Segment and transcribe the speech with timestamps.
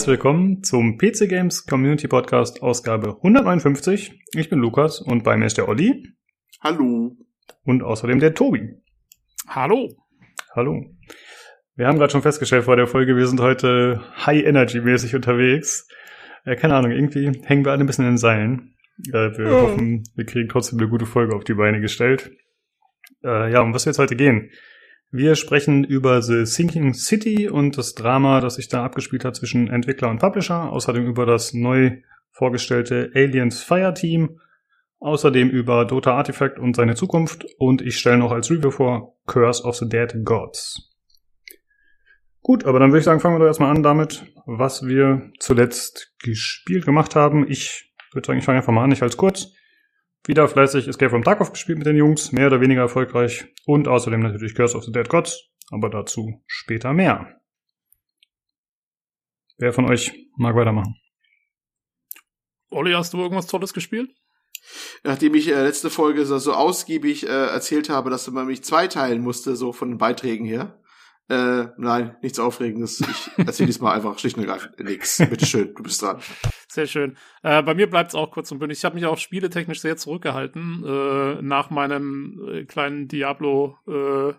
[0.00, 4.18] Herzlich willkommen zum PC Games Community Podcast Ausgabe 159.
[4.34, 6.14] Ich bin Lukas und bei mir ist der Olli.
[6.62, 7.18] Hallo.
[7.64, 8.76] Und außerdem der Tobi.
[9.46, 9.90] Hallo.
[10.56, 10.86] Hallo.
[11.76, 15.86] Wir haben gerade schon festgestellt vor der Folge, wir sind heute High-Energy-mäßig unterwegs.
[16.46, 18.74] Äh, keine Ahnung, irgendwie hängen wir alle ein bisschen in den Seilen.
[19.08, 19.60] Äh, wir oh.
[19.64, 22.30] hoffen, wir kriegen trotzdem eine gute Folge auf die Beine gestellt.
[23.22, 24.50] Äh, ja, um was wird es heute gehen?
[25.12, 29.66] Wir sprechen über The Sinking City und das Drama, das sich da abgespielt hat zwischen
[29.68, 30.70] Entwickler und Publisher.
[30.70, 31.98] Außerdem über das neu
[32.30, 34.38] vorgestellte Aliens Fire Team.
[35.00, 37.44] Außerdem über Dota Artifact und seine Zukunft.
[37.58, 40.92] Und ich stelle noch als Review vor Curse of the Dead Gods.
[42.42, 46.14] Gut, aber dann würde ich sagen, fangen wir doch erstmal an damit, was wir zuletzt
[46.22, 47.50] gespielt gemacht haben.
[47.50, 49.52] Ich würde sagen, ich fange einfach mal an, ich halte es kurz.
[50.26, 53.46] Wieder fleißig Escape from Tarkov gespielt mit den Jungs, mehr oder weniger erfolgreich.
[53.64, 57.40] Und außerdem natürlich Curse of the Dead Gods, aber dazu später mehr.
[59.56, 60.96] Wer von euch mag weitermachen?
[62.70, 64.10] Olli, hast du irgendwas Tolles gespielt?
[65.02, 69.22] Nachdem ich äh, letzte Folge so, so ausgiebig äh, erzählt habe, dass man mich zweiteilen
[69.22, 70.80] musste, so von den Beiträgen her,
[71.30, 73.00] äh, nein, nichts Aufregendes.
[73.00, 75.18] Ich erzähle diesmal einfach schlicht und ergreifend nichts.
[75.18, 76.20] Bitteschön, du bist dran.
[76.66, 77.16] Sehr schön.
[77.44, 78.78] Äh, bei mir bleibt es auch kurz und bündig.
[78.78, 80.84] Ich habe mich auch spieletechnisch sehr zurückgehalten.
[80.84, 84.34] Äh, nach meinem äh, kleinen Diablo äh,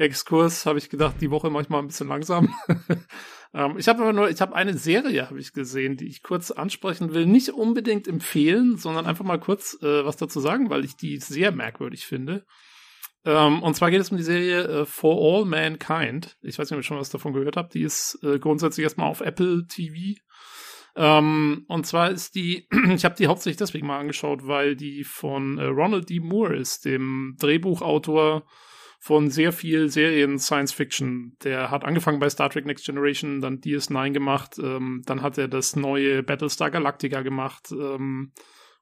[0.00, 2.54] Exkurs habe ich gedacht, die Woche manchmal ein bisschen langsam.
[3.52, 6.52] ähm, ich habe aber nur, ich habe eine Serie habe ich gesehen, die ich kurz
[6.52, 7.26] ansprechen will.
[7.26, 11.50] Nicht unbedingt empfehlen, sondern einfach mal kurz äh, was dazu sagen, weil ich die sehr
[11.50, 12.46] merkwürdig finde.
[13.24, 16.36] Ähm, und zwar geht es um die Serie äh, For All Mankind.
[16.42, 17.74] Ich weiß nicht, ob ihr schon was davon gehört habt.
[17.74, 20.18] Die ist äh, grundsätzlich erstmal auf Apple TV.
[20.96, 25.58] Ähm, und zwar ist die, ich habe die hauptsächlich deswegen mal angeschaut, weil die von
[25.58, 26.20] äh, Ronald D.
[26.20, 28.44] Moore ist, dem Drehbuchautor
[29.02, 31.36] von sehr viel Serien Science Fiction.
[31.42, 35.48] Der hat angefangen bei Star Trek Next Generation, dann DS9 gemacht, ähm, dann hat er
[35.48, 38.32] das neue Battlestar Galactica gemacht ähm,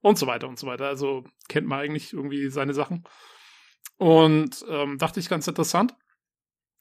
[0.00, 0.86] und so weiter und so weiter.
[0.86, 3.04] Also kennt man eigentlich irgendwie seine Sachen.
[3.98, 5.94] Und ähm, dachte ich ganz interessant.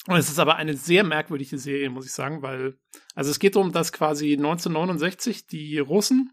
[0.07, 2.77] Und es ist aber eine sehr merkwürdige Serie, muss ich sagen, weil,
[3.13, 6.31] also es geht darum, dass quasi 1969 die Russen,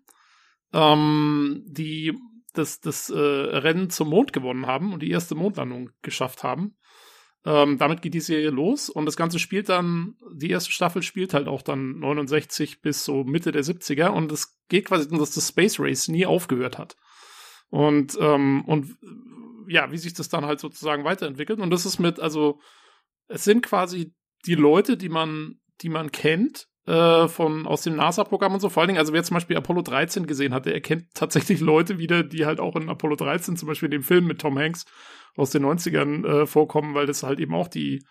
[0.72, 2.16] ähm, die
[2.52, 6.76] das, das äh, Rennen zum Mond gewonnen haben und die erste Mondlandung geschafft haben.
[7.44, 11.34] Ähm, damit geht die Serie los und das Ganze spielt dann, die erste Staffel spielt
[11.34, 15.32] halt auch dann 69 bis so Mitte der 70er und es geht quasi darum, dass
[15.32, 16.96] das Space Race nie aufgehört hat.
[17.68, 18.96] Und, ähm, und
[19.68, 21.60] ja, wie sich das dann halt sozusagen weiterentwickelt.
[21.60, 22.60] Und das ist mit, also,
[23.28, 24.14] es sind quasi
[24.46, 28.68] die Leute, die man, die man kennt, äh, von aus dem NASA-Programm und so.
[28.68, 31.98] Vor allen Dingen, also wer zum Beispiel Apollo 13 gesehen hat, der erkennt tatsächlich Leute
[31.98, 34.84] wieder, die halt auch in Apollo 13, zum Beispiel in dem Film mit Tom Hanks
[35.36, 38.04] aus den 90ern äh, vorkommen, weil das halt eben auch die,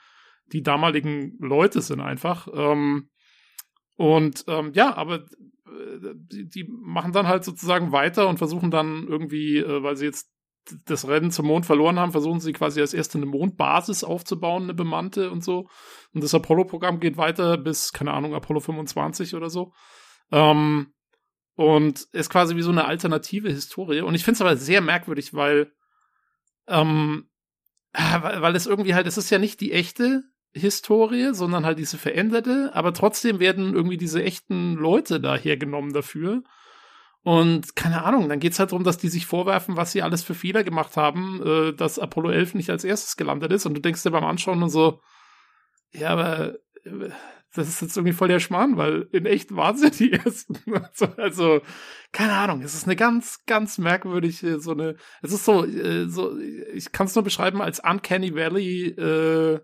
[0.47, 2.47] die damaligen Leute sind einfach.
[2.53, 3.09] Ähm,
[3.95, 9.07] und ähm, ja, aber äh, die, die machen dann halt sozusagen weiter und versuchen dann
[9.07, 10.32] irgendwie, äh, weil sie jetzt
[10.85, 14.73] das Rennen zum Mond verloren haben, versuchen sie quasi als erste eine Mondbasis aufzubauen, eine
[14.73, 15.67] bemannte und so.
[16.13, 19.73] Und das Apollo-Programm geht weiter bis, keine Ahnung, Apollo 25 oder so.
[20.31, 20.93] Ähm,
[21.55, 24.01] und ist quasi wie so eine alternative Historie.
[24.01, 25.71] Und ich finde es aber sehr merkwürdig, weil,
[26.67, 27.29] ähm,
[27.93, 30.23] weil, weil es irgendwie halt, es ist ja nicht die echte
[30.53, 36.43] Historie, sondern halt diese veränderte, aber trotzdem werden irgendwie diese echten Leute da hergenommen dafür.
[37.23, 40.35] Und keine Ahnung, dann geht's halt darum, dass die sich vorwerfen, was sie alles für
[40.35, 43.65] Fehler gemacht haben, äh, dass Apollo 11 nicht als erstes gelandet ist.
[43.65, 44.99] Und du denkst dir beim Anschauen und so,
[45.91, 47.09] ja, aber äh,
[47.55, 50.57] das ist jetzt irgendwie voll der Schmarrn, weil in echt waren sie die ersten.
[50.73, 51.61] also, also,
[52.11, 56.37] keine Ahnung, es ist eine ganz, ganz merkwürdige, so eine, es ist so, äh, so
[56.37, 59.59] ich kann es nur beschreiben als Uncanny Valley, äh,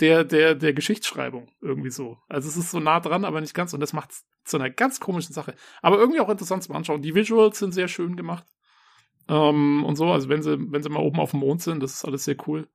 [0.00, 2.18] der, der, der Geschichtsschreibung irgendwie so.
[2.28, 3.74] Also es ist so nah dran, aber nicht ganz.
[3.74, 4.10] Und das macht
[4.44, 5.54] zu einer ganz komischen Sache.
[5.82, 7.02] Aber irgendwie auch interessant zum Anschauen.
[7.02, 8.44] Die Visuals sind sehr schön gemacht.
[9.28, 11.94] Ähm, und so, also wenn sie, wenn sie mal oben auf dem Mond sind, das
[11.94, 12.68] ist alles sehr cool.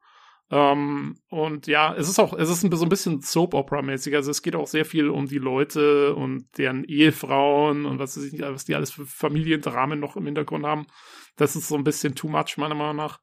[0.52, 4.16] Ähm, und ja, es ist auch, es ist ein, so ein bisschen Soap-Opera-mäßig.
[4.16, 8.40] Also es geht auch sehr viel um die Leute und deren Ehefrauen und was, ich,
[8.40, 10.86] was die alles für Familiendramen noch im Hintergrund haben.
[11.36, 13.20] Das ist so ein bisschen too much, meiner Meinung nach.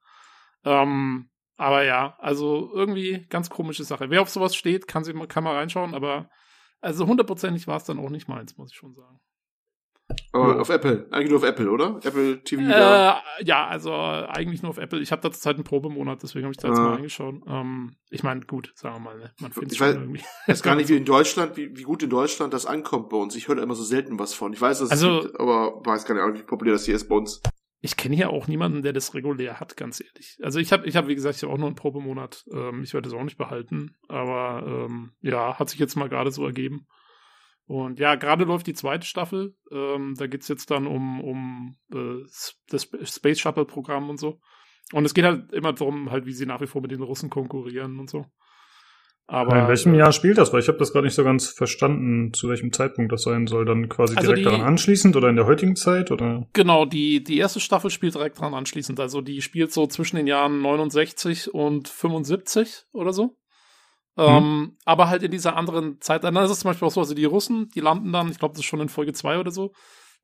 [0.65, 1.29] Ähm,
[1.63, 4.11] aber ja, also irgendwie ganz komische Sache.
[4.11, 6.29] Wer auf sowas steht, kann, sie, kann mal reinschauen, aber
[6.81, 9.21] also hundertprozentig war es dann auch nicht meins, muss ich schon sagen.
[10.33, 12.01] Aber auf Apple, eigentlich nur auf Apple, oder?
[12.03, 12.63] Apple TV.
[12.63, 15.01] Äh, ja, also eigentlich nur auf Apple.
[15.01, 16.83] Ich habe da zurzeit einen Probemonat, deswegen habe ich da jetzt ah.
[16.83, 17.37] mal reingeschaut.
[17.47, 19.31] Ähm, ich meine, gut, sagen wir mal, ne?
[19.41, 20.19] man findet es schon irgendwie.
[20.19, 23.17] Ich weiß gar nicht, wie in Deutschland, wie, wie gut in Deutschland das ankommt bei
[23.17, 23.37] uns.
[23.37, 24.53] Ich höre immer so selten was von.
[24.53, 27.09] Ich weiß, dass also, es gibt, aber weiß gar nicht, wie populär das hier ist
[27.09, 27.41] bei uns
[27.85, 30.39] ich kenne hier auch niemanden, der das regulär hat, ganz ehrlich.
[30.41, 32.45] Also ich habe, ich habe, wie gesagt, ich habe auch nur einen Probemonat.
[32.53, 36.31] Ähm, ich werde es auch nicht behalten, aber ähm, ja, hat sich jetzt mal gerade
[36.31, 36.87] so ergeben.
[37.67, 39.57] Und ja, gerade läuft die zweite Staffel.
[39.73, 42.23] Ähm, da geht's jetzt dann um, um äh,
[42.69, 44.41] das Space Shuttle-Programm und so.
[44.93, 47.31] Und es geht halt immer darum, halt, wie sie nach wie vor mit den Russen
[47.31, 48.27] konkurrieren und so.
[49.27, 50.53] Aber in welchem Jahr spielt das?
[50.53, 53.65] Weil ich habe das gerade nicht so ganz verstanden, zu welchem Zeitpunkt das sein soll.
[53.65, 56.11] Dann quasi also direkt die, daran anschließend oder in der heutigen Zeit?
[56.11, 56.47] oder?
[56.53, 59.01] Genau, die, die erste Staffel spielt direkt daran anschließend.
[59.01, 63.37] Also die spielt so zwischen den Jahren 69 und 75 oder so.
[64.17, 64.25] Mhm.
[64.25, 66.25] Ähm, aber halt in dieser anderen Zeit.
[66.25, 68.53] Dann ist es zum Beispiel auch so, also die Russen, die landen dann, ich glaube,
[68.53, 69.73] das ist schon in Folge 2 oder so,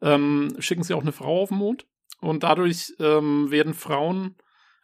[0.03, 1.87] ähm, schicken sie auch eine Frau auf den Mond.
[2.21, 4.37] Und dadurch ähm, werden Frauen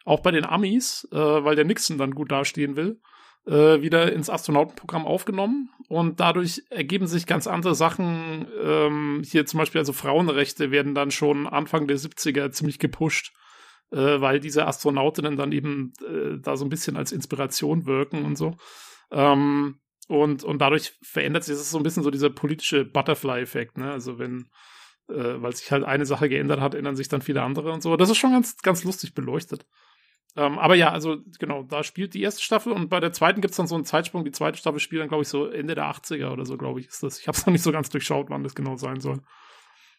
[0.05, 3.01] auch bei den Amis, äh, weil der Nixon dann gut dastehen will,
[3.45, 8.47] äh, wieder ins Astronautenprogramm aufgenommen und dadurch ergeben sich ganz andere Sachen.
[8.63, 13.33] Ähm, hier zum Beispiel, also Frauenrechte werden dann schon Anfang der 70er ziemlich gepusht,
[13.91, 18.35] äh, weil diese Astronautinnen dann eben äh, da so ein bisschen als Inspiration wirken und
[18.35, 18.57] so.
[19.11, 23.91] Ähm, und, und dadurch verändert sich das so ein bisschen so dieser politische Butterfly-Effekt, ne?
[23.91, 24.49] Also wenn,
[25.09, 27.95] äh, weil sich halt eine Sache geändert hat, ändern sich dann viele andere und so.
[27.97, 29.65] Das ist schon ganz, ganz lustig beleuchtet.
[30.37, 33.51] Ähm, aber ja, also genau, da spielt die erste Staffel und bei der zweiten gibt
[33.51, 34.25] es dann so einen Zeitsprung.
[34.25, 36.87] Die zweite Staffel spielt dann, glaube ich, so Ende der 80er oder so, glaube ich,
[36.87, 37.19] ist das.
[37.19, 39.21] Ich habe es noch nicht so ganz durchschaut, wann das genau sein soll.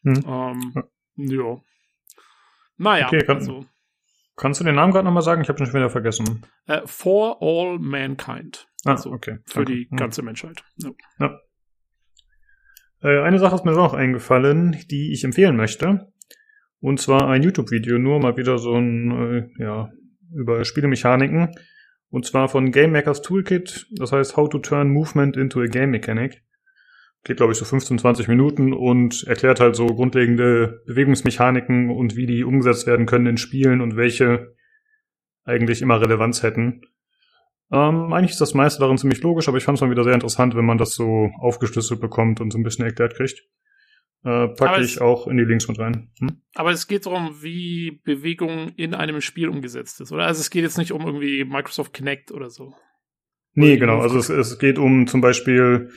[0.02, 0.22] Hm.
[0.26, 0.74] Ähm,
[1.16, 1.56] ja.
[2.76, 3.64] Naja, okay, kann, also.
[4.36, 5.40] Kannst du den Namen gerade nochmal sagen?
[5.40, 6.44] Ich habe schon wieder vergessen.
[6.68, 8.68] Uh, for All Mankind.
[8.84, 9.38] Ah, also okay.
[9.46, 9.72] Für Danke.
[9.72, 9.96] die hm.
[9.96, 10.62] ganze Menschheit.
[10.76, 10.90] Ja.
[11.18, 11.40] ja.
[13.02, 16.12] Äh, eine Sache ist mir noch eingefallen, die ich empfehlen möchte.
[16.80, 19.10] Und zwar ein YouTube-Video, nur mal wieder so ein,
[19.58, 19.90] äh, ja,
[20.34, 21.54] über Spielemechaniken.
[22.08, 23.86] Und zwar von Game Makers Toolkit.
[23.92, 26.42] Das heißt How to Turn Movement into a Game Mechanic.
[27.24, 32.26] Geht, glaube ich, so 15, 20 Minuten und erklärt halt so grundlegende Bewegungsmechaniken und wie
[32.26, 34.54] die umgesetzt werden können in Spielen und welche
[35.44, 36.82] eigentlich immer Relevanz hätten.
[37.72, 40.14] Ähm, eigentlich ist das meiste darin ziemlich logisch, aber ich fand es mal wieder sehr
[40.14, 43.42] interessant, wenn man das so aufgeschlüsselt bekommt und so ein bisschen erklärt kriegt.
[44.26, 46.08] Äh, packe ich auch in die Links mit rein.
[46.18, 46.42] Hm?
[46.56, 50.24] Aber es geht darum, wie Bewegung in einem Spiel umgesetzt ist, oder?
[50.26, 52.74] Also es geht jetzt nicht um irgendwie Microsoft Kinect oder so.
[53.54, 54.00] Nee, genau.
[54.00, 55.90] Also es, es geht um zum Beispiel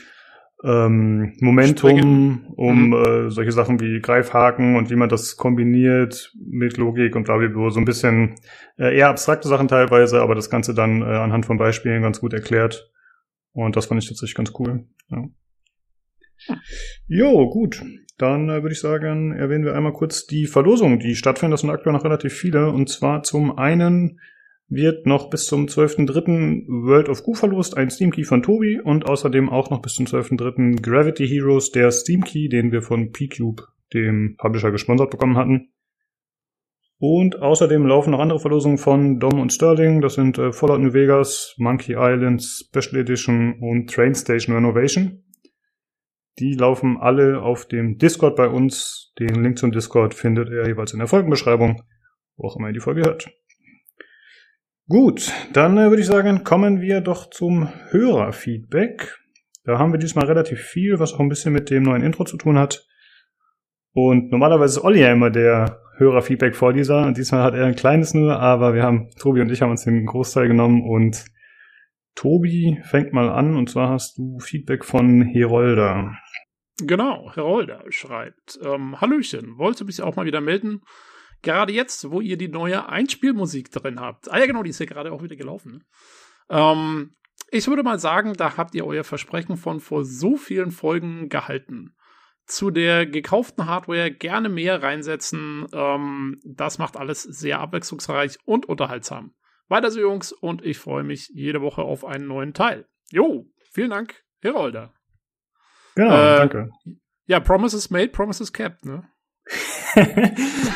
[0.64, 2.54] ähm, Momentum, Springen.
[2.56, 2.94] um mhm.
[2.94, 7.72] äh, solche Sachen wie Greifhaken und wie man das kombiniert mit Logik und blablabla.
[7.72, 8.36] So ein bisschen
[8.78, 12.34] äh, eher abstrakte Sachen teilweise, aber das Ganze dann äh, anhand von Beispielen ganz gut
[12.34, 12.92] erklärt.
[13.54, 14.86] Und das fand ich tatsächlich ganz cool.
[15.10, 15.28] Ja.
[17.08, 17.84] Jo, gut.
[18.19, 21.51] Dann äh, würde ich sagen, erwähnen wir einmal kurz die Verlosungen, die stattfinden.
[21.51, 22.69] Das sind aktuell noch relativ viele.
[22.69, 24.19] Und zwar zum einen
[24.68, 26.68] wird noch bis zum 12.3.
[26.68, 30.06] World of Goo verlost, ein Steam Key von Tobi und außerdem auch noch bis zum
[30.06, 30.81] 12.3.
[30.81, 33.63] Gravity Heroes, der Steam Key, den wir von P-Cube,
[33.94, 35.69] dem Publisher, gesponsert bekommen hatten.
[37.00, 40.01] Und außerdem laufen noch andere Verlosungen von Dom und Sterling.
[40.01, 45.24] Das sind äh, Fallout New Vegas, Monkey Island Special Edition und Train Station Renovation.
[46.40, 49.12] Die laufen alle auf dem Discord bei uns.
[49.20, 51.84] Den Link zum Discord findet ihr jeweils in der Folgenbeschreibung,
[52.38, 53.30] wo auch immer ihr die Folge hört.
[54.88, 59.20] Gut, dann äh, würde ich sagen, kommen wir doch zum Hörerfeedback.
[59.66, 62.38] Da haben wir diesmal relativ viel, was auch ein bisschen mit dem neuen Intro zu
[62.38, 62.88] tun hat.
[63.92, 68.74] Und normalerweise ist Olli ja immer der Hörerfeedback-Vorleser diesmal hat er ein kleines nur, aber
[68.74, 71.26] wir haben, Tobi und ich haben uns den Großteil genommen und
[72.19, 76.18] Tobi fängt mal an und zwar hast du Feedback von Herolda.
[76.81, 80.81] Genau, Herolda schreibt, ähm, Hallöchen, wollte mich auch mal wieder melden.
[81.44, 84.30] Gerade jetzt, wo ihr die neue Einspielmusik drin habt.
[84.30, 85.85] Ah ja, genau, die ist ja gerade auch wieder gelaufen.
[86.49, 87.16] Ähm,
[87.52, 91.95] ich würde mal sagen, da habt ihr euer Versprechen von vor so vielen Folgen gehalten.
[92.45, 95.68] Zu der gekauften Hardware gerne mehr reinsetzen.
[95.71, 99.35] Ähm, das macht alles sehr abwechslungsreich und unterhaltsam.
[99.69, 102.85] Weiter so, Jungs, und ich freue mich jede Woche auf einen neuen Teil.
[103.11, 104.94] Jo, vielen Dank, Herolder.
[105.95, 106.69] Genau, äh, danke.
[107.28, 109.04] Ja, Promises made, Promises kept, ne?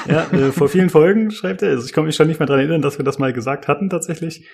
[0.07, 2.59] ja, äh, vor vielen Folgen schreibt er, also ich kann mich schon nicht mehr dran
[2.59, 4.47] erinnern, dass wir das mal gesagt hatten tatsächlich.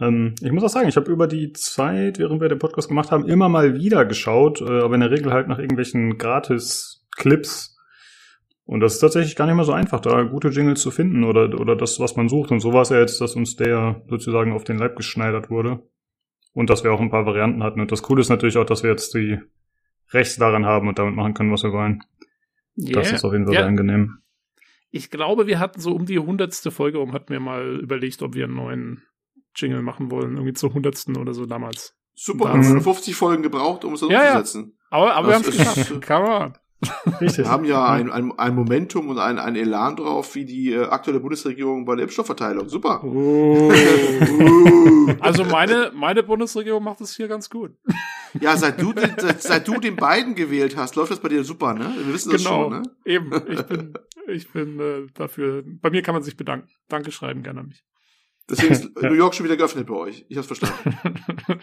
[0.00, 3.10] Ähm, ich muss auch sagen, ich habe über die Zeit, während wir den Podcast gemacht
[3.10, 7.77] haben, immer mal wieder geschaut, äh, aber in der Regel halt nach irgendwelchen Gratis-Clips
[8.68, 11.58] und das ist tatsächlich gar nicht mehr so einfach, da gute Jingles zu finden oder,
[11.58, 12.50] oder das, was man sucht.
[12.50, 15.82] Und so war es ja jetzt, dass uns der sozusagen auf den Leib geschneidert wurde.
[16.52, 17.80] Und dass wir auch ein paar Varianten hatten.
[17.80, 19.38] Und das Coole ist natürlich auch, dass wir jetzt die
[20.10, 22.02] Rechte daran haben und damit machen können, was wir wollen.
[22.76, 23.00] Yeah.
[23.00, 23.60] Das ist auf jeden Fall ja.
[23.60, 24.18] sehr angenehm.
[24.90, 28.34] Ich glaube, wir hatten so um die hundertste Folge um, hatten wir mal überlegt, ob
[28.34, 29.02] wir einen neuen
[29.56, 30.34] Jingle machen wollen.
[30.34, 31.96] Irgendwie zur hundertsten oder so damals.
[32.14, 34.74] Super, wir haben 50 Folgen gebraucht, um es ja, umzusetzen.
[34.76, 34.86] Ja.
[34.90, 36.02] Aber, aber wir haben es geschafft.
[36.06, 36.52] Come on.
[37.20, 37.38] Richtig.
[37.38, 40.84] Wir haben ja ein, ein, ein Momentum und ein, ein Elan drauf, wie die äh,
[40.84, 42.68] aktuelle Bundesregierung bei der Impfstoffverteilung.
[42.68, 43.02] Super.
[43.02, 43.72] Oh.
[45.20, 47.72] also meine, meine Bundesregierung macht es hier ganz gut.
[48.40, 51.74] Ja, seit du, seit, seit, du den beiden gewählt hast, läuft das bei dir super,
[51.74, 51.92] ne?
[51.96, 52.82] Wir wissen das genau, schon, ne?
[53.04, 53.32] Eben.
[53.48, 53.94] Ich bin,
[54.28, 55.64] ich bin äh, dafür.
[55.66, 56.68] Bei mir kann man sich bedanken.
[56.88, 57.84] Danke schreiben gerne an mich.
[58.48, 60.24] Deswegen ist New York schon wieder geöffnet bei euch.
[60.28, 60.76] Ich hab's verstanden.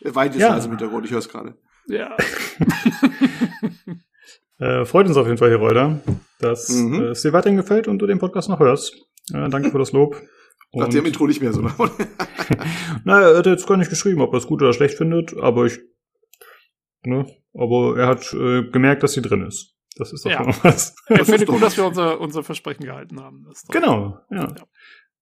[0.00, 0.50] Weit ist ja.
[0.50, 1.58] also im Hintergrund, ich höre es gerade.
[1.86, 2.16] Ja.
[4.58, 6.00] Äh, freut uns auf jeden Fall, Herolder,
[6.40, 7.02] dass mhm.
[7.02, 8.94] äh, es dir weiterhin gefällt und du den Podcast noch hörst.
[9.32, 10.20] Äh, danke für das Lob.
[10.72, 11.62] Nach dem Intro nicht mehr so.
[13.04, 15.66] naja, er hat jetzt gar nicht geschrieben, ob er es gut oder schlecht findet, aber
[15.66, 15.78] ich.
[17.04, 19.74] Ne, aber er hat äh, gemerkt, dass sie drin ist.
[19.96, 20.46] Das ist doch ja.
[20.62, 20.94] was.
[21.06, 23.46] Er findet gut, dass wir unser, unser Versprechen gehalten haben.
[23.70, 24.42] Genau, ja.
[24.42, 24.54] ja.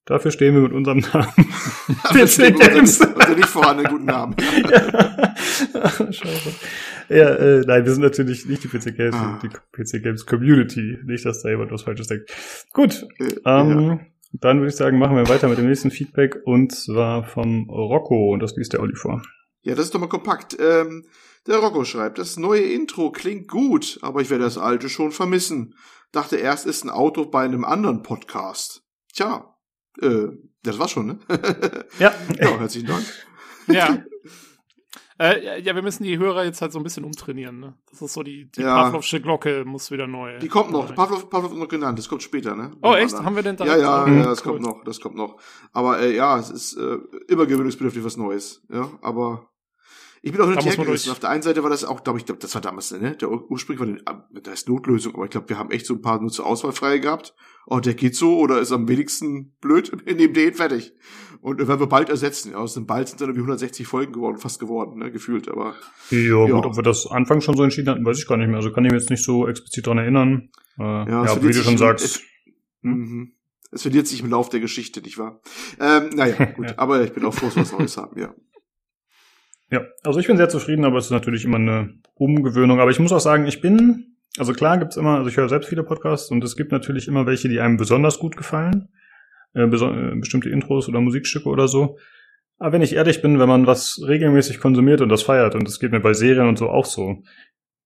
[0.07, 1.33] Dafür stehen wir mit unserem Namen.
[2.13, 3.01] PC Games.
[3.01, 4.37] Also nicht vorhandenen guten Namen.
[4.71, 6.13] ja.
[6.13, 6.55] Scheiße.
[7.09, 9.41] Ja, äh, nein, wir sind natürlich nicht die PC Games, ah.
[9.43, 10.99] die PC Games Community.
[11.05, 12.31] Nicht, dass da jemand was Falsches denkt.
[12.73, 13.07] Gut.
[13.19, 14.01] Äh, ähm, ja.
[14.33, 18.33] Dann würde ich sagen, machen wir weiter mit dem nächsten Feedback und zwar vom Rocco
[18.33, 19.23] und das liest der Olli vor.
[19.63, 20.57] Ja, das ist doch mal kompakt.
[20.61, 21.07] Ähm,
[21.47, 25.75] der Rocco schreibt, das neue Intro klingt gut, aber ich werde das alte schon vermissen.
[26.13, 28.83] Dachte erst, ist ein Auto bei einem anderen Podcast.
[29.15, 29.57] Tja,
[30.01, 30.29] äh,
[30.63, 31.19] das war's schon, ne?
[31.99, 32.13] ja.
[32.39, 33.05] ja, herzlichen Dank.
[33.69, 34.03] Ja.
[35.19, 37.59] Äh, ja, wir müssen die Hörer jetzt halt so ein bisschen umtrainieren.
[37.59, 37.75] Ne?
[37.91, 38.85] Das ist so die, die ja.
[38.85, 40.39] Pavlovsche Glocke muss wieder neu.
[40.39, 40.95] Die kommt noch.
[40.95, 41.99] Pavlov, Pavlov noch genannt.
[41.99, 42.73] Das kommt später, ne?
[42.83, 43.15] Oh, echt?
[43.15, 43.65] Haben wir denn da?
[43.65, 44.53] Ja, ja, ja, das cool.
[44.53, 44.85] kommt noch.
[44.85, 45.37] Das kommt noch.
[45.73, 48.63] Aber äh, ja, es ist äh, immer gewöhnungsbedürftig was Neues.
[48.71, 49.49] Ja, aber
[50.27, 51.13] ich bin auch hin und her gerissen.
[51.13, 53.15] Auf der einen Seite war das auch, glaube ich, glaub, das war damals, ne?
[53.15, 54.03] Der Ursprung war, den,
[54.43, 56.73] da ist Notlösung, aber ich glaube, wir haben echt so ein paar nur zur Auswahl
[56.73, 57.33] frei gehabt.
[57.65, 60.95] Oh, der geht so oder ist am wenigsten blöd, in dem den fertig.
[61.43, 62.51] Und werden wir bald ersetzen.
[62.51, 65.77] Ja, aus dem Bald sind dann irgendwie 160 Folgen geworden, fast geworden, ne, gefühlt, aber.
[66.11, 68.49] Ja, ja, gut, ob wir das Anfang schon so entschieden hatten, weiß ich gar nicht
[68.49, 68.57] mehr.
[68.57, 70.49] Also kann ich mich jetzt nicht so explizit dran erinnern.
[70.77, 72.05] Äh, ja, ja wie du schon sagst.
[72.05, 72.23] Es,
[72.83, 73.35] mhm.
[73.71, 75.41] es verliert sich im Lauf der Geschichte, nicht wahr?
[75.79, 76.79] Ähm, naja, gut, ja.
[76.79, 78.35] aber ich bin auch froh, dass wir was Neues haben, ja.
[79.71, 82.81] Ja, also ich bin sehr zufrieden, aber es ist natürlich immer eine Umgewöhnung.
[82.81, 85.69] Aber ich muss auch sagen, ich bin, also klar gibt's immer, also ich höre selbst
[85.69, 88.89] viele Podcasts und es gibt natürlich immer welche, die einem besonders gut gefallen.
[89.55, 91.99] Äh, beso äh, bestimmte Intros oder Musikstücke oder so.
[92.59, 95.81] Aber wenn ich ehrlich bin, wenn man was regelmäßig konsumiert und das feiert, und das
[95.81, 97.23] geht mir bei Serien und so auch so,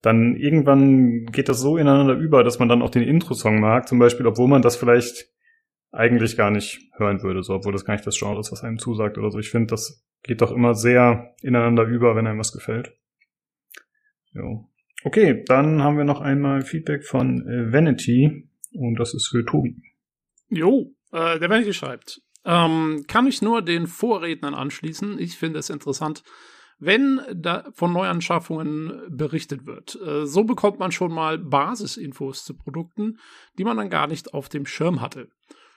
[0.02, 3.98] dann irgendwann geht das so ineinander über, dass man dann auch den Intro-Song mag, zum
[3.98, 5.28] Beispiel, obwohl man das vielleicht
[5.92, 8.78] eigentlich gar nicht hören würde, so, obwohl das gar nicht das Genre ist, was einem
[8.78, 9.38] zusagt oder so.
[9.38, 12.92] Ich finde, das geht doch immer sehr ineinander über, wenn einem was gefällt.
[14.32, 14.68] Jo.
[15.02, 19.76] Okay, dann haben wir noch einmal Feedback von äh, Vanity und das ist für Tobi.
[20.48, 25.18] Jo, äh, der Vanity schreibt, ähm, kann ich nur den Vorrednern anschließen.
[25.18, 26.22] Ich finde es interessant,
[26.78, 29.98] wenn da von Neuanschaffungen berichtet wird.
[30.04, 33.18] Äh, so bekommt man schon mal Basisinfos zu Produkten,
[33.58, 35.28] die man dann gar nicht auf dem Schirm hatte.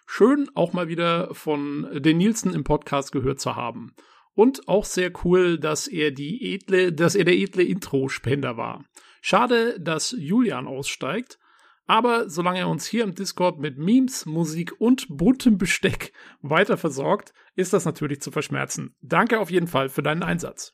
[0.05, 3.93] Schön auch mal wieder von den Nielsen im Podcast gehört zu haben.
[4.35, 8.83] Und auch sehr cool, dass er die edle, dass er der edle Intro-Spender war.
[9.21, 11.39] Schade, dass Julian aussteigt.
[11.85, 17.33] Aber solange er uns hier im Discord mit Memes, Musik und buntem Besteck weiter versorgt,
[17.55, 18.95] ist das natürlich zu verschmerzen.
[19.01, 20.73] Danke auf jeden Fall für deinen Einsatz.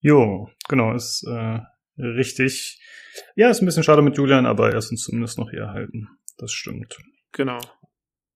[0.00, 1.60] Jo, genau, ist äh,
[1.98, 2.80] richtig.
[3.34, 6.08] Ja, ist ein bisschen schade mit Julian, aber er ist uns zumindest noch hier erhalten.
[6.38, 6.96] Das stimmt.
[7.32, 7.58] Genau.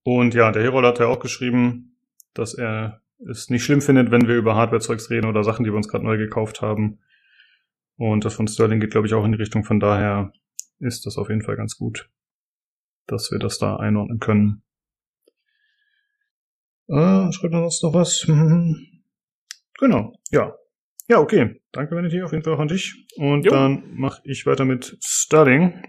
[0.03, 1.97] Und ja, der Hero hat ja auch geschrieben,
[2.35, 5.77] dass er es nicht schlimm findet, wenn wir über Hardware-Zeugs reden oder Sachen, die wir
[5.77, 7.01] uns gerade neu gekauft haben.
[7.97, 9.65] Und das von Sterling geht, glaube ich, auch in die Richtung.
[9.65, 10.33] Von daher
[10.79, 12.09] ist das auf jeden Fall ganz gut,
[13.07, 14.63] dass wir das da einordnen können.
[16.89, 18.27] Äh, schreibt noch sonst noch was?
[19.79, 20.55] Genau, ja.
[21.09, 21.61] Ja, okay.
[21.73, 23.07] Danke, Vanity, auf jeden Fall auch an dich.
[23.17, 23.51] Und jo.
[23.51, 25.83] dann mache ich weiter mit Sterling.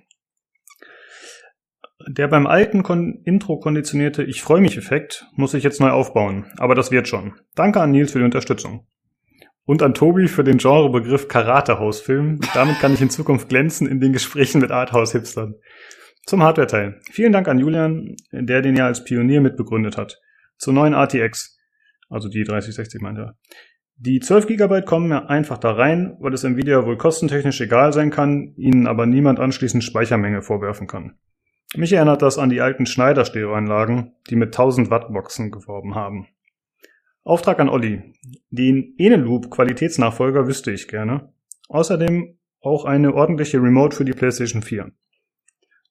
[2.17, 6.45] Der beim alten Kon Intro konditionierte Ich freue mich Effekt muss ich jetzt neu aufbauen,
[6.57, 7.35] aber das wird schon.
[7.55, 8.85] Danke an Nils für die Unterstützung.
[9.63, 12.41] Und an Tobi für den Genrebegriff Karatehausfilm.
[12.53, 15.55] Damit kann ich in Zukunft glänzen in den Gesprächen mit Arthouse-Hipstern.
[16.25, 16.99] Zum Hardware-Teil.
[17.11, 20.19] Vielen Dank an Julian, der den ja als Pionier mitbegründet hat.
[20.57, 21.57] Zur neuen RTX.
[22.09, 23.35] Also die 3060 meinte er.
[23.95, 28.09] Die 12 GB kommen mir einfach da rein, weil es Nvidia wohl kostentechnisch egal sein
[28.09, 31.13] kann, ihnen aber niemand anschließend Speichermenge vorwerfen kann.
[31.75, 36.27] Mich erinnert das an die alten Schneider-Stereoanlagen, die mit 1000 Watt Boxen geworben haben.
[37.23, 38.13] Auftrag an Olli.
[38.49, 41.33] Den Eneloop Qualitätsnachfolger wüsste ich gerne.
[41.69, 44.91] Außerdem auch eine ordentliche Remote für die PlayStation 4.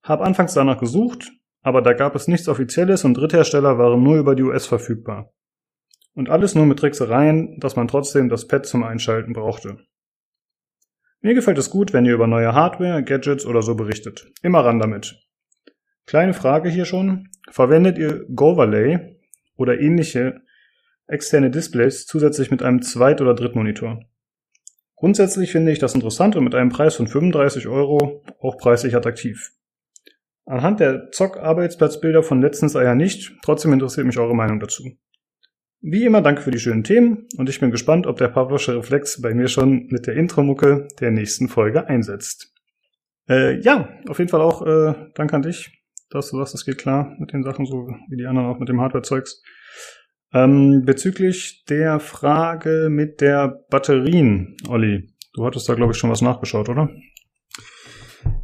[0.03, 1.31] Hab anfangs danach gesucht,
[1.63, 5.33] aber da gab es nichts Offizielles und Dritthersteller waren nur über die US verfügbar.
[6.15, 9.79] Und alles nur mit Tricksereien, dass man trotzdem das Pad zum Einschalten brauchte.
[11.23, 14.31] Mir gefällt es gut, wenn ihr über neue Hardware, Gadgets oder so berichtet.
[14.43, 15.30] Immer ran damit.
[16.11, 17.29] Kleine Frage hier schon.
[17.53, 19.17] Verwendet ihr Goverlay
[19.57, 20.41] oder ähnliche
[21.07, 24.01] externe Displays zusätzlich mit einem Zweit- oder Drittmonitor?
[24.97, 29.53] Grundsätzlich finde ich das interessant und mit einem Preis von 35 Euro auch preislich attraktiv.
[30.47, 34.91] Anhand der Zock-Arbeitsplatzbilder von letztens eher nicht, trotzdem interessiert mich eure Meinung dazu.
[35.81, 39.23] Wie immer danke für die schönen Themen und ich bin gespannt, ob der Publisher Reflex
[39.23, 42.53] bei mir schon mit der Intro-Mucke der nächsten Folge einsetzt.
[43.29, 45.80] Äh, ja, auf jeden Fall auch äh, danke an dich,
[46.11, 48.69] dass du sagst, es geht klar mit den Sachen, so wie die anderen auch mit
[48.69, 49.43] dem Hardware-Zeugs.
[50.33, 56.23] Ähm, bezüglich der Frage mit der Batterien, Olli, du hattest da glaube ich schon was
[56.23, 56.89] nachgeschaut, oder?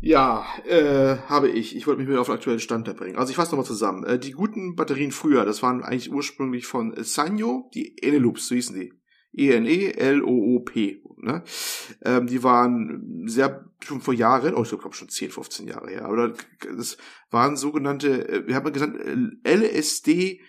[0.00, 1.76] Ja, äh, habe ich.
[1.76, 3.16] Ich wollte mich wieder auf den aktuellen Stand bringen.
[3.16, 4.04] Also ich fasse nochmal zusammen.
[4.04, 8.78] Äh, die guten Batterien früher, das waren eigentlich ursprünglich von Sanyo, die Eneloops, so hießen
[8.78, 8.92] die.
[9.37, 11.02] E-N-E-L-O-O-P.
[11.19, 11.43] Ne?
[12.05, 16.05] Ähm, die waren sehr schon vor Jahren, oh, ich glaube schon 10, 15 Jahre her,
[16.07, 16.35] aber
[16.76, 16.97] das
[17.31, 20.40] waren sogenannte, äh, wir haben gesagt, äh, LSD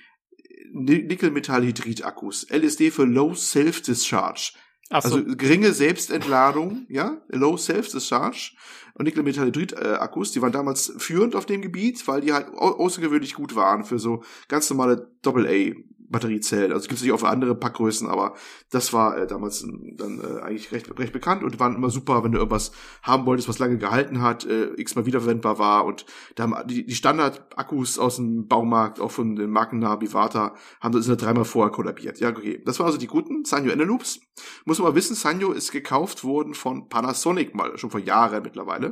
[0.73, 2.47] Nickelmetallhydrid-Akkus.
[2.49, 4.51] LSD für Low Self-Discharge.
[4.89, 4.95] So.
[4.95, 8.53] Also geringe Selbstentladung, ja, Low Self-Discharge
[8.97, 13.83] und Nickel-Metallhydrid-Akkus, die waren damals führend auf dem Gebiet, weil die halt außergewöhnlich gut waren
[13.83, 15.75] für so ganz normale Doppel-A
[16.09, 16.71] Batteriezellen.
[16.71, 18.35] Also gibt es nicht auch für andere Packgrößen, aber
[18.71, 22.31] das war äh, damals dann äh, eigentlich recht, recht bekannt und waren immer super, wenn
[22.31, 22.71] du irgendwas
[23.03, 26.95] haben wolltest, was lange gehalten hat, äh, x-mal wiederverwendbar war und da haben die, die
[26.95, 32.19] Standard-Akkus aus dem Baumarkt, auch von den Marken Vivata, haben das dreimal vorher kollabiert.
[32.19, 32.61] Ja, okay.
[32.65, 34.19] Das waren also die guten Sanyo Eneloops.
[34.65, 38.86] Muss man mal wissen, Sanyo ist gekauft worden von Panasonic mal, schon vor Jahren mittlerweile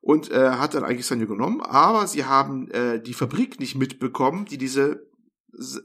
[0.00, 4.44] und äh, hat dann eigentlich Sanyo genommen, aber sie haben äh, die Fabrik nicht mitbekommen,
[4.44, 5.06] die diese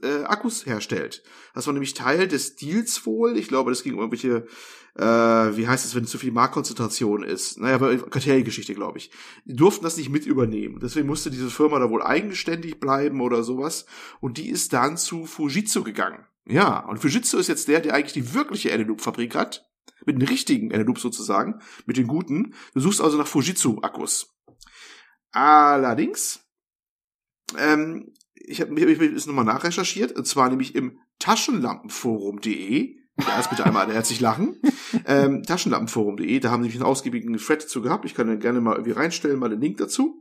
[0.02, 1.22] äh, Akkus herstellt.
[1.54, 3.36] Das war nämlich Teil des Deals wohl.
[3.36, 4.46] Ich glaube, das ging um irgendwelche,
[4.96, 7.60] äh, wie heißt es, wenn zu viel Marktkonzentration ist.
[7.60, 9.10] Naja, Kartellgeschichte, glaube ich.
[9.44, 10.80] Die durften das nicht mit übernehmen.
[10.80, 13.86] Deswegen musste diese Firma da wohl eigenständig bleiben oder sowas.
[14.20, 16.24] Und die ist dann zu Fujitsu gegangen.
[16.46, 19.67] Ja, und Fujitsu ist jetzt der, der eigentlich die wirkliche Eneloop-Fabrik hat.
[20.04, 21.60] Mit den richtigen Eneloop sozusagen.
[21.86, 22.54] Mit den guten.
[22.74, 24.34] Du suchst also nach Fujitsu-Akkus.
[25.30, 26.40] Allerdings
[27.56, 32.96] ähm, ich habe mich das nochmal nachrecherchiert, und zwar nämlich im Taschenlampenforum.de.
[33.18, 34.56] Jetzt bitte einmal herzlich lachen.
[35.04, 38.04] Ähm, Taschenlampenforum.de, da haben sie einen ausgiebigen Thread zu gehabt.
[38.04, 40.20] Ich kann den gerne mal irgendwie reinstellen, mal den Link dazu.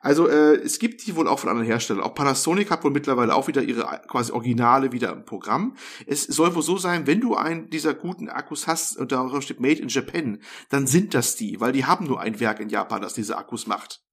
[0.00, 2.02] Also äh, es gibt die wohl auch von anderen Herstellern.
[2.02, 5.74] Auch Panasonic hat wohl mittlerweile auch wieder ihre quasi Originale wieder im Programm.
[6.06, 9.60] Es soll wohl so sein, wenn du einen dieser guten Akkus hast und darauf steht
[9.60, 10.38] Made in Japan,
[10.70, 13.66] dann sind das die, weil die haben nur ein Werk in Japan, das diese Akkus
[13.66, 14.07] macht.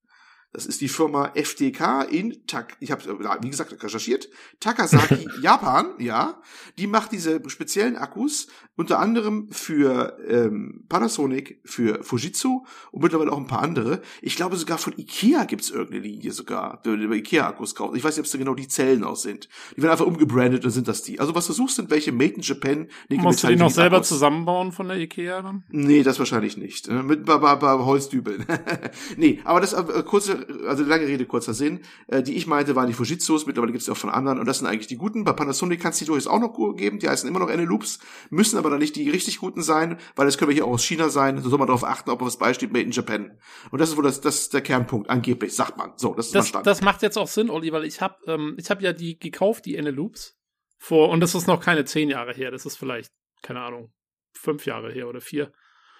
[0.56, 3.04] Das ist die Firma FDK in Tak, ich habe
[3.42, 4.30] wie gesagt recherchiert,
[4.62, 6.42] Takasaki, Japan, ja.
[6.78, 13.38] Die macht diese speziellen Akkus unter anderem für ähm, Panasonic, für Fujitsu und mittlerweile auch
[13.38, 14.02] ein paar andere.
[14.22, 17.98] Ich glaube sogar von Ikea gibt's irgendeine Linie sogar, die über Ikea Akkus kauft.
[17.98, 19.50] Ich weiß nicht, ob es genau die Zellen aus sind.
[19.76, 21.20] Die werden einfach umgebrandet und sind das die.
[21.20, 22.88] Also was du suchst, sind welche Made in Japan.
[23.10, 24.10] Musst du die noch selber Akkus.
[24.10, 25.66] zusammenbauen von der Ikea dann?
[25.70, 26.88] Nee, das wahrscheinlich nicht.
[26.88, 28.46] Äh, mit bei, bei, bei Holzdübeln.
[29.18, 32.88] nee, aber das äh, kurze also lange Rede, kurzer Sinn, äh, die ich meinte, waren
[32.88, 35.24] die Fujitsus, mittlerweile gibt es auch von anderen und das sind eigentlich die guten.
[35.24, 38.58] Bei Panasonic kann es die durchaus auch noch geben, die heißen immer noch N-Loops, müssen
[38.58, 41.10] aber dann nicht die richtig guten sein, weil das können wir hier auch aus China
[41.10, 43.38] sein, so soll man darauf achten, ob was beisteht, Made in Japan.
[43.72, 45.94] Und das ist wohl das, das ist der Kernpunkt, angeblich, sagt man.
[45.98, 48.70] So, das ist das, Das macht jetzt auch Sinn, Olli, weil ich habe ähm, ich
[48.70, 50.38] hab ja die gekauft, die N-Loops,
[50.78, 53.92] vor, und das ist noch keine zehn Jahre her, das ist vielleicht, keine Ahnung,
[54.34, 55.52] fünf Jahre her oder vier.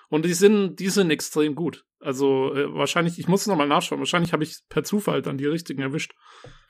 [0.10, 1.86] Und die sind, die sind extrem gut.
[2.00, 5.48] Also äh, wahrscheinlich, ich muss es nochmal nachschauen, wahrscheinlich habe ich per Zufall dann die
[5.48, 6.14] richtigen erwischt.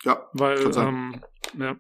[0.04, 0.30] Ja.
[0.34, 1.21] Weil, ähm,
[1.58, 1.76] ja.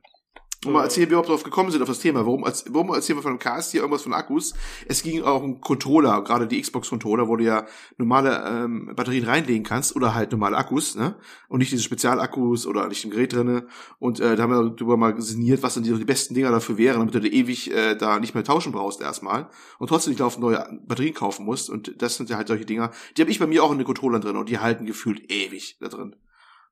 [0.65, 2.25] Und mal erzählen, wie wir überhaupt drauf gekommen sind, auf das Thema.
[2.25, 4.53] Warum, warum erzählen wir von einem Cast hier irgendwas von Akkus?
[4.87, 7.65] Es ging auch um Controller, gerade die Xbox-Controller, wo du ja
[7.97, 11.15] normale ähm, Batterien reinlegen kannst oder halt normale Akkus, ne?
[11.47, 13.67] Und nicht diese Spezialakkus oder nicht ein Gerät drinne.
[13.99, 16.77] Und äh, da haben wir darüber mal sinniert, was dann die, die besten Dinger dafür
[16.77, 20.19] wären, damit du da ewig äh, da nicht mehr tauschen brauchst erstmal und trotzdem nicht
[20.19, 21.69] laufend neue Batterien kaufen musst.
[21.69, 22.91] Und das sind ja halt solche Dinger.
[23.15, 25.77] Die habe ich bei mir auch in den Controllern drin und die halten gefühlt ewig
[25.79, 26.15] da drin.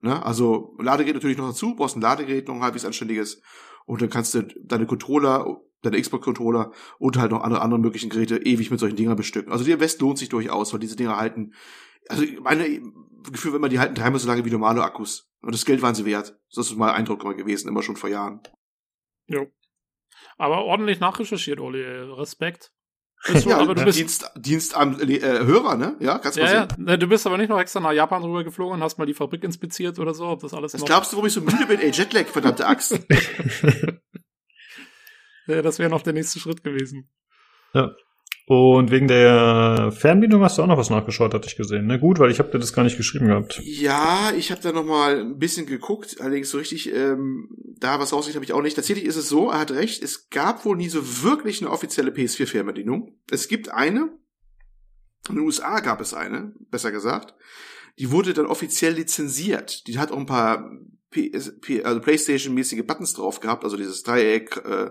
[0.04, 0.24] Ne?
[0.24, 3.42] Also Ladegerät natürlich noch dazu, brauchst ein Ladegerät, noch ein halbwegs anständiges
[3.86, 8.38] und dann kannst du deine Controller, deine Xbox-Controller und halt noch andere, andere möglichen Geräte
[8.38, 9.52] ewig mit solchen Dingern bestücken.
[9.52, 11.54] Also der West lohnt sich durchaus, weil diese Dinger halten,
[12.10, 12.82] also meine
[13.32, 15.30] Gefühl, wenn man die halten dreimal so lange wie normale Akkus.
[15.42, 16.38] Und das Geld waren sie wert.
[16.54, 18.42] Das ist mal Eindruck immer gewesen, immer schon vor Jahren.
[19.28, 19.48] Jo.
[20.38, 21.84] Aber ordentlich nachrecherchiert, Oli.
[21.84, 22.74] Respekt.
[23.26, 25.96] Du, ja, aber du bist Dienst, Dienst am äh, Hörer, ne?
[26.02, 26.88] Ja, kannst du ja, mal sehen.
[26.88, 26.98] Ja.
[26.98, 29.46] Du bist aber nicht noch extra nach Japan rüber geflogen und hast mal die Fabrik
[29.46, 30.74] inspiziert oder so, ob das alles.
[30.74, 31.80] Was glaubst du, warum ich so müde bin?
[31.80, 32.92] Ey, Jetlag, verdammte Axt.
[35.48, 37.10] ja, das wäre noch der nächste Schritt gewesen.
[37.74, 37.96] Ja.
[38.46, 41.88] Und wegen der Fernbedienung hast du auch noch was nachgeschaut, hatte ich gesehen.
[41.88, 42.00] Na ne?
[42.00, 43.62] gut, weil ich habe dir das gar nicht geschrieben gehabt.
[43.64, 47.48] Ja, ich habe da noch mal ein bisschen geguckt, allerdings so richtig ähm,
[47.84, 48.76] da was raussieht habe ich auch nicht.
[48.76, 52.12] Tatsächlich ist es so, er hat recht, es gab wohl nie so wirklich eine offizielle
[52.12, 53.20] PS4 Fernbedienung.
[53.30, 54.10] Es gibt eine,
[55.30, 57.36] in den USA gab es eine, besser gesagt.
[58.00, 59.88] Die wurde dann offiziell lizenziert.
[59.88, 60.72] Die hat auch ein paar
[61.84, 64.90] also PlayStation-mäßige Buttons drauf gehabt, also dieses Dreieck, äh,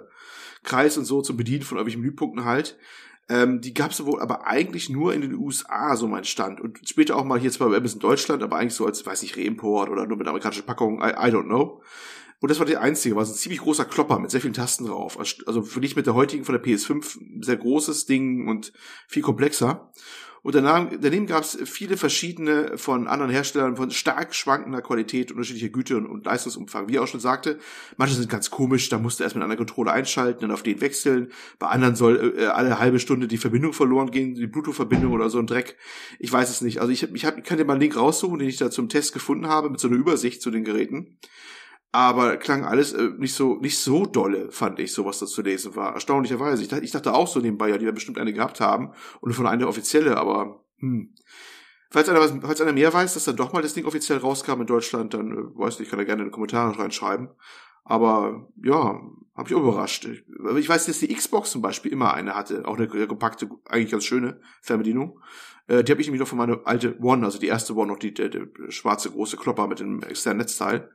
[0.63, 2.79] Kreis und so zum Bedienen von irgendwelchen Menüpunkten halt.
[3.29, 6.61] Ähm, die gab es wohl aber eigentlich nur in den USA, so mein Stand.
[6.61, 9.37] Und später auch mal hier zwar bei in Deutschland, aber eigentlich so als, weiß nicht,
[9.37, 11.83] Reimport oder nur mit amerikanischer Packung, I, I don't know.
[12.41, 14.87] Und das war der einzige, war so ein ziemlich großer Klopper mit sehr vielen Tasten
[14.87, 15.17] drauf.
[15.19, 18.73] Also für dich mit der heutigen von der PS5 sehr großes Ding und
[19.07, 19.93] viel komplexer.
[20.43, 25.69] Und danach, daneben gab es viele verschiedene von anderen Herstellern von stark schwankender Qualität, unterschiedlicher
[25.69, 26.89] Güte und, und, Leistungsumfang.
[26.89, 27.59] Wie er auch schon sagte,
[27.97, 30.81] manche sind ganz komisch, da musst du erst mit einer Controller einschalten, dann auf den
[30.81, 31.31] wechseln.
[31.61, 35.39] Bei anderen soll äh, alle halbe Stunde die Verbindung verloren gehen, die Bluetooth-Verbindung oder so
[35.39, 35.77] ein Dreck.
[36.19, 36.81] Ich weiß es nicht.
[36.81, 38.89] Also ich, ich, hab, ich kann dir mal einen Link raussuchen, den ich da zum
[38.89, 41.19] Test gefunden habe, mit so einer Übersicht zu den Geräten
[41.93, 45.43] aber klang alles äh, nicht so nicht so dolle, fand ich, so was da zu
[45.43, 45.95] lesen war.
[45.95, 46.63] Erstaunlicherweise.
[46.63, 49.35] Ich dachte, ich dachte auch so nebenbei, ja, die werden bestimmt eine gehabt haben und
[49.35, 51.15] von einer offizielle, aber hm.
[51.91, 54.63] Falls einer, was, falls einer mehr weiß, dass dann doch mal das Ding offiziell rauskam
[54.63, 57.29] in Deutschland, dann äh, weiß nicht, kann er gerne in die Kommentare reinschreiben.
[57.85, 58.99] Aber ja,
[59.37, 60.07] habe ich überrascht.
[60.07, 63.91] Ich, weiß, dass die Xbox zum Beispiel immer eine hatte, auch eine, eine kompakte, eigentlich
[63.91, 65.21] ganz schöne Fernbedienung.
[65.67, 67.99] Äh, die habe ich nämlich noch von meiner alte One, also die erste One, noch
[67.99, 70.91] die, der, der schwarze große Klopper mit dem externen Netzteil.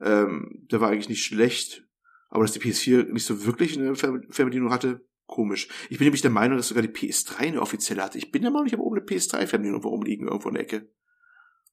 [0.00, 1.84] Ähm, der war eigentlich nicht schlecht,
[2.28, 5.68] aber dass die PS4 nicht so wirklich eine Fernbedienung hatte, komisch.
[5.88, 8.18] Ich bin nämlich der Meinung, dass sogar die PS3 eine offizielle hatte.
[8.18, 10.88] Ich bin der Meinung, ich habe oben eine PS3-Fernbedienung rumliegen, irgendwo in der Ecke.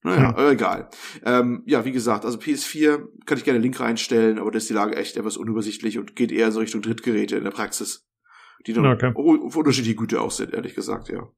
[0.01, 0.51] Naja, hm.
[0.51, 0.89] egal.
[1.23, 4.73] Ähm, ja, wie gesagt, also PS4 kann ich gerne Link reinstellen, aber da ist die
[4.73, 8.05] Lage echt etwas unübersichtlich und geht eher so Richtung Drittgeräte in der Praxis,
[8.65, 9.13] die dann okay.
[9.15, 11.29] unterschiedliche Güte auch sind, ehrlich gesagt, ja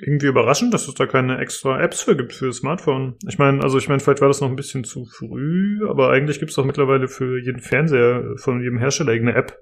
[0.00, 3.16] irgendwie überraschend, dass es da keine extra Apps für gibt für Smartphone.
[3.28, 6.38] Ich meine, also ich meine, vielleicht war das noch ein bisschen zu früh, aber eigentlich
[6.38, 9.58] gibt es doch mittlerweile für jeden Fernseher von jedem Hersteller irgendeine App.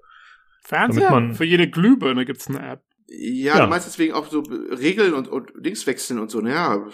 [0.62, 1.34] Fernseher?
[1.34, 2.82] für jede Glühbirne gibt es eine App.
[3.08, 6.86] Ja, ja, du meinst deswegen auch so Regeln und, und Links wechseln und so, naja.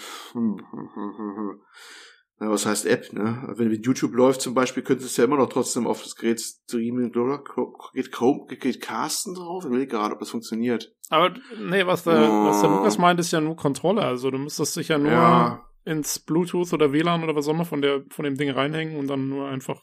[2.38, 3.55] Na, was heißt App, ne?
[3.57, 6.16] Wenn mit YouTube läuft zum Beispiel, könntest du es ja immer noch trotzdem auf das
[6.16, 7.42] Gerät streamen, oder?
[7.94, 9.64] Geht Chrome, geht Casten drauf?
[9.64, 10.92] Ich will gerade, ob das funktioniert.
[11.09, 12.46] Aber, nee, was der, oh.
[12.46, 14.03] was der Lukas meint, ist ja nur Controller.
[14.03, 15.64] Also du müsstest dich ja nur ja.
[15.87, 19.07] ins Bluetooth oder WLAN oder was auch immer von der, von dem Ding reinhängen und
[19.07, 19.81] dann nur einfach.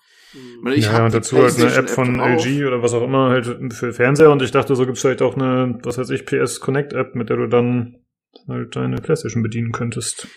[0.76, 3.74] Ich ja, und dazu halt eine App von App LG oder was auch immer halt
[3.74, 6.94] für Fernseher und ich dachte, so gibt's vielleicht auch eine, was weiß ich, PS Connect
[6.94, 8.04] App, mit der du dann
[8.48, 10.28] halt deine Playstation bedienen könntest.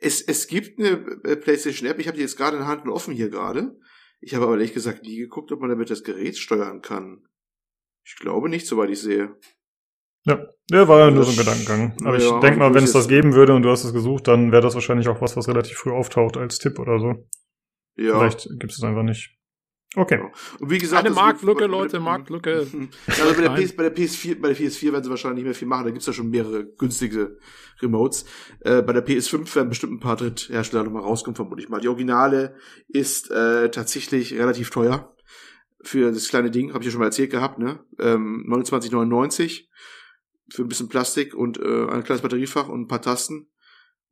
[0.00, 2.84] Es, es gibt eine äh, PlayStation App, ich habe die jetzt gerade in der Hand
[2.84, 3.78] und offen hier gerade.
[4.20, 7.26] Ich habe aber ehrlich gesagt nie geguckt, ob man damit das Gerät steuern kann.
[8.04, 9.36] Ich glaube nicht, soweit ich sehe.
[10.24, 11.96] Ja, der war ja nur so ein Gedankengang.
[12.04, 14.28] Aber ja, ich denke mal, wenn es das geben würde und du hast es gesucht,
[14.28, 17.28] dann wäre das wahrscheinlich auch was, was relativ früh auftaucht als Tipp oder so.
[17.96, 18.18] Ja.
[18.18, 19.39] Vielleicht gibt es einfach nicht.
[19.96, 20.20] Okay.
[20.60, 22.66] Und wie gesagt, eine Marktlücke, Leute, Marktlücke.
[23.06, 25.54] Also bei der, PS, bei der PS4, bei der PS4 werden sie wahrscheinlich nicht mehr
[25.54, 25.84] viel machen.
[25.84, 27.38] Da gibt's ja schon mehrere günstige
[27.82, 28.24] Remotes.
[28.60, 31.80] Äh, bei der PS5 werden bestimmt ein paar Dritthersteller nochmal rauskommen, vermutlich mal.
[31.80, 32.54] Die Originale
[32.86, 35.16] ist äh, tatsächlich relativ teuer
[35.82, 37.80] für das kleine Ding, habe ich ja schon mal erzählt gehabt, ne?
[37.98, 39.64] Ähm, 29,99
[40.50, 43.48] für ein bisschen Plastik und äh, ein kleines Batteriefach und ein paar Tasten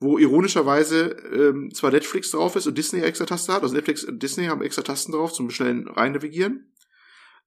[0.01, 4.23] wo ironischerweise ähm, zwar Netflix drauf ist und Disney extra Taste hat, also Netflix und
[4.23, 6.73] Disney haben extra Tasten drauf zum schnellen rein navigieren,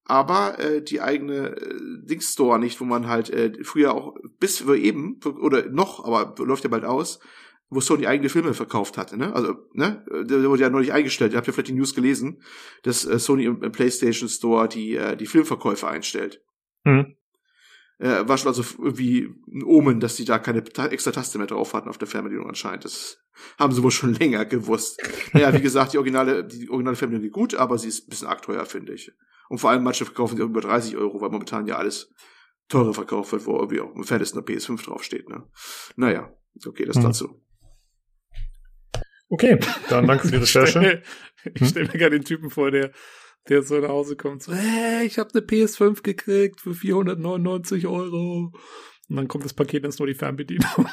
[0.06, 4.60] aber äh, die eigene äh, Dings Store nicht, wo man halt äh, früher auch bis
[4.60, 7.20] für eben oder noch, aber läuft ja bald aus,
[7.70, 9.34] wo Sony eigene Filme verkauft hatte, ne?
[9.34, 10.04] Also, ne?
[10.30, 11.32] Der wurde ja nicht eingestellt.
[11.32, 12.42] Ihr habt ja vielleicht die News gelesen,
[12.84, 16.44] dass äh, Sony im, im PlayStation Store die äh, die Filmverkäufe einstellt.
[16.84, 17.16] Mhm.
[18.02, 21.76] Äh, war schon also irgendwie ein Omen, dass sie da keine extra Taste mehr drauf
[21.76, 22.84] hatten auf der Fernbedienung anscheinend.
[22.84, 23.20] Das
[23.60, 25.00] haben sie wohl schon länger gewusst.
[25.34, 28.28] Naja, wie gesagt, die originale, die originale Fernbedienung geht gut, aber sie ist ein bisschen
[28.28, 29.12] arg teuer, finde ich.
[29.50, 32.12] Und vor allem manche verkaufen sie über 30 Euro, weil momentan ja alles
[32.70, 35.44] teure verkauft wird, wo irgendwie auch im Fairness eine PS5 draufsteht, ne?
[35.96, 36.34] Naja,
[36.66, 37.04] okay, das mhm.
[37.04, 37.44] dazu.
[39.30, 39.60] Okay,
[39.90, 41.04] dann danke für die Recherche.
[41.54, 42.92] ich stelle mir gerade den Typen vor, der
[43.50, 48.54] der so nach Hause kommt, so, hey, ich habe eine PS5 gekriegt für 499 Euro.
[49.10, 50.70] Und dann kommt das Paket, dann ist nur die Fernbedienung.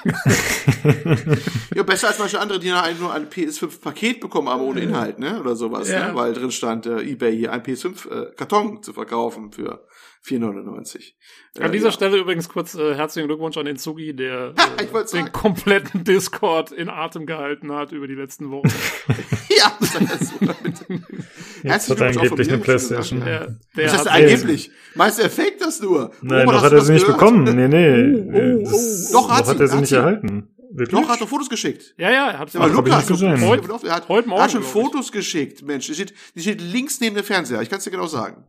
[1.75, 5.39] ja, besser als manche andere, die nur ein PS5-Paket bekommen haben ohne Inhalt, ne?
[5.39, 6.09] Oder sowas, ja.
[6.09, 6.17] ne?
[6.17, 9.87] Weil drin stand, äh, eBay hier ein PS5-Karton äh, zu verkaufen für
[10.27, 11.13] 4,99.
[11.59, 11.93] An Äh, dieser ja.
[11.93, 15.33] Stelle übrigens kurz äh, herzlichen Glückwunsch an den Zugi, der ich äh, den sagen.
[15.33, 18.69] kompletten Discord in Atem gehalten hat über die letzten Wochen.
[19.61, 20.85] Ja, das ist super, bitte.
[21.65, 23.21] Jetzt hat Herzlichen er Glückwunsch auch angeblich von eine mir, Playstation.
[23.25, 24.71] Der, der Was heißt hat angeblich?
[24.95, 26.13] Meinst du, er fake das nur?
[26.23, 27.19] Nein, Robert, noch hat er das sie nicht gehört?
[27.19, 27.43] bekommen.
[27.43, 28.31] Nee, nee.
[28.33, 29.13] Oh, oh, Das- oh.
[29.15, 29.97] Doch, hat noch hat er sie hat nicht sie.
[29.97, 30.49] erhalten.
[30.71, 31.01] Wirklich?
[31.01, 31.95] Doch, hat er Fotos geschickt.
[31.97, 33.41] Ja, ja, er hat aber Lukas, nicht gesehen.
[33.49, 34.63] Heute, er hat, Heute Morgen, er hat schon.
[34.63, 35.87] Fotos geschickt, Mensch.
[35.87, 37.61] Die steht, die steht links neben dem Fernseher.
[37.63, 38.45] Ich kann es dir genau sagen.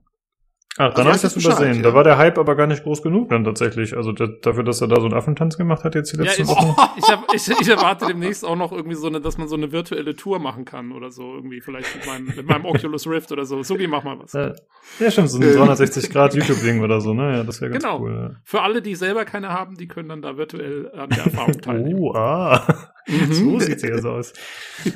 [0.78, 1.76] Ach, dann Also habe ich das übersehen.
[1.78, 1.82] ja.
[1.82, 3.98] Da war der Hype aber gar nicht groß genug dann tatsächlich.
[3.98, 6.44] Also da, dafür, dass er da so einen Affentanz gemacht hat jetzt die Ja, letzten
[6.44, 6.76] ich, Wochen.
[6.98, 9.72] ich, hab, ich, ich erwarte demnächst auch noch irgendwie so eine, dass man so eine
[9.74, 13.46] virtuelle Tour machen kann oder so, irgendwie vielleicht mit meinem, mit meinem Oculus Rift oder
[13.46, 13.62] so.
[13.64, 14.32] Sugi, mach mal was.
[14.34, 14.54] Ja,
[15.00, 15.54] ja, stimmt, so ein Äh.
[15.54, 17.38] 360 Grad YouTube-Ding oder so, ne?
[17.38, 18.00] Ja, das wäre ganz Genau.
[18.02, 18.38] cool.
[18.44, 21.60] Für alle, die selber keine haben, die können dann da virtuell an der Erfahrung Ja.
[21.62, 22.00] teilnehmen.
[22.00, 22.66] Oh, ah.
[23.08, 23.34] Mhm.
[23.34, 24.34] So sieht's ja so aus.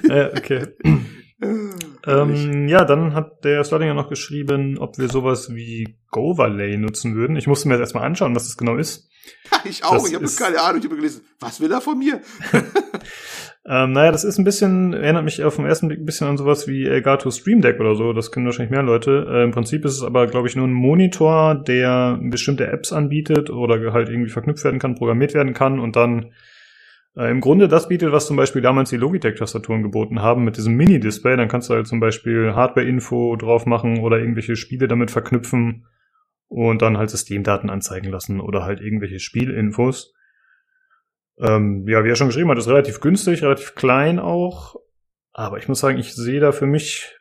[0.08, 0.68] äh, okay.
[2.06, 7.36] Ähm, ja, dann hat der Slottinger noch geschrieben, ob wir sowas wie Goverlay nutzen würden.
[7.36, 9.10] Ich musste mir das erstmal anschauen, was das genau ist.
[9.66, 9.94] ich auch.
[9.94, 10.80] Das ich habe keine Ahnung.
[10.80, 11.22] Ich habe gelesen.
[11.40, 12.22] Was will er von mir?
[13.66, 16.38] Ähm, naja, das ist ein bisschen, erinnert mich auf den ersten Blick ein bisschen an
[16.38, 18.12] sowas wie Elgato Stream Deck oder so.
[18.12, 19.26] Das kennen wahrscheinlich mehr Leute.
[19.30, 23.50] Äh, Im Prinzip ist es aber, glaube ich, nur ein Monitor, der bestimmte Apps anbietet
[23.50, 26.34] oder halt irgendwie verknüpft werden kann, programmiert werden kann und dann
[27.16, 30.76] äh, im Grunde das bietet, was zum Beispiel damals die Logitech-Tastaturen geboten haben mit diesem
[30.76, 31.38] Mini-Display.
[31.38, 35.86] Dann kannst du halt zum Beispiel Hardware-Info drauf machen oder irgendwelche Spiele damit verknüpfen
[36.48, 40.14] und dann halt Systemdaten anzeigen lassen oder halt irgendwelche Spielinfos.
[41.40, 44.76] Ähm, ja, wie er schon geschrieben hat, ist relativ günstig, relativ klein auch.
[45.32, 47.18] Aber ich muss sagen, ich sehe da für mich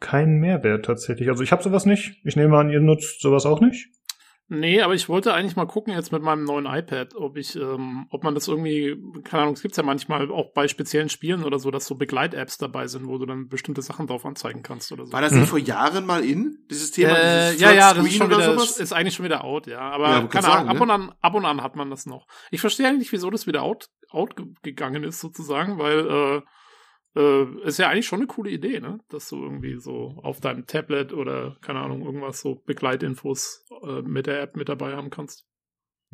[0.00, 1.28] keinen Mehrwert tatsächlich.
[1.28, 2.20] Also ich habe sowas nicht.
[2.24, 3.88] Ich nehme an, ihr nutzt sowas auch nicht.
[4.54, 8.06] Nee, aber ich wollte eigentlich mal gucken jetzt mit meinem neuen iPad, ob ich, ähm,
[8.10, 11.58] ob man das irgendwie, keine Ahnung, es gibt's ja manchmal auch bei speziellen Spielen oder
[11.58, 15.06] so, dass so Begleit-Apps dabei sind, wo du dann bestimmte Sachen drauf anzeigen kannst oder
[15.06, 15.12] so.
[15.12, 15.40] War das Mhm.
[15.40, 16.58] nicht vor Jahren mal in?
[16.70, 17.16] Dieses Thema?
[17.18, 18.78] äh, dieses ja, ja, das ist schon oder wieder, sowas?
[18.78, 19.80] ist eigentlich schon wieder out, ja.
[19.80, 22.26] Aber Ja, keine Ahnung, sagen, ab und an, ab und an hat man das noch.
[22.50, 26.42] Ich verstehe eigentlich, wieso das wieder out, out ge- gegangen ist sozusagen, weil äh,
[27.16, 28.98] äh, ist ja eigentlich schon eine coole Idee, ne?
[29.08, 34.26] Dass du irgendwie so auf deinem Tablet oder keine Ahnung irgendwas so Begleitinfos äh, mit
[34.26, 35.46] der App mit dabei haben kannst.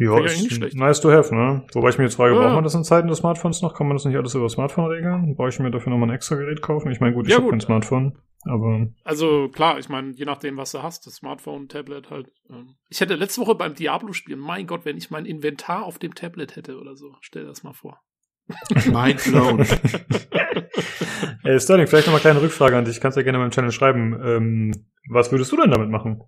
[0.01, 0.77] Ja, ich ist nicht schlecht.
[0.77, 1.67] nice to have, ne?
[1.73, 2.41] Wobei ich mir jetzt frage, Ja.
[2.41, 3.75] braucht man das in Zeiten des Smartphones noch?
[3.75, 5.35] Kann man das nicht alles über Smartphone regeln?
[5.35, 6.93] Brauche ich mir dafür nochmal ein extra Gerät kaufen?
[6.93, 10.57] Ich meine, gut, ich Ja, habe kein Smartphone, aber Also klar, ich meine, je nachdem,
[10.57, 12.31] was du hast, das Smartphone, Tablet halt.
[12.49, 12.77] Ähm.
[12.89, 16.55] Ich hätte letzte Woche beim Diablo-Spielen, mein Gott, wenn ich mein Inventar auf dem Tablet
[16.55, 18.01] hätte oder so, stell dir das mal vor.
[18.87, 19.61] Mind blown.
[21.45, 23.01] Ey, Sterling, vielleicht nochmal kleine Rückfrage an dich.
[23.01, 24.21] Kannst ja gerne mal im Channel schreiben.
[24.23, 26.23] Ähm, was würdest du denn damit machen?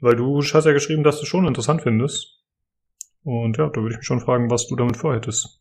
[0.00, 2.38] Weil du hast ja geschrieben, dass du es schon interessant findest.
[3.24, 5.60] Und ja, da würde ich mich schon fragen, was du damit vorhättest.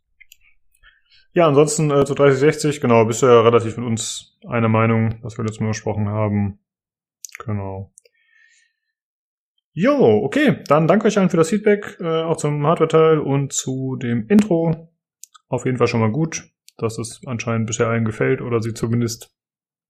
[1.33, 5.37] Ja, ansonsten äh, zu 3060, genau, bist du ja relativ mit uns einer Meinung, was
[5.37, 6.59] wir letztes Mal besprochen haben.
[7.45, 7.93] Genau.
[9.73, 13.95] Jo, okay, dann danke euch allen für das Feedback, äh, auch zum Hardware-Teil und zu
[13.97, 14.89] dem Intro.
[15.47, 19.35] Auf jeden Fall schon mal gut dass es anscheinend bisher allen gefällt oder sie zumindest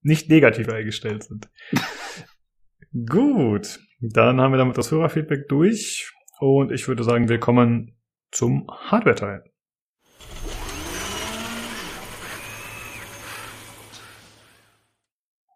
[0.00, 1.50] nicht negativ eingestellt sind.
[3.08, 7.96] Gut, dann haben wir damit das Hörerfeedback durch und ich würde sagen, wir kommen
[8.30, 9.44] zum Hardware-Teil.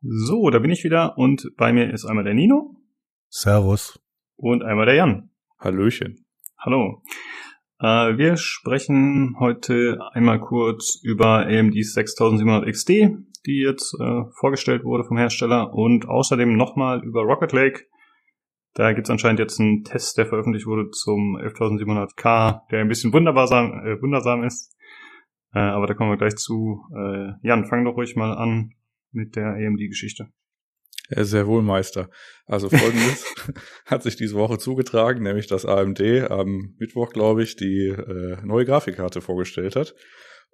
[0.02, 2.76] So, da bin ich wieder und bei mir ist einmal der Nino
[3.28, 4.00] Servus.
[4.36, 5.30] und einmal der Jan.
[5.58, 6.26] Hallöchen.
[6.58, 7.02] Hallo.
[7.82, 12.88] Äh, wir sprechen heute einmal kurz über AMD 6700 XT,
[13.44, 17.86] die jetzt äh, vorgestellt wurde vom Hersteller und außerdem nochmal über Rocket Lake.
[18.74, 23.12] Da gibt es anscheinend jetzt einen Test, der veröffentlicht wurde zum 11700K, der ein bisschen
[23.12, 24.76] wunderbar äh, wundersam ist.
[25.52, 26.84] Äh, aber da kommen wir gleich zu.
[26.96, 28.74] Äh, Jan, fang doch ruhig mal an
[29.10, 30.28] mit der AMD-Geschichte.
[31.08, 32.08] Sehr wohl, Meister.
[32.46, 33.24] Also folgendes
[33.86, 38.64] hat sich diese Woche zugetragen, nämlich dass AMD am Mittwoch, glaube ich, die äh, neue
[38.64, 39.94] Grafikkarte vorgestellt hat.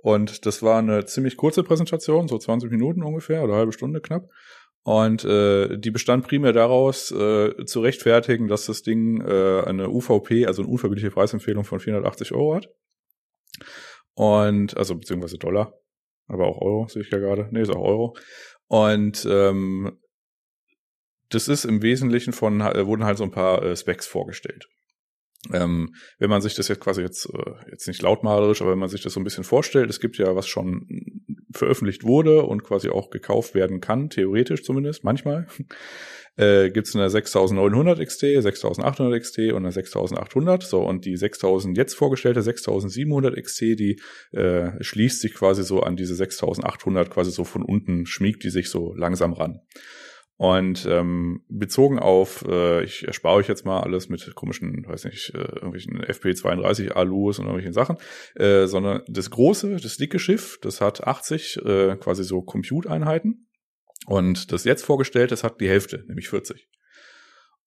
[0.01, 4.01] Und das war eine ziemlich kurze Präsentation, so 20 Minuten ungefähr oder eine halbe Stunde
[4.01, 4.29] knapp.
[4.83, 10.47] Und äh, die bestand primär daraus, äh, zu rechtfertigen, dass das Ding äh, eine UVP,
[10.47, 12.71] also eine unverbindliche Preisempfehlung von 480 Euro hat.
[14.15, 15.75] Und, also beziehungsweise Dollar,
[16.27, 17.49] aber auch Euro, sehe ich ja gerade.
[17.51, 18.17] Nee, ist auch Euro.
[18.69, 19.99] Und ähm,
[21.31, 24.69] das ist im Wesentlichen von, äh, wurden halt so ein paar äh, Specs vorgestellt.
[25.53, 28.89] Ähm, wenn man sich das jetzt quasi jetzt, äh, jetzt nicht lautmalerisch, aber wenn man
[28.89, 30.87] sich das so ein bisschen vorstellt, es gibt ja, was schon
[31.53, 35.47] veröffentlicht wurde und quasi auch gekauft werden kann, theoretisch zumindest, manchmal,
[36.37, 40.65] äh, gibt es eine 6900 XT, 6800 XT und eine 6800.
[40.65, 44.01] So, und die 6000 jetzt vorgestellte 6700 XT, die
[44.33, 48.71] äh, schließt sich quasi so an diese 6800 quasi so von unten, schmiegt die sich
[48.71, 49.61] so langsam ran.
[50.39, 55.35] Und ähm, bezogen auf, äh, ich erspare euch jetzt mal alles mit komischen, weiß nicht,
[55.35, 57.97] äh, irgendwelchen FP32 Alus und irgendwelchen Sachen,
[58.37, 63.49] äh, sondern das große, das dicke Schiff, das hat 80 äh, quasi so Compute-Einheiten.
[64.07, 66.69] Und das jetzt vorgestellte, das hat die Hälfte, nämlich 40.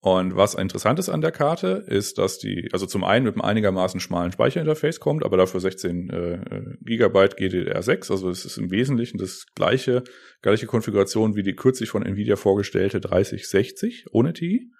[0.04, 3.42] Und was interessant ist an der Karte, ist, dass die, also zum einen mit einem
[3.42, 9.18] einigermaßen schmalen Speicherinterface kommt, aber dafür 16 äh, Gigabyte GDDR6, also es ist im Wesentlichen
[9.18, 10.02] das gleiche,
[10.42, 14.72] gleiche Konfiguration wie die kürzlich von Nvidia vorgestellte 3060 ohne TI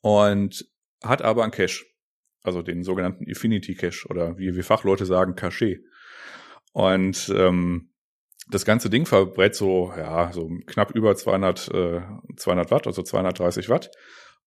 [0.00, 0.64] und
[1.04, 1.84] hat aber einen Cache,
[2.42, 5.80] also den sogenannten Infinity Cache oder wie wir Fachleute sagen, Cache.
[6.72, 7.90] Und ähm,
[8.48, 12.00] das ganze Ding verbrät so, ja, so knapp über 200, äh,
[12.34, 13.90] 200 Watt, also 230 Watt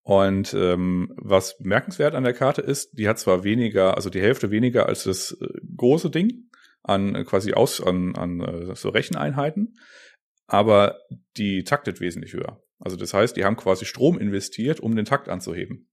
[0.03, 4.49] und ähm, was bemerkenswert an der Karte ist, die hat zwar weniger, also die Hälfte
[4.49, 6.49] weniger als das äh, große Ding
[6.81, 9.75] an äh, quasi aus an, an äh, so Recheneinheiten,
[10.47, 10.97] aber
[11.37, 12.61] die taktet wesentlich höher.
[12.79, 15.90] Also das heißt, die haben quasi Strom investiert, um den Takt anzuheben.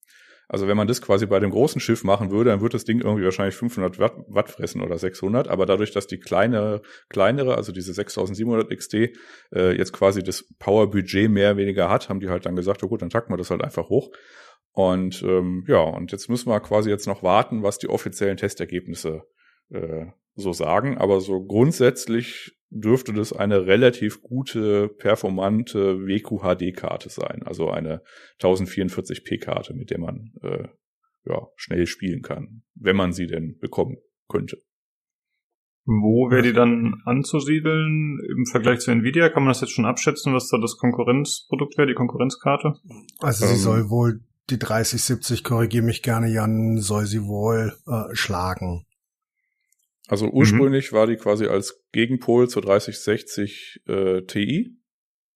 [0.48, 3.00] Also wenn man das quasi bei dem großen Schiff machen würde, dann würde das Ding
[3.00, 5.46] irgendwie wahrscheinlich 500 Watt, Watt fressen oder 600.
[5.46, 6.80] Aber dadurch, dass die kleine,
[7.10, 8.94] kleinere, also diese 6700 XT,
[9.54, 12.88] äh, jetzt quasi das Power-Budget mehr oder weniger hat, haben die halt dann gesagt, oh
[12.88, 14.10] gut, dann tacken wir das halt einfach hoch.
[14.72, 19.24] Und ähm, ja, und jetzt müssen wir quasi jetzt noch warten, was die offiziellen Testergebnisse
[19.70, 20.96] äh, so sagen.
[20.96, 27.42] Aber so grundsätzlich dürfte das eine relativ gute, performante WQHD-Karte sein.
[27.44, 28.02] Also eine
[28.40, 30.68] 1044p-Karte, mit der man äh,
[31.24, 33.96] ja, schnell spielen kann, wenn man sie denn bekommen
[34.28, 34.58] könnte.
[35.84, 39.30] Wo wäre die dann anzusiedeln im Vergleich zu Nvidia?
[39.30, 42.74] Kann man das jetzt schon abschätzen, was da das Konkurrenzprodukt wäre, die Konkurrenzkarte?
[43.20, 48.14] Also sie ähm, soll wohl die 3070, korrigiere mich gerne, Jan, soll sie wohl äh,
[48.14, 48.84] schlagen.
[50.08, 50.32] Also mhm.
[50.32, 50.96] ursprünglich mhm.
[50.96, 54.76] war die quasi als Gegenpol zur 3060 äh, Ti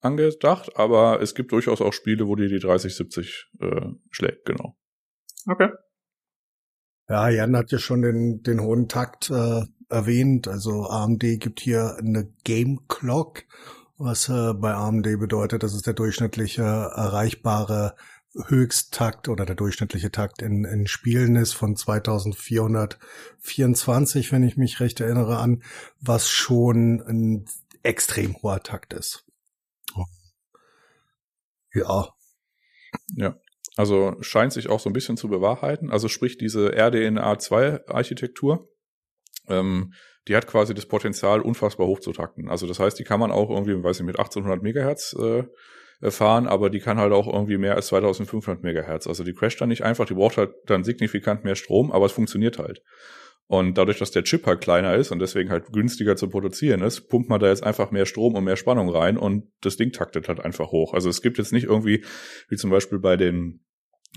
[0.01, 4.77] angedacht, aber es gibt durchaus auch Spiele, wo die die 3070 äh, schlägt, genau.
[5.47, 5.69] Okay.
[7.09, 10.49] Ja, Jan hat ja schon den, den hohen Takt äh, erwähnt.
[10.49, 13.45] Also AMD gibt hier eine Game Clock,
[13.99, 17.95] was äh, bei AMD bedeutet, das ist der durchschnittliche erreichbare
[18.35, 25.01] Höchsttakt oder der durchschnittliche Takt in, in Spielen ist von 2424, wenn ich mich recht
[25.01, 25.63] erinnere an,
[26.01, 27.45] was schon ein
[27.83, 29.27] extrem hoher Takt ist.
[31.75, 32.09] Ja.
[33.17, 33.37] Ja.
[33.77, 35.91] Also scheint sich auch so ein bisschen zu bewahrheiten.
[35.91, 38.69] Also sprich diese RDNA2-Architektur,
[39.49, 39.95] ähm,
[40.29, 42.49] die hat quasi das Potenzial, unfassbar hoch zu takten.
[42.49, 45.45] Also das heißt, die kann man auch irgendwie, weiß ich, mit 1800 Megahertz äh,
[46.11, 49.07] fahren, aber die kann halt auch irgendwie mehr als 2500 Megahertz.
[49.07, 52.13] Also die crasht dann nicht einfach, die braucht halt dann signifikant mehr Strom, aber es
[52.13, 52.83] funktioniert halt.
[53.47, 57.09] Und dadurch, dass der Chip halt kleiner ist und deswegen halt günstiger zu produzieren ist,
[57.09, 60.29] pumpt man da jetzt einfach mehr Strom und mehr Spannung rein und das Ding taktet
[60.29, 60.95] halt einfach hoch.
[60.95, 62.05] Also es gibt jetzt nicht irgendwie,
[62.49, 63.61] wie zum Beispiel bei den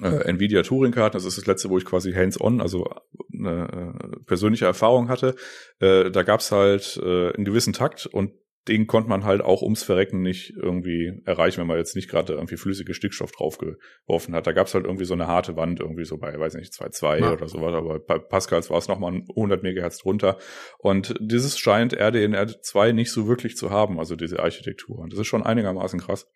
[0.02, 2.88] äh, Nvidia Touring-Karten, das ist das letzte, wo ich quasi hands-on, also
[3.34, 5.36] eine äh, persönliche Erfahrung hatte.
[5.80, 8.32] Äh, da gab's halt äh, einen gewissen Takt und
[8.68, 12.34] den konnte man halt auch ums Verrecken nicht irgendwie erreichen, wenn man jetzt nicht gerade
[12.34, 14.48] irgendwie flüssige Stickstoff draufgeworfen hat.
[14.48, 17.32] Da gab's halt irgendwie so eine harte Wand, irgendwie so bei, weiß nicht, 2,2 ja.
[17.34, 20.38] oder sowas, aber bei Pascals war es nochmal 100 Megahertz drunter.
[20.80, 24.98] Und dieses scheint RDNR2 nicht so wirklich zu haben, also diese Architektur.
[24.98, 26.28] Und das ist schon einigermaßen krass.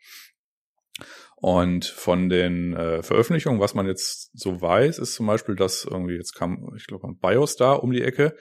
[1.36, 6.16] Und von den äh, Veröffentlichungen, was man jetzt so weiß, ist zum Beispiel, dass irgendwie
[6.16, 8.36] jetzt kam, ich glaube, BIOS da um die Ecke,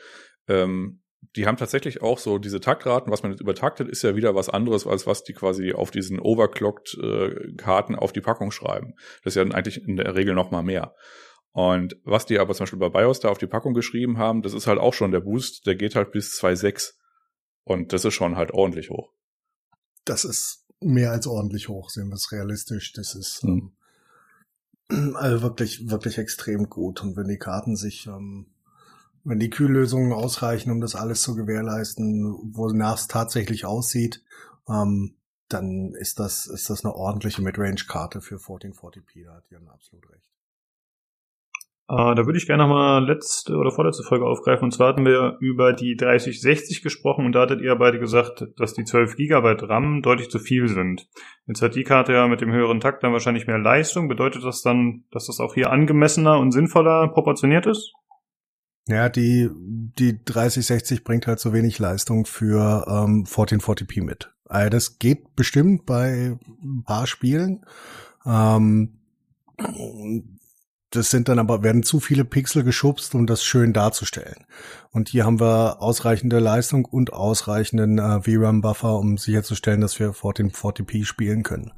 [0.48, 1.00] ähm,
[1.36, 4.48] die haben tatsächlich auch so diese Taktraten, was man jetzt übertaktet, ist ja wieder was
[4.48, 8.94] anderes, als was die quasi auf diesen overclocked äh, Karten auf die Packung schreiben.
[9.22, 10.94] Das ist ja dann eigentlich in der Regel noch mal mehr.
[11.52, 14.54] Und was die aber zum Beispiel bei BIOS da auf die Packung geschrieben haben, das
[14.54, 16.92] ist halt auch schon der Boost, der geht halt bis 2.6.
[17.64, 19.12] Und das ist schon halt ordentlich hoch.
[20.04, 22.92] Das ist mehr als ordentlich hoch, sehen wir es realistisch.
[22.92, 23.72] Das ist hm.
[24.90, 27.02] ähm, also wirklich, wirklich extrem gut.
[27.02, 28.46] Und wenn die Karten sich ähm,
[29.28, 34.24] wenn die Kühllösungen ausreichen, um das alles zu gewährleisten, wonach es tatsächlich aussieht,
[34.68, 35.16] ähm,
[35.48, 39.24] dann ist das, ist das eine ordentliche Midrange-Karte für 1440p.
[39.24, 40.24] Da hat Jan absolut recht.
[41.90, 44.64] Uh, da würde ich gerne nochmal letzte oder vorletzte Folge aufgreifen.
[44.64, 48.74] Und zwar hatten wir über die 3060 gesprochen und da hattet ihr beide gesagt, dass
[48.74, 51.08] die 12 Gigabyte RAM deutlich zu viel sind.
[51.46, 54.08] Jetzt hat die Karte ja mit dem höheren Takt dann wahrscheinlich mehr Leistung.
[54.08, 57.94] Bedeutet das dann, dass das auch hier angemessener und sinnvoller proportioniert ist?
[58.88, 64.32] Ja, die, die 3060 bringt halt so wenig Leistung für ähm, 1440p mit.
[64.46, 67.66] Also das geht bestimmt bei ein paar Spielen.
[68.24, 68.94] Ähm,
[70.90, 74.46] das sind dann aber, werden zu viele Pixel geschubst, um das schön darzustellen.
[74.90, 81.04] Und hier haben wir ausreichende Leistung und ausreichenden äh, VRAM-Buffer, um sicherzustellen, dass wir 1440p
[81.04, 81.72] spielen können.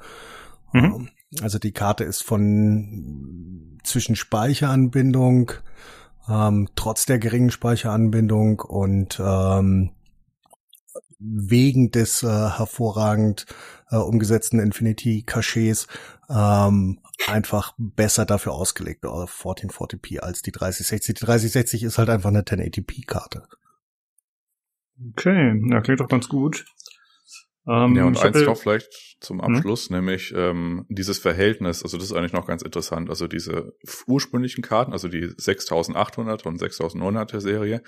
[0.72, 1.08] Mhm.
[1.42, 5.52] Also die Karte ist von zwischen Speicheranbindung,
[6.28, 9.90] ähm, trotz der geringen Speicheranbindung und ähm,
[11.18, 13.46] wegen des äh, hervorragend
[13.90, 15.86] äh, umgesetzten Infinity-Cachets
[16.30, 21.14] ähm, einfach besser dafür ausgelegt auf 1440p als die 3060.
[21.16, 23.46] Die 3060 ist halt einfach eine 1080p-Karte.
[25.12, 26.64] Okay, ja, klingt doch ganz gut.
[27.66, 29.54] Ähm, ja, und eins noch vielleicht zum hm?
[29.54, 29.96] Abschluss, hm?
[29.96, 33.74] nämlich ähm, dieses Verhältnis, also das ist eigentlich noch ganz interessant, also diese
[34.06, 37.82] ursprünglichen Karten, also die 6800 und 6900er Serie,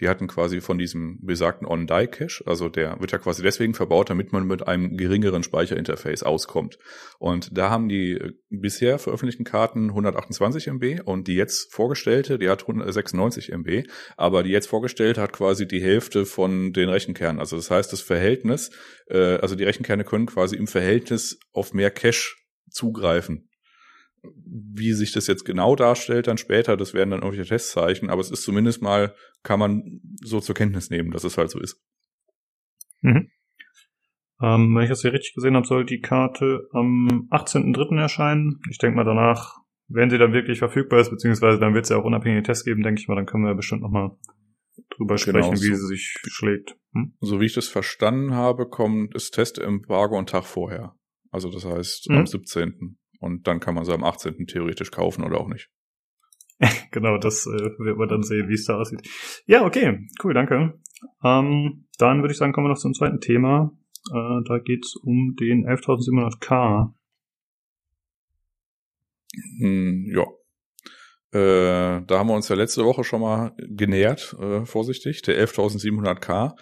[0.00, 4.32] die hatten quasi von diesem besagten On-Die-Cache, also der wird ja quasi deswegen verbaut, damit
[4.32, 6.78] man mit einem geringeren Speicherinterface auskommt.
[7.18, 12.48] Und da haben die äh, bisher veröffentlichten Karten 128 MB und die jetzt vorgestellte, die
[12.48, 13.84] hat 96 MB,
[14.16, 17.40] aber die jetzt vorgestellte hat quasi die Hälfte von den Rechenkernen.
[17.40, 18.70] Also das heißt, das Verhältnis
[19.10, 20.77] äh, also die Rechenkerne können quasi im Verhältnis
[21.52, 22.36] auf mehr Cache
[22.70, 23.48] zugreifen.
[24.22, 28.30] Wie sich das jetzt genau darstellt, dann später, das werden dann irgendwelche Testzeichen, aber es
[28.30, 31.80] ist zumindest mal, kann man so zur Kenntnis nehmen, dass es halt so ist.
[33.00, 33.30] Mhm.
[34.40, 38.00] Ähm, wenn ich das hier richtig gesehen habe, soll die Karte am 18.03.
[38.00, 38.60] erscheinen.
[38.70, 39.56] Ich denke mal danach,
[39.88, 42.82] wenn sie dann wirklich verfügbar ist, beziehungsweise dann wird es ja auch unabhängige Tests geben,
[42.82, 44.10] denke ich mal, dann können wir bestimmt nochmal
[44.90, 46.76] drüber genau, sprechen, genau, wie so, sie sich schlägt.
[46.98, 47.14] Hm?
[47.20, 50.94] So wie ich das verstanden habe, kommt das Testembargo einen Tag vorher.
[51.30, 52.16] Also das heißt hm?
[52.16, 52.98] am 17.
[53.20, 54.46] Und dann kann man sie am 18.
[54.46, 55.70] theoretisch kaufen oder auch nicht.
[56.90, 59.08] genau, das äh, wird man dann sehen, wie es da aussieht.
[59.46, 60.80] Ja, okay, cool, danke.
[61.22, 63.72] Ähm, dann würde ich sagen, kommen wir noch zum zweiten Thema.
[64.12, 66.94] Äh, da geht's um den 11.700K.
[69.60, 70.24] Hm, ja,
[71.32, 75.22] äh, da haben wir uns ja letzte Woche schon mal genähert, äh, vorsichtig.
[75.22, 76.54] Der 11700K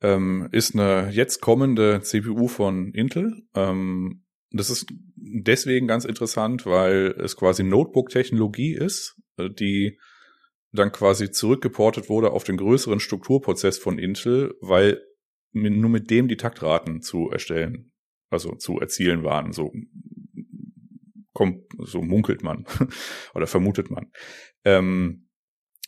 [0.00, 3.42] ähm, ist eine jetzt kommende CPU von Intel.
[3.54, 4.86] Ähm, das ist
[5.16, 9.98] deswegen ganz interessant, weil es quasi Notebook-Technologie ist, äh, die
[10.72, 15.02] dann quasi zurückgeportet wurde auf den größeren Strukturprozess von Intel, weil
[15.52, 17.92] nur mit dem die Taktraten zu erstellen,
[18.30, 19.52] also zu erzielen waren.
[19.52, 19.70] So
[21.32, 22.66] kommt, so munkelt man
[23.34, 24.10] oder vermutet man.
[24.64, 25.28] Ähm,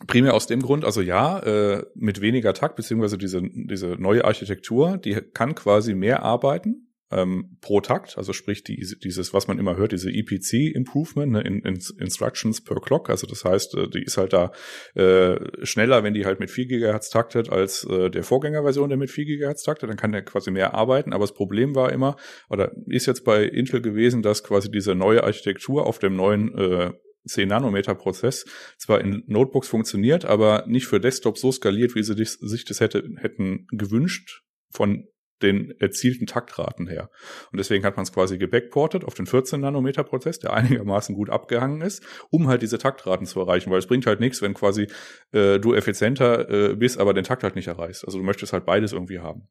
[0.07, 4.99] primär aus dem Grund, also ja, äh, mit weniger Takt, beziehungsweise diese, diese neue Architektur,
[4.99, 9.77] die kann quasi mehr arbeiten, ähm, pro Takt, also sprich die, dieses, was man immer
[9.77, 14.17] hört, diese EPC-Improvement, ne, in, in, Instructions per Clock, also das heißt, äh, die ist
[14.17, 14.53] halt da
[14.95, 19.11] äh, schneller, wenn die halt mit 4 GHz taktet, als äh, der Vorgängerversion, der mit
[19.11, 22.17] 4 GHz taktet, dann kann der quasi mehr arbeiten, aber das Problem war immer,
[22.49, 26.93] oder ist jetzt bei Intel gewesen, dass quasi diese neue Architektur auf dem neuen äh,
[27.27, 28.45] 10 Nanometer Prozess
[28.77, 33.03] zwar in Notebooks funktioniert, aber nicht für Desktop so skaliert, wie sie sich das hätte,
[33.17, 35.07] hätten gewünscht von
[35.45, 37.11] den erzielten Taktraten her.
[37.53, 41.31] Und deswegen hat man es quasi gebackportet auf den 14 Nanometer Prozess, der einigermaßen gut
[41.31, 44.89] abgehangen ist, um halt diese Taktraten zu erreichen, weil es bringt halt nichts, wenn quasi
[45.33, 48.05] äh, du effizienter äh, bist, aber den Takt halt nicht erreichst.
[48.05, 49.49] Also du möchtest halt beides irgendwie haben.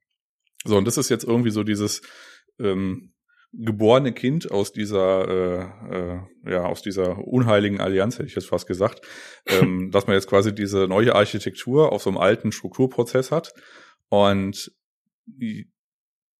[0.65, 2.01] So, und das ist jetzt irgendwie so dieses
[2.59, 3.13] ähm,
[3.53, 6.19] geborene Kind aus dieser, äh, äh,
[6.51, 9.05] ja, aus dieser unheiligen Allianz, hätte ich jetzt fast gesagt,
[9.45, 13.53] ähm, dass man jetzt quasi diese neue Architektur auf so einem alten Strukturprozess hat.
[14.09, 14.71] Und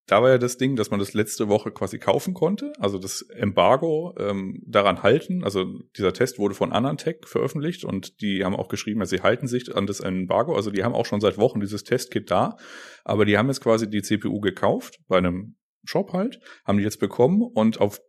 [0.06, 3.22] da war ja das Ding, dass man das letzte Woche quasi kaufen konnte, also das
[3.22, 5.44] Embargo ähm, daran halten.
[5.44, 9.48] Also dieser Test wurde von Anantech veröffentlicht und die haben auch geschrieben, dass sie halten
[9.48, 10.56] sich an das Embargo.
[10.56, 12.58] Also die haben auch schon seit Wochen dieses Testkit da,
[13.06, 17.00] aber die haben jetzt quasi die CPU gekauft bei einem Shop halt, haben die jetzt
[17.00, 18.00] bekommen und auf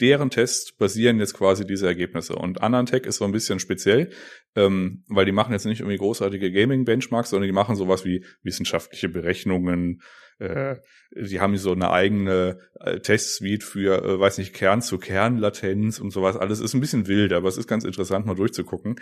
[0.00, 2.34] deren Tests basieren jetzt quasi diese Ergebnisse.
[2.34, 4.10] Und Anantech ist so ein bisschen speziell,
[4.56, 9.08] ähm, weil die machen jetzt nicht irgendwie großartige Gaming-Benchmarks, sondern die machen sowas wie wissenschaftliche
[9.08, 10.00] Berechnungen,
[10.38, 10.76] äh,
[11.14, 16.10] die haben so eine eigene äh, Testsuite für, äh, weiß nicht, Kern zu Kern-Latenz und
[16.10, 16.36] sowas.
[16.36, 18.96] Alles ist ein bisschen wild, aber es ist ganz interessant, mal durchzugucken.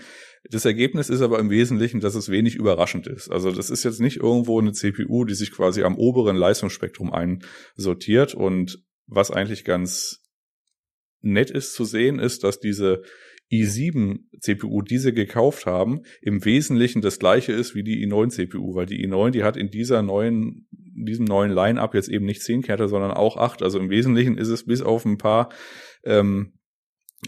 [0.51, 3.31] Das Ergebnis ist aber im Wesentlichen, dass es wenig überraschend ist.
[3.31, 8.35] Also das ist jetzt nicht irgendwo eine CPU, die sich quasi am oberen Leistungsspektrum einsortiert
[8.35, 10.21] und was eigentlich ganz
[11.23, 13.03] nett ist zu sehen, ist, dass diese
[13.53, 18.75] i7 CPU, die sie gekauft haben, im Wesentlichen das gleiche ist wie die i9 CPU,
[18.75, 22.63] weil die i9, die hat in dieser neuen, diesem neuen Line-Up jetzt eben nicht 10
[22.63, 23.63] Kerne, sondern auch 8.
[23.63, 25.51] Also im Wesentlichen ist es bis auf ein paar
[26.05, 26.55] ähm,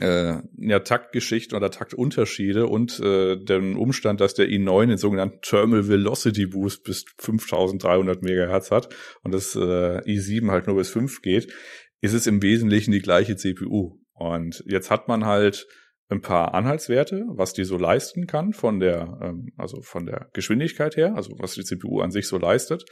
[0.00, 5.88] äh, ja, Taktgeschichten oder Taktunterschiede und äh, den Umstand, dass der i9 den sogenannten Thermal
[5.88, 8.88] Velocity Boost bis 5300 Megahertz hat
[9.22, 11.52] und das äh, i7 halt nur bis 5 geht,
[12.00, 14.00] ist es im Wesentlichen die gleiche CPU.
[14.14, 15.66] Und jetzt hat man halt
[16.14, 20.96] ein paar Anhaltswerte, was die so leisten kann von der, ähm, also von der Geschwindigkeit
[20.96, 22.84] her, also was die CPU an sich so leistet.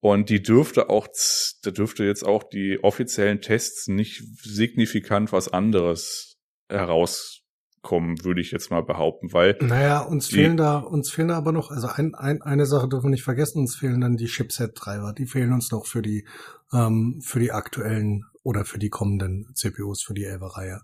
[0.00, 1.08] Und die dürfte auch,
[1.62, 6.36] da dürfte jetzt auch die offiziellen Tests nicht signifikant was anderes
[6.68, 9.56] herauskommen, würde ich jetzt mal behaupten, weil.
[9.60, 13.06] Naja, uns fehlen da, uns fehlen da aber noch, also ein, ein, eine Sache dürfen
[13.06, 15.14] wir nicht vergessen, uns fehlen dann die Chipset-Treiber.
[15.14, 16.28] Die fehlen uns noch für die,
[16.72, 20.80] ähm, für die aktuellen oder für die kommenden CPUs, für die 11er-Reihe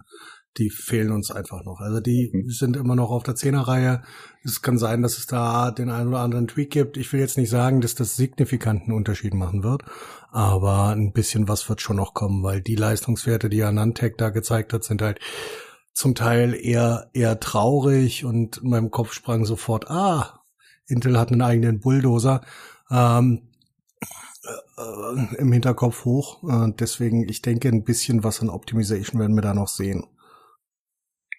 [0.56, 1.80] die fehlen uns einfach noch.
[1.80, 2.50] Also die mhm.
[2.50, 4.02] sind immer noch auf der Zehnerreihe.
[4.44, 6.96] Es kann sein, dass es da den einen oder anderen Tweak gibt.
[6.96, 9.82] Ich will jetzt nicht sagen, dass das signifikanten Unterschied machen wird,
[10.30, 14.72] aber ein bisschen was wird schon noch kommen, weil die Leistungswerte, die Anantec da gezeigt
[14.72, 15.20] hat, sind halt
[15.92, 20.40] zum Teil eher eher traurig und in meinem Kopf sprang sofort, ah,
[20.86, 22.42] Intel hat einen eigenen Bulldozer.
[22.90, 23.48] Ähm,
[24.76, 26.42] äh, im Hinterkopf hoch.
[26.48, 30.04] Äh, deswegen, ich denke, ein bisschen was an Optimization werden wir da noch sehen.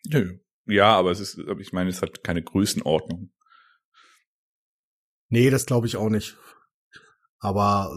[0.08, 0.38] Nö.
[0.66, 3.32] Ja, aber es ist, ich meine, es hat keine Größenordnung.
[5.30, 6.38] Nee, das glaube ich auch nicht.
[7.40, 7.92] Aber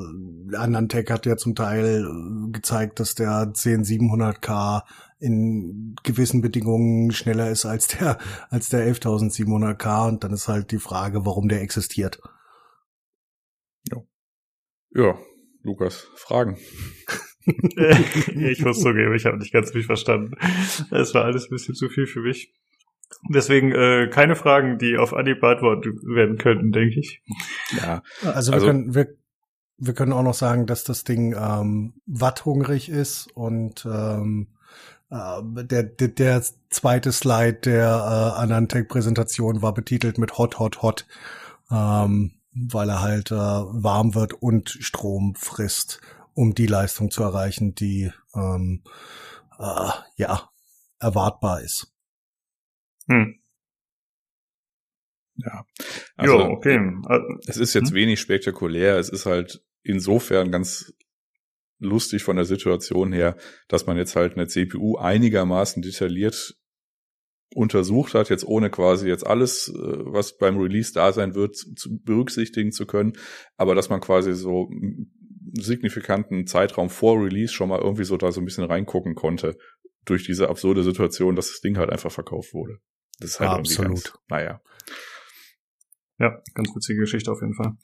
[0.53, 4.83] äh, Anantec hat ja zum Teil äh, gezeigt, dass der 10700K
[5.21, 8.19] in gewissen Bedingungen schneller ist als der
[8.51, 12.21] als der 11700K und dann ist halt die Frage, warum der existiert.
[13.91, 14.03] Ja.
[14.91, 15.19] Ja,
[15.63, 16.59] Lukas, Fragen.
[18.37, 20.35] ich muss zugeben, ich habe nicht ganz viel verstanden.
[20.91, 22.53] Es war alles ein bisschen zu viel für mich.
[23.29, 27.23] Deswegen äh, keine Fragen, die auf Anhieb beantwortet werden könnten, denke ich.
[27.77, 28.03] Ja.
[28.23, 29.09] Also, also wir, können, wir,
[29.79, 34.49] wir können auch noch sagen, dass das Ding ähm, watthungrig ist und ähm,
[35.11, 41.07] äh, der, der, der zweite Slide der äh, Anantec-Präsentation war betitelt mit Hot, Hot, Hot,
[41.71, 46.01] ähm, weil er halt äh, warm wird und Strom frisst
[46.39, 48.85] um die Leistung zu erreichen, die ähm,
[49.59, 50.49] äh, ja
[51.01, 51.93] erwartbar ist.
[53.09, 53.41] Hm.
[55.35, 55.67] Ja.
[56.17, 56.79] Also, jo, okay.
[57.49, 57.97] Es ist jetzt hm?
[57.97, 58.99] wenig spektakulär.
[58.99, 60.95] Es ist halt insofern ganz
[61.81, 63.37] lustig von der Situation her,
[63.67, 66.57] dass man jetzt halt eine CPU einigermaßen detailliert
[67.53, 71.99] untersucht hat, jetzt ohne quasi jetzt alles, äh, was beim Release da sein wird, zu
[72.01, 73.15] berücksichtigen zu können,
[73.57, 74.71] aber dass man quasi so
[75.53, 79.57] signifikanten Zeitraum vor Release schon mal irgendwie so da so ein bisschen reingucken konnte
[80.05, 82.79] durch diese absurde Situation, dass das Ding halt einfach verkauft wurde.
[83.21, 84.05] Das ist halt ja, absolut.
[84.05, 84.61] Ganz, naja.
[86.19, 87.77] Ja, ganz witzige Geschichte auf jeden Fall.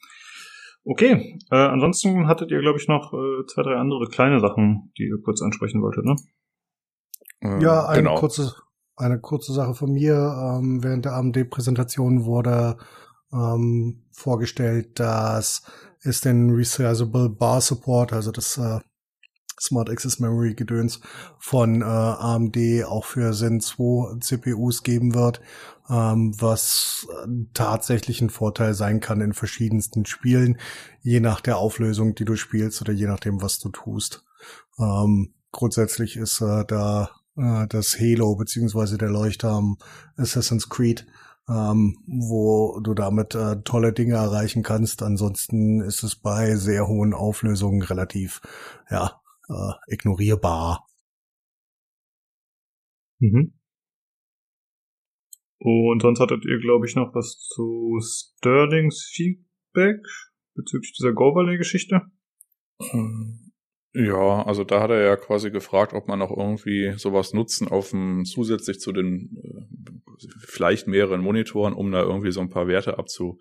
[0.83, 5.07] Okay, äh, ansonsten hattet ihr, glaube ich, noch äh, zwei, drei andere kleine Sachen, die
[5.07, 6.15] ihr kurz ansprechen wolltet, ne?
[7.41, 8.15] Äh, ja, eine genau.
[8.15, 8.53] kurze,
[8.95, 10.13] eine kurze Sache von mir.
[10.13, 12.77] Ähm, während der AMD-Präsentation wurde
[13.35, 15.63] ähm, vorgestellt, dass
[16.01, 18.79] es den Resizable Bar Support, also das äh,
[19.59, 20.99] Smart Access Memory Gedöns
[21.39, 25.41] von äh, AMD auch für Zen 2 CPUs geben wird,
[25.89, 30.57] ähm, was äh, tatsächlich ein Vorteil sein kann in verschiedensten Spielen,
[31.01, 34.25] je nach der Auflösung, die du spielst oder je nachdem, was du tust.
[34.77, 39.77] Ähm, grundsätzlich ist äh, da äh, das Halo beziehungsweise der Leuchtturm
[40.17, 41.05] Assassin's Creed
[41.47, 45.03] ähm, wo du damit äh, tolle Dinge erreichen kannst.
[45.03, 48.41] Ansonsten ist es bei sehr hohen Auflösungen relativ,
[48.89, 50.87] ja, äh, ignorierbar.
[53.19, 53.53] Mhm.
[55.59, 60.05] Und sonst hattet ihr, glaube ich, noch was zu Sterlings Feedback
[60.53, 62.01] bezüglich dieser Goverlay-Geschichte?
[62.91, 63.44] Ähm,
[63.95, 67.91] ja, also da hat er ja quasi gefragt, ob man noch irgendwie sowas nutzen auf
[67.91, 72.99] dem, zusätzlich zu den äh, vielleicht mehreren Monitoren, um da irgendwie so ein paar Werte
[72.99, 73.39] abzu,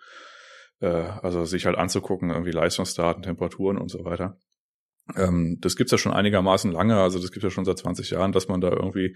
[0.80, 4.38] äh, also sich halt anzugucken, irgendwie Leistungsdaten, Temperaturen und so weiter.
[5.16, 8.32] Ähm, das gibt's ja schon einigermaßen lange, also das gibt's ja schon seit 20 Jahren,
[8.32, 9.14] dass man da irgendwie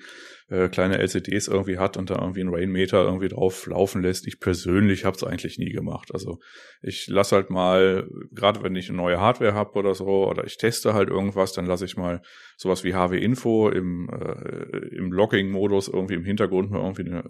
[0.51, 4.27] äh, kleine LCDs irgendwie hat und da irgendwie einen Rainmeter irgendwie drauf laufen lässt.
[4.27, 6.11] Ich persönlich habe es eigentlich nie gemacht.
[6.13, 6.41] Also
[6.83, 10.59] ich lasse halt mal, gerade wenn ich eine neue Hardware habe oder so, oder ich
[10.59, 12.21] teste halt irgendwas, dann lasse ich mal
[12.59, 17.25] sowas wie HW-Info im, äh, im Logging-Modus irgendwie im Hintergrund mal irgendwie eine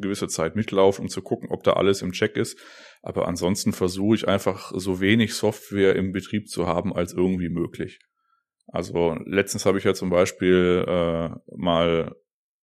[0.00, 2.58] gewisse Zeit mitlaufen, um zu gucken, ob da alles im Check ist.
[3.02, 8.00] Aber ansonsten versuche ich einfach so wenig Software im Betrieb zu haben als irgendwie möglich.
[8.66, 12.14] Also letztens habe ich ja zum Beispiel äh, mal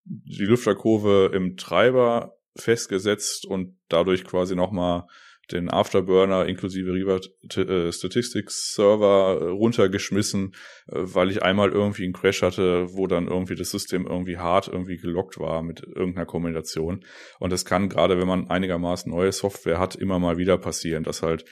[0.03, 5.05] die Lüfterkurve im Treiber festgesetzt und dadurch quasi nochmal
[5.51, 7.19] den Afterburner inklusive Riva
[7.55, 10.53] äh, Statistics Server äh, runtergeschmissen,
[10.87, 14.67] äh, weil ich einmal irgendwie einen Crash hatte, wo dann irgendwie das System irgendwie hart
[14.67, 17.05] irgendwie gelockt war mit irgendeiner Kombination.
[17.39, 21.21] Und das kann gerade, wenn man einigermaßen neue Software hat, immer mal wieder passieren, dass
[21.21, 21.45] halt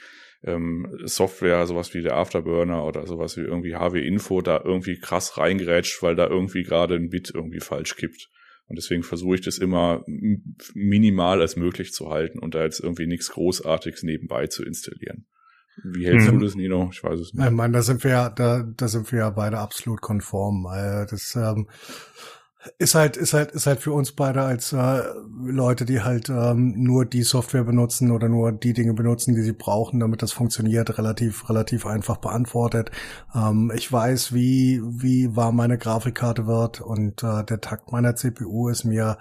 [0.44, 5.38] ähm, Software, sowas wie der Afterburner oder sowas wie irgendwie HW Info da irgendwie krass
[5.38, 8.28] reingerätscht, weil da irgendwie gerade ein Bit irgendwie falsch kippt.
[8.68, 10.04] Und deswegen versuche ich das immer
[10.74, 15.26] minimal als möglich zu halten und da jetzt irgendwie nichts Großartiges nebenbei zu installieren.
[15.84, 16.38] Wie hältst hm.
[16.38, 16.88] du das, Nino?
[16.90, 17.44] Ich weiß es nicht.
[17.44, 20.66] Ich meine, da sind wir ja, da, da sind wir ja beide absolut konform.
[21.10, 21.68] Das ähm,
[22.78, 25.02] ist halt, ist halt, ist halt für uns beide als äh,
[25.44, 29.52] Leute, die halt ähm, nur die Software benutzen oder nur die Dinge benutzen, die sie
[29.52, 32.90] brauchen, damit das funktioniert, relativ, relativ einfach beantwortet.
[33.34, 38.68] Ähm, ich weiß, wie, wie warm meine Grafikkarte wird und äh, der Takt meiner CPU
[38.68, 39.18] ist mir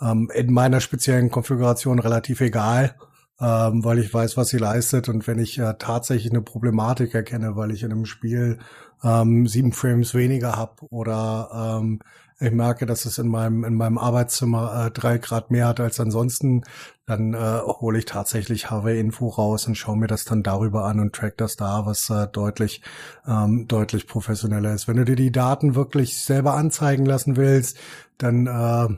[0.00, 2.94] ähm, in meiner speziellen Konfiguration relativ egal
[3.40, 5.08] ähm, weil ich weiß, was sie leistet.
[5.08, 8.58] Und wenn ich äh, tatsächlich eine Problematik erkenne, weil ich in einem Spiel
[9.02, 12.00] ähm, sieben Frames weniger habe oder ähm,
[12.40, 16.00] ich merke, dass es in meinem in meinem Arbeitszimmer äh, drei Grad mehr hat als
[16.00, 16.62] ansonsten,
[17.06, 21.14] dann äh, hole ich tatsächlich HW-Info raus und schaue mir das dann darüber an und
[21.14, 22.82] track das da, was äh, deutlich
[23.26, 24.88] ähm, deutlich professioneller ist.
[24.88, 27.78] Wenn du dir die Daten wirklich selber anzeigen lassen willst,
[28.16, 28.88] dann äh,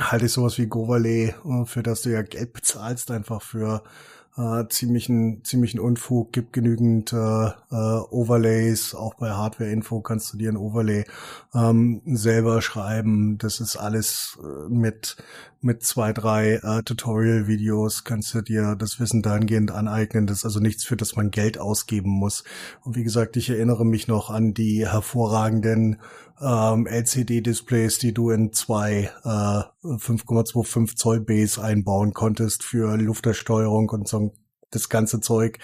[0.00, 3.82] halte ich sowas wie Goverlay, äh, für das du ja Geld bezahlst, einfach für
[4.38, 10.50] äh, ziemlichen, ziemlichen Unfug, gibt genügend äh, äh, Overlays, auch bei Hardware-Info kannst du dir
[10.50, 11.04] ein Overlay
[11.54, 13.36] ähm, selber schreiben.
[13.38, 15.16] Das ist alles äh, mit,
[15.60, 20.26] mit zwei, drei äh, Tutorial-Videos kannst du dir das Wissen dahingehend aneignen.
[20.26, 22.44] Das ist also nichts, für das man Geld ausgeben muss.
[22.84, 25.98] Und wie gesagt, ich erinnere mich noch an die hervorragenden
[26.40, 34.06] ähm, LCD-Displays, die du in zwei äh, 5,25 Zoll Bs einbauen konntest für Luftersteuerung und
[34.08, 34.32] so
[34.70, 35.58] das ganze Zeug.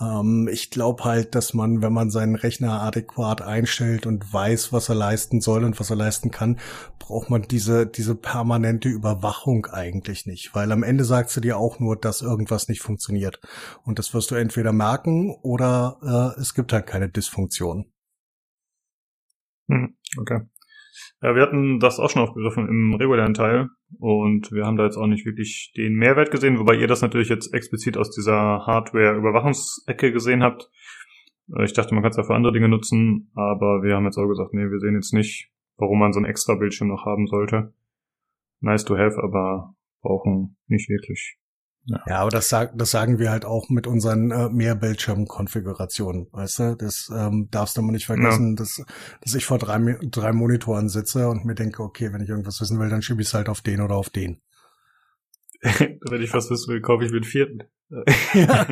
[0.00, 4.88] Ähm, ich glaube halt, dass man, wenn man seinen Rechner adäquat einstellt und weiß, was
[4.88, 6.58] er leisten soll und was er leisten kann,
[6.98, 10.54] braucht man diese, diese permanente Überwachung eigentlich nicht.
[10.54, 13.40] Weil am Ende sagst du dir auch nur, dass irgendwas nicht funktioniert.
[13.84, 17.86] Und das wirst du entweder merken oder äh, es gibt halt keine Dysfunktion.
[19.68, 20.40] Hm, okay.
[21.22, 23.68] Ja, wir hatten das auch schon aufgegriffen im regulären Teil
[23.98, 27.28] und wir haben da jetzt auch nicht wirklich den Mehrwert gesehen, wobei ihr das natürlich
[27.28, 30.70] jetzt explizit aus dieser Hardware-Überwachungsecke gesehen habt.
[31.56, 34.18] Äh, ich dachte, man kann es ja für andere Dinge nutzen, aber wir haben jetzt
[34.18, 37.26] auch gesagt, nee, wir sehen jetzt nicht, warum man so ein extra Bildschirm noch haben
[37.26, 37.72] sollte.
[38.60, 41.38] Nice to have, aber brauchen nicht wirklich.
[41.84, 42.00] Ja.
[42.06, 46.76] ja, aber das, sag, das sagen wir halt auch mit unseren äh, Mehrbildschirm-Konfigurationen, weißt du?
[46.76, 48.56] Das ähm, darfst du mal nicht vergessen, ja.
[48.56, 48.82] dass,
[49.20, 52.78] dass ich vor drei, drei Monitoren sitze und mir denke, okay, wenn ich irgendwas wissen
[52.78, 54.40] will, dann schiebe ich es halt auf den oder auf den.
[56.10, 57.62] wenn ich was wissen will, kaufe ich mir vierten.
[57.88, 58.02] ja,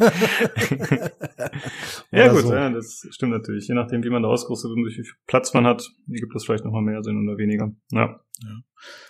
[2.10, 2.52] ja gut, so.
[2.54, 3.68] ja, das stimmt natürlich.
[3.68, 6.64] Je nachdem, wie man da ausgerüstet und wie viel Platz man hat, gibt das vielleicht
[6.64, 7.70] nochmal mehr Sinn oder weniger.
[7.92, 8.20] Ja.
[8.42, 8.62] ja.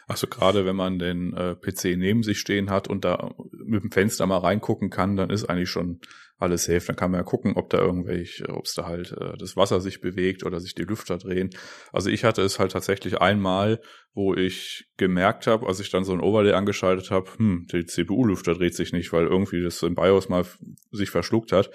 [0.08, 3.92] Also gerade wenn man den äh, PC neben sich stehen hat und da mit dem
[3.92, 6.00] Fenster mal reingucken kann, dann ist eigentlich schon
[6.40, 6.86] alles safe.
[6.86, 9.80] Dann kann man ja gucken, ob da irgendwelche, ob es da halt äh, das Wasser
[9.80, 11.50] sich bewegt oder sich die Lüfter drehen.
[11.92, 13.80] Also ich hatte es halt tatsächlich einmal,
[14.14, 18.54] wo ich gemerkt habe, als ich dann so ein Overlay angeschaltet habe, hm, die CPU-Lüfter
[18.54, 20.44] dreht sich nicht, weil irgendwie das im BIOS mal
[20.90, 21.70] sich verschluckt hat.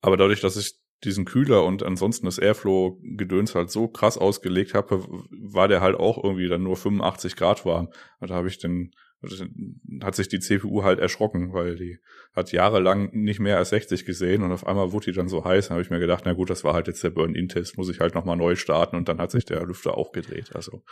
[0.00, 5.06] Aber dadurch, dass ich diesen Kühler und ansonsten das Airflow-Gedöns halt so krass ausgelegt habe,
[5.30, 7.90] war der halt auch irgendwie dann nur 85 Grad warm.
[8.20, 8.92] Da habe ich den,
[10.02, 11.98] hat sich die CPU halt erschrocken, weil die
[12.34, 15.70] hat jahrelang nicht mehr als 60 gesehen und auf einmal wurde die dann so heiß.
[15.70, 18.14] Habe ich mir gedacht, na gut, das war halt jetzt der Burn-In-Test, muss ich halt
[18.14, 20.54] nochmal neu starten und dann hat sich der Lüfter auch gedreht.
[20.54, 20.82] Also,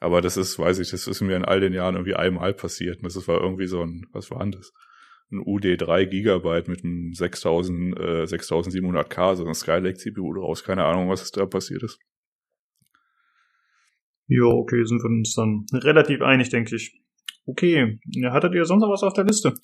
[0.00, 2.98] aber das ist, weiß ich, das ist mir in all den Jahren irgendwie einmal passiert.
[2.98, 4.72] Und das war irgendwie so ein, was war denn das?
[5.32, 10.62] ein UD3 Gigabyte mit einem 6000, äh, 6700K, so ein Skylake CPU draus.
[10.62, 11.98] Keine Ahnung, was da passiert ist.
[14.28, 17.00] Jo, okay, sind wir uns dann relativ einig, denke ich.
[17.46, 17.98] Okay,
[18.30, 19.54] hattet ihr sonst noch was auf der Liste?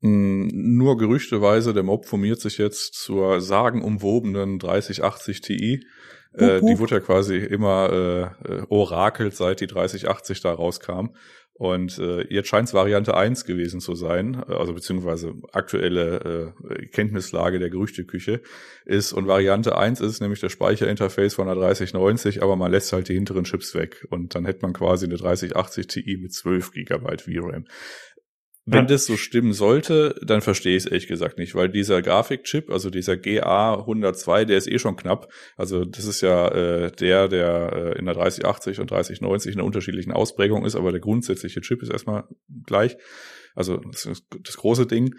[0.00, 5.80] Mm, nur gerüchteweise, der Mob formiert sich jetzt zur sagenumwobenen 3080 Ti.
[6.34, 11.10] Äh, die wurde ja quasi immer äh, äh, orakelt, seit die 3080 da rauskam.
[11.58, 17.58] Und äh, jetzt scheint es Variante 1 gewesen zu sein, also beziehungsweise aktuelle äh, Kenntnislage
[17.58, 18.42] der Gerüchteküche
[18.84, 19.12] ist.
[19.12, 23.14] Und Variante 1 ist nämlich das Speicherinterface von der 3090, aber man lässt halt die
[23.14, 24.06] hinteren Chips weg.
[24.08, 27.64] Und dann hätte man quasi eine 3080 Ti mit 12 Gigabyte VRAM.
[28.70, 32.70] Wenn das so stimmen sollte, dann verstehe ich es ehrlich gesagt nicht, weil dieser Grafikchip,
[32.70, 35.32] also dieser GA 102, der ist eh schon knapp.
[35.56, 39.66] Also das ist ja äh, der, der äh, in der 3080 und 3090 in einer
[39.66, 42.24] unterschiedlichen Ausprägung ist, aber der grundsätzliche Chip ist erstmal
[42.66, 42.96] gleich.
[43.54, 45.14] Also das, ist das große Ding.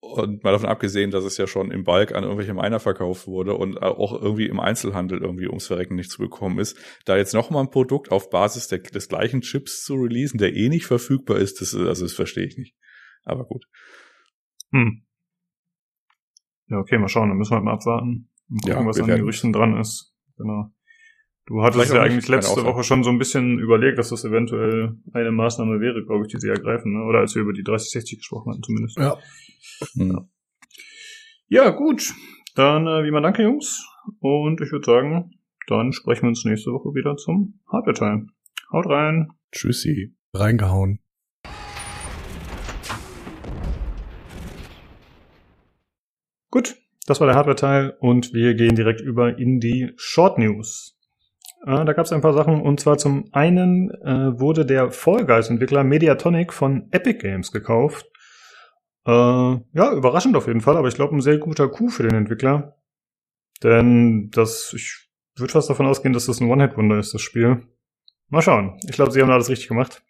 [0.00, 3.54] Und mal davon abgesehen, dass es ja schon im Bulk an irgendwelche Miner verkauft wurde
[3.54, 7.62] und auch irgendwie im Einzelhandel irgendwie ums Verrecken nicht zu bekommen ist, da jetzt nochmal
[7.62, 11.60] ein Produkt auf Basis der, des gleichen Chips zu releasen, der eh nicht verfügbar ist,
[11.60, 12.74] das, also das verstehe ich nicht.
[13.24, 13.66] Aber gut.
[14.70, 15.04] Hm.
[16.68, 17.28] Ja, okay, mal schauen.
[17.28, 20.14] Dann müssen wir halt mal abwarten und gucken, ja, was an den Gerüchten dran ist.
[20.36, 20.72] Genau.
[21.46, 25.32] Du hattest ja eigentlich letzte Woche schon so ein bisschen überlegt, dass das eventuell eine
[25.32, 27.04] Maßnahme wäre, glaube ich, die sie ergreifen, ne?
[27.04, 28.96] Oder als wir über die 3060 gesprochen hatten zumindest.
[28.96, 29.18] Ja.
[29.94, 30.28] ja.
[31.48, 32.14] Ja, gut.
[32.54, 33.84] Dann äh, wie immer danke, Jungs.
[34.20, 35.32] Und ich würde sagen,
[35.66, 38.26] dann sprechen wir uns nächste Woche wieder zum Hardware-Teil.
[38.72, 39.28] Haut rein.
[39.50, 40.14] Tschüssi.
[40.32, 41.00] Reingehauen.
[46.52, 46.76] Gut,
[47.06, 50.98] das war der Hardware-Teil und wir gehen direkt über in die Short News.
[51.66, 55.24] Äh, da gab es ein paar Sachen und zwar zum einen äh, wurde der Fall
[55.24, 58.06] Guys-Entwickler Mediatonic von Epic Games gekauft.
[59.06, 62.14] Äh, ja, überraschend auf jeden Fall, aber ich glaube ein sehr guter Coup für den
[62.14, 62.76] Entwickler.
[63.62, 67.62] Denn das, ich würde fast davon ausgehen, dass das ein One-Hit-Wunder ist, das Spiel.
[68.28, 68.78] Mal schauen.
[68.86, 70.02] Ich glaube, sie haben alles richtig gemacht.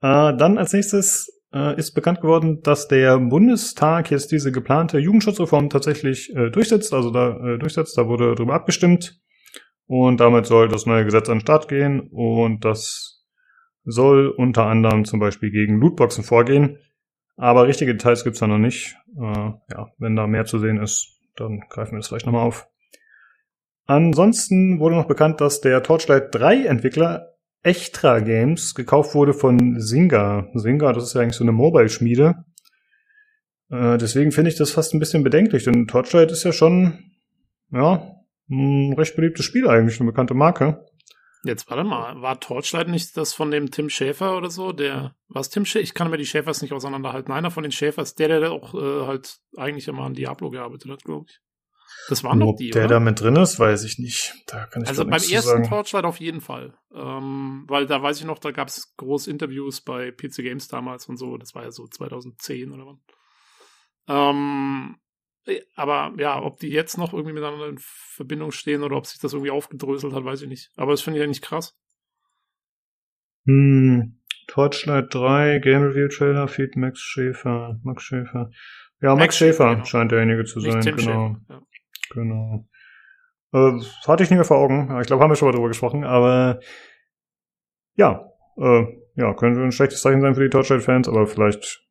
[0.00, 5.70] Äh, dann als nächstes äh, ist bekannt geworden, dass der Bundestag jetzt diese geplante Jugendschutzreform
[5.70, 9.20] tatsächlich äh, durchsetzt, also da äh, durchsetzt, da wurde darüber abgestimmt
[9.86, 13.24] und damit soll das neue Gesetz an den Start gehen und das
[13.84, 16.78] soll unter anderem zum Beispiel gegen Lootboxen vorgehen,
[17.36, 18.96] aber richtige Details gibt's da noch nicht.
[19.16, 22.66] Äh, ja, wenn da mehr zu sehen ist, dann greifen wir das vielleicht nochmal auf.
[23.86, 27.33] Ansonsten wurde noch bekannt, dass der Torchlight 3 Entwickler
[27.64, 30.48] Echtra Games gekauft wurde von Singa.
[30.54, 32.44] Singa, das ist ja eigentlich so eine Mobile-Schmiede.
[33.70, 37.12] Äh, deswegen finde ich das fast ein bisschen bedenklich, denn Torchlight ist ja schon,
[37.72, 38.16] ja,
[38.50, 40.84] ein recht beliebtes Spiel eigentlich, eine bekannte Marke.
[41.42, 44.72] Jetzt warte mal, war Torchlight nicht das von dem Tim Schäfer oder so?
[44.72, 45.82] Der, was Tim Schäfer?
[45.82, 47.32] Ich kann mir die Schäfers nicht auseinanderhalten.
[47.32, 51.04] Einer von den Schäfers, der, der auch äh, halt eigentlich immer an Diablo gearbeitet hat,
[51.04, 51.40] glaube ich.
[52.08, 52.94] Das waren doch die, der oder?
[52.94, 54.34] da mit drin ist, weiß ich nicht.
[54.46, 55.64] Da kann ich Also beim ersten.
[55.64, 56.74] Torchlight auf jeden Fall.
[56.94, 61.08] Ähm, weil da weiß ich noch, da gab es große Interviews bei PC Games damals
[61.08, 61.36] und so.
[61.38, 63.00] Das war ja so 2010 oder wann.
[64.06, 64.96] Ähm,
[65.46, 69.20] äh, aber ja, ob die jetzt noch irgendwie miteinander in Verbindung stehen oder ob sich
[69.20, 70.70] das irgendwie aufgedröselt hat, weiß ich nicht.
[70.76, 71.76] Aber das finde ich ja nicht krass.
[73.46, 78.50] Hm, Torchlight 3, Game Review Trailer, Feed Max Schäfer, Max Schäfer.
[79.00, 79.84] Ja, Max, Max Schäfer Schäfer, genau.
[79.84, 81.28] scheint derjenige zu Nicht sein, Tim genau.
[81.28, 81.40] Schäfer.
[81.48, 81.62] Ja.
[82.14, 82.66] Genau.
[83.52, 84.96] Äh, hatte ich nicht mehr vor Augen.
[85.00, 86.60] Ich glaube, haben wir schon mal drüber gesprochen, aber
[87.96, 88.84] ja, äh,
[89.16, 91.82] ja, könnte ein schlechtes Zeichen sein für die Torchlight-Fans, aber vielleicht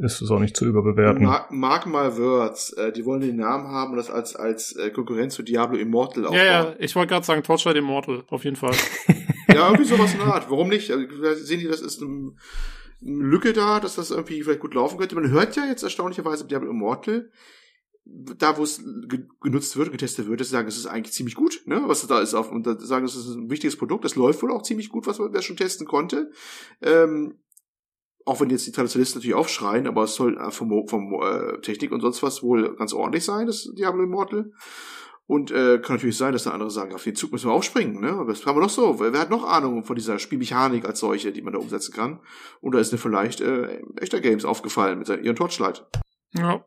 [0.00, 1.24] ist es auch nicht zu überbewerten.
[1.24, 4.90] Mark, mark my words, äh, die wollen den Namen haben und das als, als äh,
[4.90, 6.38] Konkurrenz zu Diablo Immortal aufbauen.
[6.38, 8.74] Ja, ja, ich wollte gerade sagen, Torchlight Immortal, auf jeden Fall.
[9.50, 10.50] Ja, irgendwie sowas in der Art.
[10.50, 10.90] Warum nicht?
[10.90, 11.06] Also,
[11.36, 12.32] sehen die, das ist eine,
[13.00, 15.14] Lücke da, dass das irgendwie vielleicht gut laufen könnte.
[15.14, 17.30] Man hört ja jetzt erstaunlicherweise Diablo Immortal,
[18.10, 21.34] da wo es ge genutzt wird, getestet wird, dass sie sagen, es ist eigentlich ziemlich
[21.34, 24.16] gut, ne, was da ist auf, und da sagen, es ist ein wichtiges Produkt, das
[24.16, 26.30] läuft wohl auch ziemlich gut, was man wer schon testen konnte.
[26.80, 27.38] Ähm,
[28.24, 31.92] auch wenn jetzt die Traditionalisten natürlich aufschreien, aber es soll äh, vom, vom äh, Technik
[31.92, 34.52] und sonst was wohl ganz ordentlich sein, das Diablo Immortal.
[35.26, 38.00] Und äh, kann natürlich sein, dass da andere sagen, auf den Zug müssen wir aufspringen,
[38.00, 38.12] ne?
[38.12, 38.98] Aber das haben wir doch so.
[38.98, 42.20] Wer, wer hat noch Ahnung von dieser Spielmechanik als solche, die man da umsetzen kann?
[42.62, 45.86] Und da ist mir vielleicht äh, echter Games aufgefallen mit seinen, ihren Torchlight.
[46.32, 46.64] ja.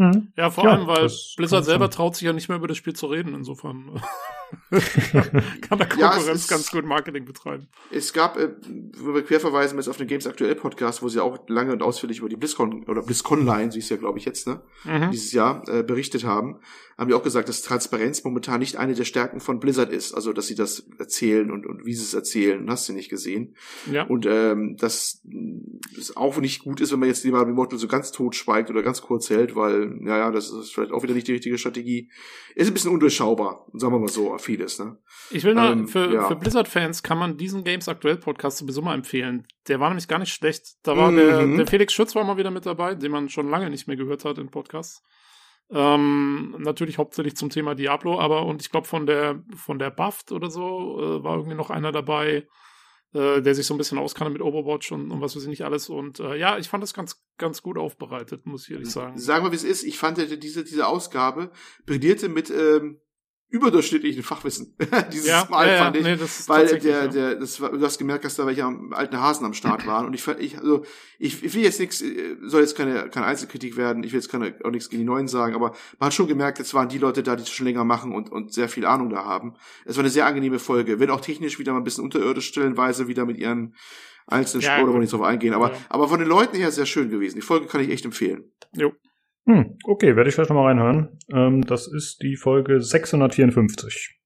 [0.00, 0.32] Hm.
[0.34, 1.90] Ja, vor Ja, allem, weil Blizzard selber sein.
[1.90, 4.00] traut sich ja nicht mehr über das Spiel zu reden, insofern
[4.70, 7.68] kann der Ja, Konkurrenz ist- ganz gut Marketing betreiben.
[7.90, 8.50] Es gab, äh,
[8.92, 12.28] wir querverweisen jetzt auf den Games Aktuell Podcast, wo sie auch lange und ausführlich über
[12.28, 15.10] die BlizzCon oder BlizzConline, sie ist ja glaube ich jetzt, ne, Mhm.
[15.10, 16.60] dieses Jahr äh, berichtet haben,
[16.98, 20.12] haben die auch gesagt, dass Transparenz momentan nicht eine der Stärken von Blizzard ist.
[20.12, 23.56] Also, dass sie das erzählen und, und wie sie es erzählen, hast du nicht gesehen.
[23.90, 24.02] Ja.
[24.04, 25.22] Und ähm, dass
[25.98, 28.82] es auch nicht gut ist, wenn man jetzt lieber Immortal so ganz tot schweigt oder
[28.82, 32.10] ganz kurz hält, weil, naja, das ist vielleicht auch wieder nicht die richtige Strategie.
[32.54, 34.98] Ist ein bisschen undurchschaubar, sagen wir mal so, vieles, ne?
[35.30, 36.26] Ich will nur, Ähm, für, ja.
[36.28, 39.46] für Blizzard-Fans kann man diesen Games aktuell Podcast sowieso mal empfehlen.
[39.68, 40.76] Der war nämlich gar nicht schlecht.
[40.82, 41.16] Da war Mhm.
[41.16, 43.96] der, der Felix Schütz war mal wieder mit dabei, den man schon lange nicht mehr
[43.96, 45.02] gehört hat in Podcasts.
[45.72, 50.32] Ähm, natürlich hauptsächlich zum Thema Diablo, aber und ich glaube von der von der Buffed
[50.32, 52.48] oder so äh, war irgendwie noch einer dabei,
[53.12, 55.64] äh, der sich so ein bisschen auskannte mit Overwatch und, und was weiß ich nicht
[55.64, 55.88] alles.
[55.88, 59.16] Und äh, ja, ich fand das ganz ganz gut aufbereitet, muss ich ehrlich sagen.
[59.16, 59.84] Sagen wir, wie es ist.
[59.84, 61.52] Ich fand diese, diese Ausgabe
[61.86, 63.00] brillierte mit ähm,
[63.50, 64.74] überdurchschnittlichen Fachwissen.
[65.12, 66.04] Dieses ja, Mal ja, fand ich.
[66.04, 69.44] nee, weil der, der, das war, du hast gemerkt, dass da welche am- alten Hasen
[69.44, 70.06] am Start waren.
[70.06, 70.84] Und ich fand, ich, also,
[71.18, 72.02] ich, ich will jetzt nichts,
[72.42, 75.28] soll jetzt keine, keine Einzelkritik werden, ich will jetzt keine, auch nichts gegen die Neuen
[75.28, 77.84] sagen, aber man hat schon gemerkt, jetzt waren die Leute da, die das schon länger
[77.84, 79.54] machen und, und sehr viel Ahnung da haben.
[79.84, 83.08] Es war eine sehr angenehme Folge, wenn auch technisch wieder mal ein bisschen unterirdisch stellenweise
[83.08, 83.74] wieder mit ihren
[84.26, 85.00] einzelnen Ja, oder gut.
[85.00, 85.76] nicht drauf eingehen, aber, Ja.
[85.88, 87.34] aber von den Leuten her sehr schön gewesen.
[87.36, 88.44] Die Folge kann ich echt empfehlen.
[88.74, 88.92] Jo.
[89.46, 91.18] Hm, okay, werde ich vielleicht nochmal reinhören.
[91.32, 94.16] Ähm, das ist die Folge 654.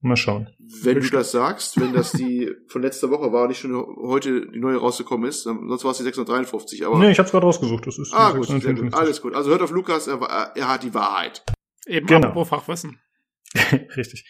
[0.00, 0.48] Mal schauen.
[0.82, 4.60] Wenn du das sagst, wenn das die von letzter Woche war, nicht schon heute die
[4.60, 6.98] neue rausgekommen ist, sonst war es die 653, aber.
[6.98, 7.86] nee, ich habe es gerade rausgesucht.
[7.86, 8.90] Das ist ah, gut, sehr 654.
[8.92, 8.94] gut.
[9.00, 9.34] Alles gut.
[9.34, 10.20] Also hört auf Lukas, er,
[10.54, 11.42] er hat die Wahrheit.
[11.86, 12.28] Eben Genau.
[12.28, 13.00] apropos Fachwissen.
[13.96, 14.28] Richtig.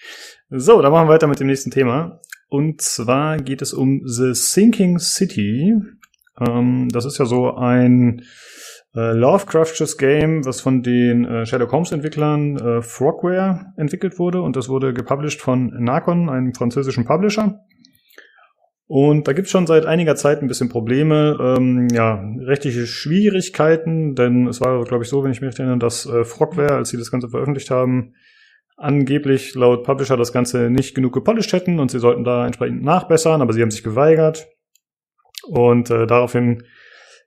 [0.51, 2.21] So, dann machen wir weiter mit dem nächsten Thema.
[2.49, 5.75] Und zwar geht es um The Sinking City.
[6.39, 8.23] Ähm, das ist ja so ein
[8.97, 14.57] äh, Lovecraftsches Game, was von den äh, Sherlock Holmes Entwicklern äh, Frogware entwickelt wurde und
[14.57, 17.61] das wurde gepublished von Narcon, einem französischen Publisher.
[18.89, 24.15] Und da gibt es schon seit einiger Zeit ein bisschen Probleme, ähm, ja, rechtliche Schwierigkeiten,
[24.15, 26.97] denn es war, glaube ich, so, wenn ich mich erinnere, dass äh, Frogware, als sie
[26.97, 28.15] das Ganze veröffentlicht haben,
[28.77, 33.43] angeblich laut Publisher das Ganze nicht genug gepolished hätten und sie sollten da entsprechend nachbessern,
[33.43, 34.47] aber sie haben sich geweigert.
[35.49, 36.63] Und äh, daraufhin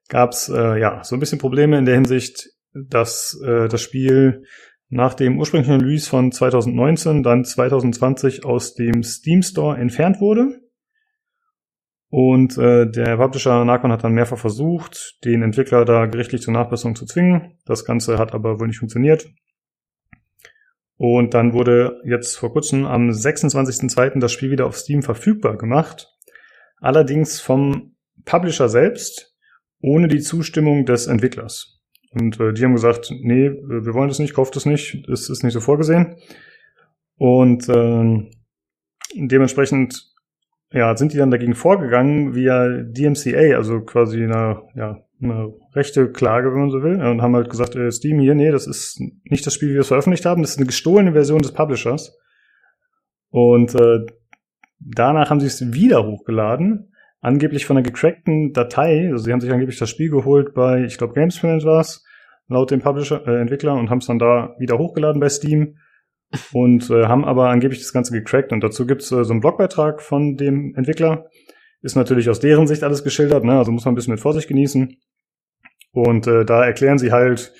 [0.09, 4.43] gab es äh, ja so ein bisschen Probleme in der Hinsicht, dass äh, das Spiel
[4.89, 10.59] nach dem ursprünglichen Release von 2019 dann 2020 aus dem Steam Store entfernt wurde.
[12.09, 16.95] Und äh, der Publisher Narcon hat dann mehrfach versucht, den Entwickler da gerichtlich zur Nachbesserung
[16.95, 17.59] zu zwingen.
[17.65, 19.29] Das Ganze hat aber wohl nicht funktioniert.
[20.97, 24.19] Und dann wurde jetzt vor kurzem am 26.02.
[24.19, 26.11] das Spiel wieder auf Steam verfügbar gemacht.
[26.81, 27.95] Allerdings vom
[28.25, 29.35] Publisher selbst,
[29.81, 31.79] ohne die Zustimmung des Entwicklers.
[32.11, 35.43] Und äh, die haben gesagt, nee, wir wollen das nicht, kauft das nicht, das ist
[35.43, 36.15] nicht so vorgesehen.
[37.17, 38.29] Und äh,
[39.15, 40.09] dementsprechend
[40.71, 46.51] ja, sind die dann dagegen vorgegangen via DMCA, also quasi eine, ja, eine rechte Klage,
[46.51, 49.45] wenn man so will, und haben halt gesagt, äh, Steam hier, nee, das ist nicht
[49.45, 52.17] das Spiel, wie wir es veröffentlicht haben, das ist eine gestohlene Version des Publishers.
[53.31, 54.05] Und äh,
[54.79, 59.51] danach haben sie es wieder hochgeladen, angeblich von einer gecrackten Datei, also sie haben sich
[59.51, 62.03] angeblich das Spiel geholt bei, ich glaube, Gamesprint war es,
[62.47, 65.77] laut dem Publisher, äh, Entwickler, und haben es dann da wieder hochgeladen bei Steam
[66.53, 68.51] und äh, haben aber angeblich das Ganze gecrackt.
[68.51, 71.25] Und dazu gibt's äh, so einen Blogbeitrag von dem Entwickler.
[71.81, 73.57] Ist natürlich aus deren Sicht alles geschildert, ne?
[73.57, 74.97] also muss man ein bisschen mit Vorsicht genießen.
[75.91, 77.53] Und äh, da erklären sie halt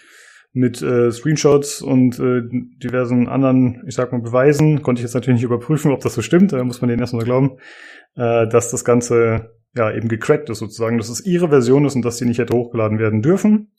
[0.52, 2.42] mit äh, Screenshots und äh,
[2.84, 6.22] diversen anderen, ich sag mal, Beweisen, konnte ich jetzt natürlich nicht überprüfen, ob das so
[6.22, 7.58] stimmt, da muss man denen erstmal glauben,
[8.16, 12.04] äh, dass das Ganze ja eben gecrackt ist sozusagen, dass es ihre Version ist und
[12.04, 13.72] dass sie nicht hätte hochgeladen werden dürfen.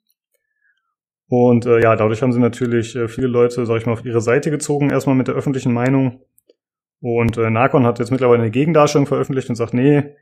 [1.26, 4.20] Und äh, ja, dadurch haben sie natürlich äh, viele Leute, sag ich mal, auf ihre
[4.20, 6.22] Seite gezogen, erstmal mit der öffentlichen Meinung.
[7.00, 10.16] Und äh, Narcon hat jetzt mittlerweile eine Gegendarstellung veröffentlicht und sagt, nee,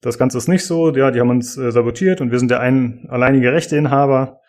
[0.00, 2.60] das Ganze ist nicht so, ja, die haben uns äh, sabotiert und wir sind der
[2.60, 4.40] ein alleinige Rechteinhaber.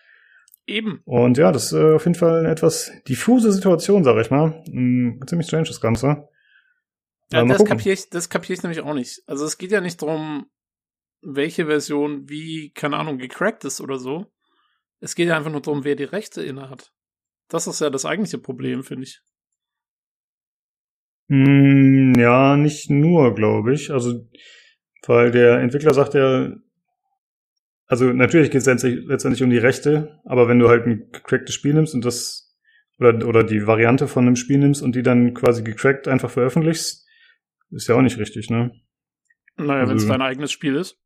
[0.68, 1.01] Eben.
[1.05, 4.63] Und ja, das ist äh, auf jeden Fall eine etwas diffuse Situation, sag ich mal.
[4.65, 6.28] Hm, ziemlich strange das Ganze.
[7.32, 9.24] Ja, das kapiere ich, das kapier ich nämlich auch nicht.
[9.28, 10.49] Also es geht ja nicht darum,
[11.22, 14.26] welche Version wie, keine Ahnung, gecrackt ist oder so.
[14.99, 16.91] Es geht ja einfach nur darum, wer die Rechte inne hat.
[17.49, 19.22] Das ist ja das eigentliche Problem, finde ich.
[21.30, 23.91] Mm, ja, nicht nur, glaube ich.
[23.91, 24.28] Also,
[25.05, 26.53] weil der Entwickler sagt ja,
[27.88, 31.55] also natürlich geht es letztendlich, letztendlich um die Rechte, aber wenn du halt ein gecracktes
[31.55, 32.55] Spiel nimmst und das
[32.99, 37.07] oder, oder die Variante von einem Spiel nimmst und die dann quasi gecrackt einfach veröffentlichst,
[37.71, 38.71] ist ja auch nicht richtig, ne?
[39.55, 40.97] Naja, also, wenn es dein eigenes Spiel ist.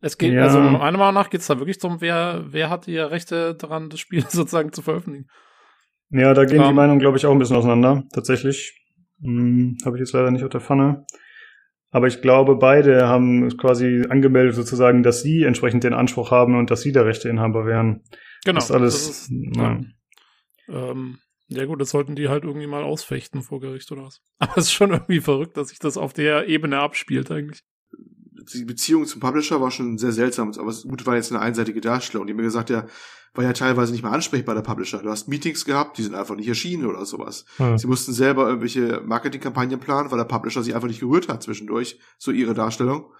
[0.00, 0.42] Es geht, ja.
[0.42, 3.88] also meiner Meinung nach geht es da wirklich darum, wer, wer hat die Rechte daran,
[3.88, 5.28] das Spiel sozusagen zu veröffentlichen.
[6.10, 8.80] Ja, da gehen um, die Meinungen, glaube ich, auch ein bisschen auseinander, tatsächlich.
[9.22, 11.06] Hm, Habe ich jetzt leider nicht auf der Pfanne.
[11.94, 16.72] Aber ich glaube, beide haben quasi angemeldet sozusagen, dass sie entsprechend den Anspruch haben und
[16.72, 18.02] dass sie der Rechteinhaber wären.
[18.44, 18.56] Genau.
[18.56, 19.06] Das ist alles.
[19.06, 19.80] Das ist, ja.
[20.68, 24.22] Ähm, ja gut, das sollten die halt irgendwie mal ausfechten vor Gericht oder was.
[24.40, 27.62] Aber es ist schon irgendwie verrückt, dass sich das auf der Ebene abspielt eigentlich
[28.52, 31.80] die Beziehung zum Publisher war schon sehr seltsam, aber es gut war jetzt eine einseitige
[31.80, 32.26] Darstellung.
[32.26, 32.86] Die haben mir gesagt, ja,
[33.34, 34.98] war ja teilweise nicht mehr ansprechbar, der Publisher.
[34.98, 37.44] Du hast Meetings gehabt, die sind einfach nicht erschienen oder sowas.
[37.56, 37.76] Hm.
[37.78, 41.98] Sie mussten selber irgendwelche Marketingkampagnen planen, weil der Publisher sie einfach nicht gerührt hat zwischendurch,
[42.16, 43.12] so ihre Darstellung.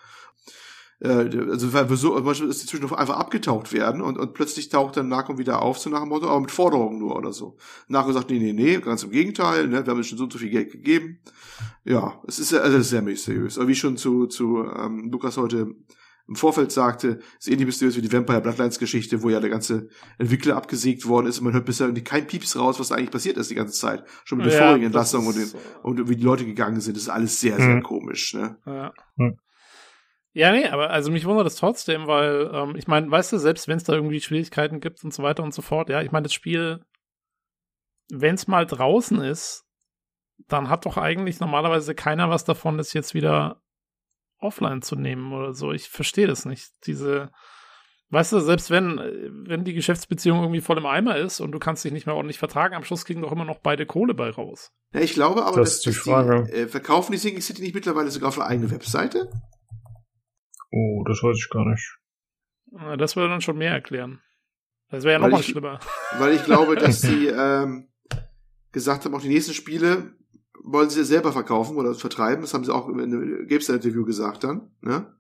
[1.05, 4.71] Äh, also weil wir so, manchmal ist die zwischendurch einfach abgetaucht werden und, und plötzlich
[4.71, 7.59] taucht dann Narcom wieder auf, so nach dem Motto, aber mit Forderungen nur oder so.
[7.89, 10.33] Narcom sagt, nee, nee, nee, ganz im Gegenteil, ne, wir haben uns schon so und
[10.33, 11.21] so viel Geld gegeben.
[11.85, 13.59] Ja, es ist, also sehr mysteriös.
[13.59, 15.75] Aber wie schon zu, zu ähm, Lukas heute
[16.27, 19.91] im Vorfeld sagte, ist ähnlich mysteriös wie die Vampire Bloodlines Geschichte, wo ja der ganze
[20.17, 23.37] Entwickler abgesägt worden ist und man hört bisher kein Pieps raus, was da eigentlich passiert
[23.37, 24.05] ist die ganze Zeit.
[24.25, 25.51] Schon mit der ja, vorigen Entlassung und, den,
[25.83, 27.83] und wie die Leute gegangen sind, das ist alles sehr, sehr mhm.
[27.83, 28.33] komisch.
[28.33, 28.57] Ne?
[28.65, 28.95] Ja.
[29.17, 29.37] Mhm.
[30.35, 33.69] Ja, nee, aber also mich wundert es trotzdem, weil ähm, ich meine, weißt du, selbst
[33.69, 36.25] wenn es da irgendwie Schwierigkeiten gibt und so weiter und so fort, ja, ich meine,
[36.25, 36.85] das Spiel,
[38.11, 39.65] wenn es mal draußen ist,
[40.49, 43.63] dann hat doch eigentlich normalerweise keiner was davon, das jetzt wieder
[44.41, 45.73] offline zu nehmen oder so.
[45.73, 46.69] Ich verstehe das nicht.
[46.87, 47.31] Diese,
[48.11, 48.99] weißt du, selbst wenn,
[49.47, 52.41] wenn die Geschäftsbeziehung irgendwie voll im Eimer ist und du kannst dich nicht mehr ordentlich
[52.41, 54.73] vertragen, am Schluss kriegen doch immer noch beide Kohle bei raus.
[54.93, 56.45] Ja, ich glaube aber, das dass, ist die Frage.
[56.49, 59.31] Die, äh, verkaufen die Sinking City nicht mittlerweile sogar auf eine eigene Webseite?
[60.77, 61.99] Oh, das weiß ich gar nicht.
[62.99, 64.21] Das würde dann schon mehr erklären.
[64.91, 65.79] Das wäre ja nochmal schlimmer.
[66.19, 67.93] Weil ich glaube, dass sie ähm,
[68.73, 70.17] gesagt haben, auch die nächsten Spiele
[70.65, 72.41] wollen sie selber verkaufen oder vertreiben.
[72.41, 74.73] Das haben sie auch in einem GameStar-Interview gesagt dann.
[74.81, 75.15] Ne?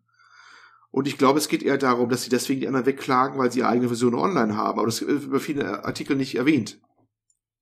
[0.91, 3.61] Und ich glaube, es geht eher darum, dass sie deswegen die anderen wegklagen, weil sie
[3.61, 4.81] ihre eigene Version online haben.
[4.81, 6.81] Aber das wird über viele Artikel nicht erwähnt.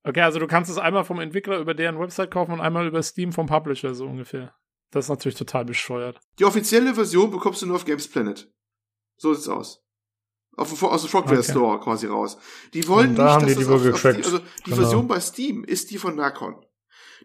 [0.03, 3.03] Okay, also du kannst es einmal vom Entwickler über deren Website kaufen und einmal über
[3.03, 4.55] Steam vom Publisher, so ungefähr.
[4.93, 6.19] Das ist natürlich total bescheuert.
[6.37, 8.47] Die offizielle Version bekommst du nur auf Games Planet.
[9.17, 9.83] So sieht's aus.
[10.55, 11.49] Auf, aus dem Frogware okay.
[11.49, 12.37] Store quasi raus.
[12.75, 14.75] Die wollen da nicht, haben dass die das auf, auf die, also die genau.
[14.75, 16.63] Version bei Steam ist die von Nacon.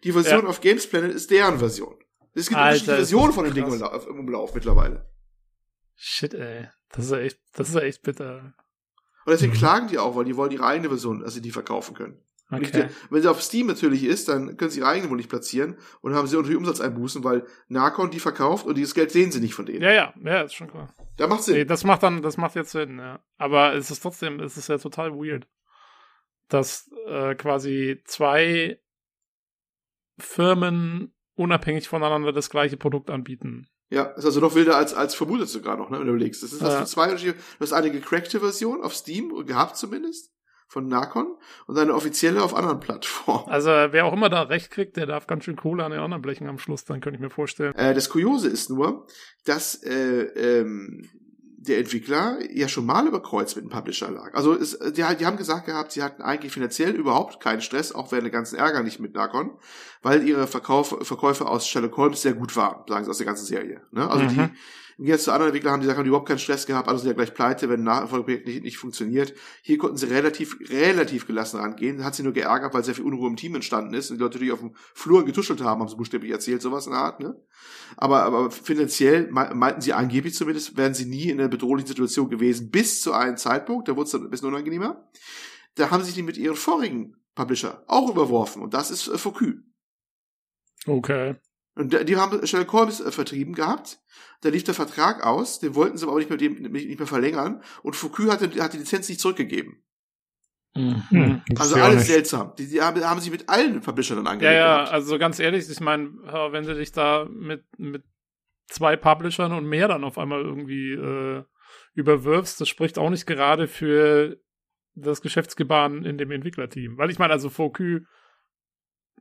[0.03, 0.49] Die Version ja.
[0.49, 1.95] auf Games Planet ist deren Version.
[2.33, 5.07] Es gibt Alter, Versionen von den Dingen im Umlauf mittlerweile.
[5.95, 6.69] Shit, ey.
[6.91, 8.55] Das ist echt, das ist echt bitter.
[9.27, 9.59] Und deswegen mhm.
[9.59, 12.25] klagen die auch, weil die wollen ihre eigene Version, also die verkaufen können.
[12.51, 12.89] Okay.
[13.11, 16.15] Wenn sie auf Steam natürlich ist, dann können sie ihre eigene wohl nicht platzieren und
[16.15, 19.67] haben sie natürlich Umsatzeinbußen, weil Narcon die verkauft und dieses Geld sehen sie nicht von
[19.67, 19.83] denen.
[19.83, 20.95] Ja, ja, ja, ist schon klar.
[21.19, 21.57] Da macht Sinn.
[21.57, 23.21] Nee, das macht dann, das macht jetzt Sinn, ja.
[23.37, 25.47] Aber es ist trotzdem, es ist ja total weird,
[26.49, 28.81] dass äh, quasi zwei
[30.19, 33.69] Firmen unabhängig voneinander das gleiche Produkt anbieten.
[33.91, 36.43] Ja, ist also noch wilder als, als vermutet sogar noch, ne, wenn du überlegst.
[36.43, 36.81] Das ist was Ja.
[36.81, 37.15] für zwei.
[37.15, 40.33] Du hast eine gecrackte Version auf Steam gehabt zumindest
[40.69, 43.49] von Narcon und eine offizielle auf anderen Plattformen.
[43.49, 46.23] Also wer auch immer da recht kriegt, der darf ganz schön Kohle an den anderen
[46.23, 47.75] blechen am Schluss, dann könnte ich mir vorstellen.
[47.75, 49.07] Äh, das Kuriose ist nur,
[49.45, 50.23] dass äh,
[50.61, 51.09] ähm,
[51.61, 54.33] der Entwickler ja schon mal über Kreuz mit dem Publisher lag.
[54.35, 58.13] Also es, die, die haben gesagt gehabt, sie hatten eigentlich finanziell überhaupt keinen Stress, auch
[58.13, 59.59] während der ganzen Ärger nicht mit Narcon,
[60.03, 63.45] weil ihre Verkauf, Verkäufe aus Sherlock Holmes sehr gut waren, sagen sie aus der ganzen
[63.47, 63.81] Serie.
[63.91, 64.09] Ne?
[64.09, 64.29] Also Mhm.
[64.29, 64.49] die
[64.99, 67.15] im Gegensatz zu anderen Entwicklern haben die die überhaupt keinen Stress gehabt, also sind ja
[67.15, 69.33] gleich pleite, wenn ein Nachfolgeprojekt nicht, nicht funktioniert.
[69.63, 72.05] Hier konnten sie relativ, relativ gelassen rangehen.
[72.05, 74.41] Hat sie nur geärgert, weil sehr viel Unruhe im Team entstanden ist und die Leute,
[74.41, 77.41] die auf dem Flur getuschelt haben, haben sie buchstäblich erzählt, sowas in der Art, ne?
[77.97, 82.29] Aber, aber finanziell me- meinten sie angeblich zumindest, wären sie nie in einer bedrohlichen Situation
[82.29, 85.09] gewesen, bis zu einem Zeitpunkt, da wurde es dann ein bisschen unangenehmer.
[85.77, 89.55] Da haben sie die mit ihren vorigen Publisher auch überworfen und das ist äh, Focus.
[90.87, 91.37] Okay.
[91.79, 93.99] Und die haben Sherlock Holmes äh, vertrieben gehabt.
[94.43, 97.63] Da lief der Vertrag aus, den wollten sie aber auch nicht mehr, nicht mehr verlängern.
[97.83, 99.83] Und Focus hat, den- hat die Lizenz nicht zurückgegeben.
[100.77, 101.03] Mhm.
[101.11, 102.07] Hm, Also alles nicht.
[102.09, 102.53] seltsam.
[102.59, 104.55] Die, die haben, haben sich mit allen Publishern dann Ja, angelegt.
[104.57, 104.93] ja, gehabt.
[104.93, 106.09] also ganz ehrlich, ich meine,
[106.53, 108.05] wenn du dich da mit, mit
[108.69, 111.43] zwei Publishern und mehr dann auf einmal irgendwie äh,
[111.95, 114.37] überwirfst, das spricht auch nicht gerade für
[114.95, 116.99] das Geschäftsgebaren in dem Entwicklerteam.
[116.99, 118.03] Weil ich meine, also Focus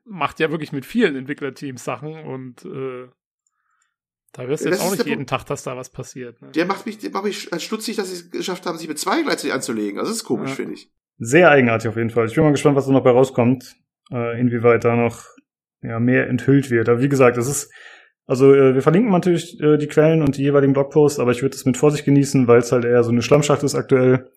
[0.10, 3.08] macht ja wirklich mit vielen Entwicklerteams Sachen und äh,
[4.34, 6.42] da hörst du Ja, jetzt auch nicht jeden Tag, dass da was passiert.
[6.42, 6.52] Ne?
[6.52, 9.22] Der macht mich, der macht mich stutzig, dass sie es geschafft haben, sich mit zwei
[9.24, 10.00] gleichzeitig anzulegen.
[10.00, 10.56] Also das ist komisch, Ja.
[10.56, 10.92] finde ich.
[11.18, 12.28] Sehr eigenartig auf jeden Fall.
[12.28, 13.76] Ich bin mal gespannt, was da noch bei rauskommt,
[14.12, 15.24] äh, inwieweit da noch
[15.82, 16.90] ja, mehr enthüllt wird.
[16.90, 17.72] Aber wie gesagt, es ist,
[18.26, 21.56] also äh, wir verlinken natürlich äh, die Quellen und die jeweiligen Blogposts, aber ich würde
[21.56, 24.30] es mit Vorsicht genießen, weil es halt eher so eine Schlammschacht ist aktuell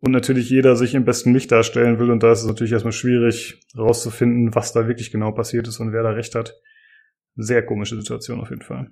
[0.00, 2.92] und natürlich jeder sich im besten Licht darstellen will und da ist es natürlich erstmal
[2.92, 6.54] schwierig rauszufinden, was da wirklich genau passiert ist und wer da recht hat.
[7.34, 8.90] Sehr komische Situation auf jeden Fall.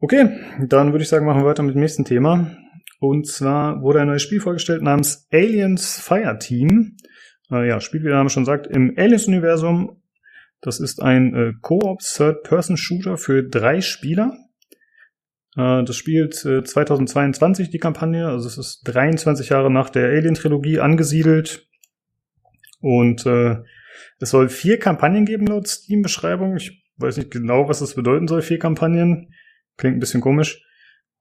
[0.00, 0.28] Okay,
[0.60, 2.56] dann würde ich sagen, machen wir weiter mit dem nächsten Thema.
[3.00, 6.96] Und zwar wurde ein neues Spiel vorgestellt namens Aliens Fireteam.
[7.50, 10.02] Äh, ja, Spiel, wie der Name schon sagt, im Aliens-Universum.
[10.60, 14.36] Das ist ein äh, Co-op Third-Person-Shooter für drei Spieler.
[15.58, 20.78] Äh, das spielt äh, 2022 die Kampagne, also es ist 23 Jahre nach der Alien-Trilogie
[20.78, 21.66] angesiedelt.
[22.80, 23.56] Und äh,
[24.20, 26.56] es soll vier Kampagnen geben laut Steam-Beschreibung.
[26.56, 29.34] Ich weiß nicht genau, was das bedeuten soll, vier Kampagnen.
[29.76, 30.64] Klingt ein bisschen komisch.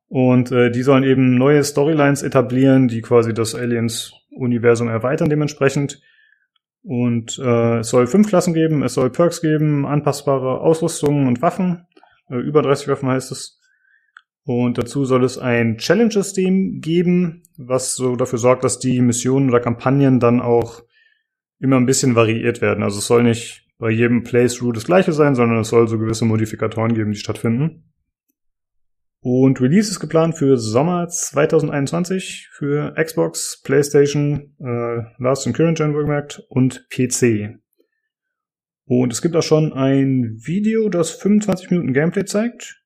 [0.07, 5.99] Und äh, die sollen eben neue Storylines etablieren, die quasi das Aliens-Universum erweitern dementsprechend.
[6.83, 11.87] Und äh, es soll fünf Klassen geben, es soll Perks geben, anpassbare Ausrüstungen und Waffen.
[12.29, 13.56] Äh, über 30 Waffen heißt es.
[14.47, 19.59] Und dazu soll es ein Challenge-System geben, was so dafür sorgt, dass die Missionen oder
[19.59, 20.83] Kampagnen dann auch
[21.59, 22.81] immer ein bisschen variiert werden.
[22.81, 26.23] Also es soll nicht bei jedem Playthrough das gleiche sein, sondern es soll so gewisse
[26.23, 27.91] Modifikatoren geben, die stattfinden.
[29.19, 35.93] Und Release ist geplant für Sommer 2021 für Xbox, PlayStation, äh, Last and Current Gen
[35.93, 37.59] wohlgemerkt und PC.
[38.85, 42.81] Und es gibt auch schon ein Video, das 25 Minuten Gameplay zeigt.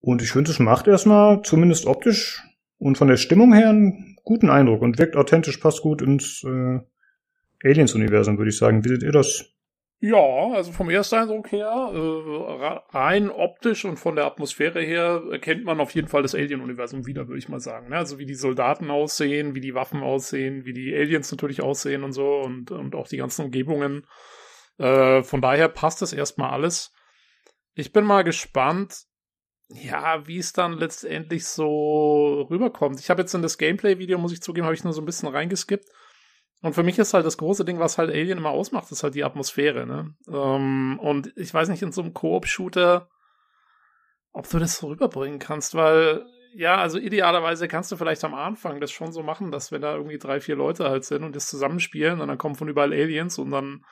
[0.00, 2.42] Und ich finde, es macht erstmal, zumindest optisch
[2.78, 6.80] und von der Stimmung her, einen guten Eindruck und wirkt authentisch, passt gut ins äh,
[7.62, 8.84] Aliens-Universum, würde ich sagen.
[8.84, 9.44] Wie seht ihr das?
[10.02, 15.64] Ja, also vom ersten Eindruck her, äh, rein optisch und von der Atmosphäre her erkennt
[15.66, 17.90] man auf jeden Fall das Alien-Universum wieder, würde ich mal sagen.
[17.90, 17.98] Ne?
[17.98, 22.12] Also wie die Soldaten aussehen, wie die Waffen aussehen, wie die Aliens natürlich aussehen und
[22.12, 24.06] so und, und auch die ganzen Umgebungen.
[24.78, 26.94] Äh, von daher passt das erstmal alles.
[27.74, 29.04] Ich bin mal gespannt,
[29.72, 33.00] ja, wie es dann letztendlich so rüberkommt.
[33.00, 35.28] Ich habe jetzt in das Gameplay-Video, muss ich zugeben, habe ich nur so ein bisschen
[35.28, 35.86] reingeskippt.
[36.62, 39.14] Und für mich ist halt das große Ding, was halt Alien immer ausmacht, ist halt
[39.14, 40.14] die Atmosphäre, ne?
[40.28, 43.08] Ähm, und ich weiß nicht, in so einem Koop-Shooter,
[44.32, 48.80] ob du das so rüberbringen kannst, weil ja, also idealerweise kannst du vielleicht am Anfang
[48.80, 51.48] das schon so machen, dass wenn da irgendwie drei, vier Leute halt sind und das
[51.48, 53.84] zusammenspielen und dann kommen von überall Aliens und dann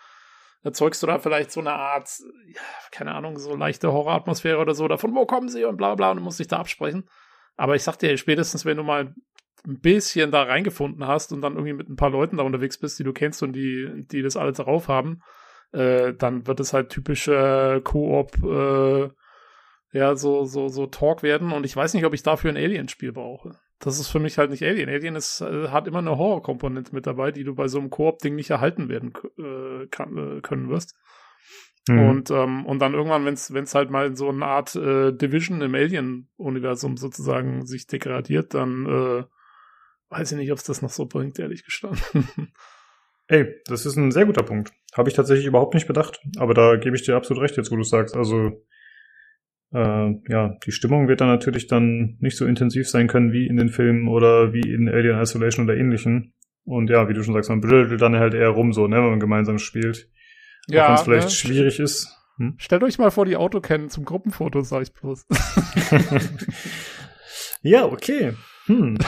[0.63, 2.11] erzeugst du da vielleicht so eine Art,
[2.47, 5.95] ja, keine Ahnung, so leichte Horroratmosphäre oder so, oder von wo kommen sie und bla
[5.95, 7.09] bla und du musst dich da absprechen.
[7.57, 9.15] Aber ich sag dir, spätestens wenn du mal
[9.67, 12.99] ein bisschen da reingefunden hast und dann irgendwie mit ein paar Leuten da unterwegs bist,
[12.99, 15.21] die du kennst und die, die das alles darauf haben,
[15.73, 19.11] äh, dann wird es halt typische Koop, äh,
[19.93, 23.13] ja, so, so, so Talk werden und ich weiß nicht, ob ich dafür ein Alien-Spiel
[23.13, 23.59] brauche.
[23.81, 24.89] Das ist für mich halt nicht Alien.
[24.89, 28.35] Alien ist, äh, hat immer eine Horror-Komponente mit dabei, die du bei so einem Koop-Ding
[28.35, 30.97] nicht erhalten werden äh, kann, äh, können wirst.
[31.89, 32.09] Mhm.
[32.09, 35.61] Und, ähm, und dann irgendwann, wenn es halt mal in so eine Art äh, Division
[35.63, 39.25] im Alien-Universum sozusagen sich degradiert, dann äh,
[40.11, 42.03] weiß ich nicht, ob es das noch so bringt, ehrlich gestanden.
[43.29, 44.73] Ey, das ist ein sehr guter Punkt.
[44.97, 46.21] Habe ich tatsächlich überhaupt nicht bedacht.
[46.39, 48.17] Aber da gebe ich dir absolut recht, jetzt wo du sagst.
[48.17, 48.65] Also
[49.73, 53.57] äh, ja, die Stimmung wird dann natürlich dann nicht so intensiv sein können wie in
[53.57, 56.35] den Filmen oder wie in Alien Isolation oder ähnlichen.
[56.65, 59.11] Und ja, wie du schon sagst, man blödelt dann halt eher rum so, ne, wenn
[59.11, 60.11] man gemeinsam spielt.
[60.67, 60.85] Ja.
[60.85, 61.35] Auch wenn es vielleicht ne?
[61.35, 62.15] schwierig ist.
[62.37, 62.55] Hm?
[62.59, 65.27] Stellt euch mal vor die Autokennen zum Gruppenfoto, sag ich bloß.
[67.63, 68.35] ja, okay.
[68.67, 68.99] Hm.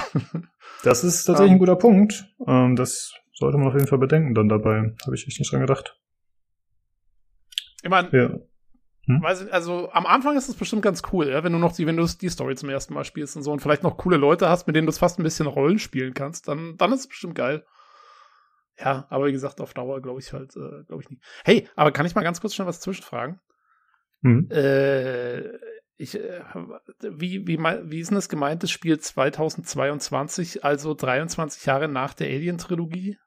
[0.83, 2.25] Das ist tatsächlich um, ein guter Punkt.
[2.47, 4.95] Ähm, das sollte man auf jeden Fall bedenken dann dabei.
[5.05, 5.99] Habe ich echt nicht dran gedacht.
[7.83, 8.39] Ich meine, ja.
[9.19, 9.25] Hm?
[9.25, 12.07] also am Anfang ist es bestimmt ganz cool, ja, wenn du noch die, wenn du
[12.07, 14.77] die Story zum ersten Mal spielst und so und vielleicht noch coole Leute hast, mit
[14.77, 17.65] denen du fast ein bisschen Rollen spielen kannst, dann, dann ist es bestimmt geil.
[18.79, 21.23] Ja, aber wie gesagt, auf Dauer glaube ich halt, äh, glaube ich nicht.
[21.45, 23.41] Hey, aber kann ich mal ganz kurz schon was zwischenfragen?
[24.23, 24.49] Hm?
[24.51, 25.41] Äh,
[25.97, 26.41] ich, äh,
[27.01, 32.29] wie, wie, wie ist denn das gemeint, das Spiel 2022, also 23 Jahre nach der
[32.29, 33.19] Alien-Trilogie?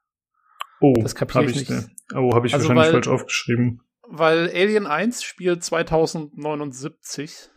[0.80, 1.88] Oh, das kapiere ich, ich nicht.
[2.14, 7.50] Oh, habe ich also wahrscheinlich weil, falsch aufgeschrieben weil Alien 1 spielt 2079.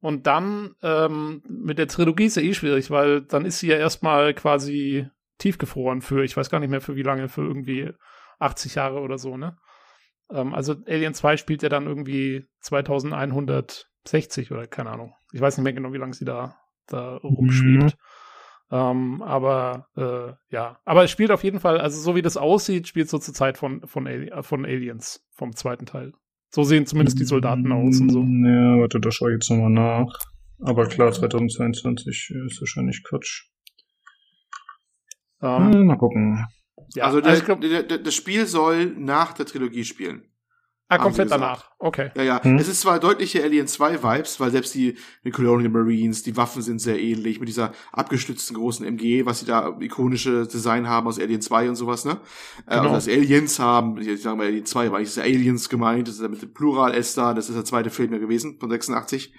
[0.00, 3.76] Und dann ähm, mit der Trilogie ist ja eh schwierig, weil dann ist sie ja
[3.76, 7.90] erstmal quasi tiefgefroren für, ich weiß gar nicht mehr für wie lange, für irgendwie
[8.38, 9.56] 80 Jahre oder so, ne?
[10.30, 15.14] Ähm, also Alien 2 spielt ja dann irgendwie 2160 oder keine Ahnung.
[15.32, 17.82] Ich weiß nicht mehr genau, wie lange sie da, da rumschwebt.
[17.84, 17.92] Mhm.
[18.74, 22.88] Ähm, aber äh, ja, aber es spielt auf jeden Fall, also so wie das aussieht,
[22.88, 26.12] spielt so zur Zeit von, von, Ali äh, von Aliens, vom zweiten Teil.
[26.50, 28.18] So sehen zumindest die Soldaten aus und so.
[28.20, 30.18] Ja, warte, da schaue ich jetzt nochmal nach.
[30.58, 33.44] Aber klar, 2022 ist wahrscheinlich Quatsch.
[35.40, 36.44] Ähm, hm, mal gucken.
[36.96, 40.24] Ja, also, der, also glaub, der, der, das Spiel soll nach der Trilogie spielen.
[40.88, 41.70] Ah, komplett danach.
[41.78, 42.10] Okay.
[42.14, 42.44] Ja, ja.
[42.44, 42.58] Hm.
[42.58, 46.60] Es ist zwar deutliche Alien 2 Vibes, weil selbst die, die Colonial Marines, die Waffen
[46.60, 51.18] sind sehr ähnlich mit dieser abgestützten großen MG, was sie da ikonische Design haben aus
[51.18, 52.18] Alien 2 und sowas, ne?
[52.66, 52.82] Äh, genau.
[52.82, 56.16] Also dass Aliens haben, ich sage mal Alien 2, weil ich ist Aliens gemeint, das
[56.16, 58.68] ist ja mit dem Plural S da, das ist der zweite Film ja gewesen von
[58.68, 59.34] 86.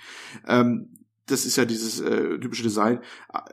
[0.47, 2.99] Ähm, das ist ja dieses äh, typische Design.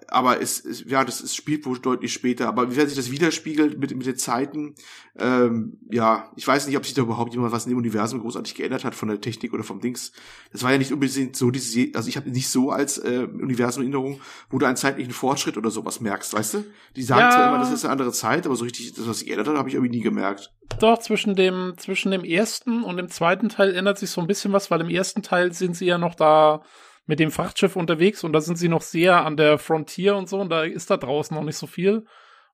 [0.08, 2.48] Aber es, es ja, das es spielt wohl deutlich später.
[2.48, 4.74] Aber wie sich das widerspiegelt mit, mit den Zeiten,
[5.18, 8.54] ähm, ja, ich weiß nicht, ob sich da überhaupt jemand was in dem Universum großartig
[8.54, 10.12] geändert hat von der Technik oder vom Dings.
[10.52, 13.82] Das war ja nicht unbedingt so diese, also ich habe nicht so als äh, Universum
[13.82, 14.20] Erinnerung,
[14.50, 16.64] wo du einen zeitlichen Fortschritt oder sowas merkst, weißt du?
[16.96, 17.30] Die sagen ja.
[17.30, 19.56] zwar immer, das ist eine andere Zeit, aber so richtig, das, was sich geändert hat,
[19.56, 20.52] habe ich irgendwie nie gemerkt.
[20.78, 24.52] Doch, zwischen dem, zwischen dem ersten und dem zweiten Teil ändert sich so ein bisschen
[24.52, 26.62] was, weil im ersten Teil sind sie ja noch da
[27.06, 30.40] mit dem Frachtschiff unterwegs und da sind sie noch sehr an der Frontier und so
[30.40, 32.04] und da ist da draußen noch nicht so viel.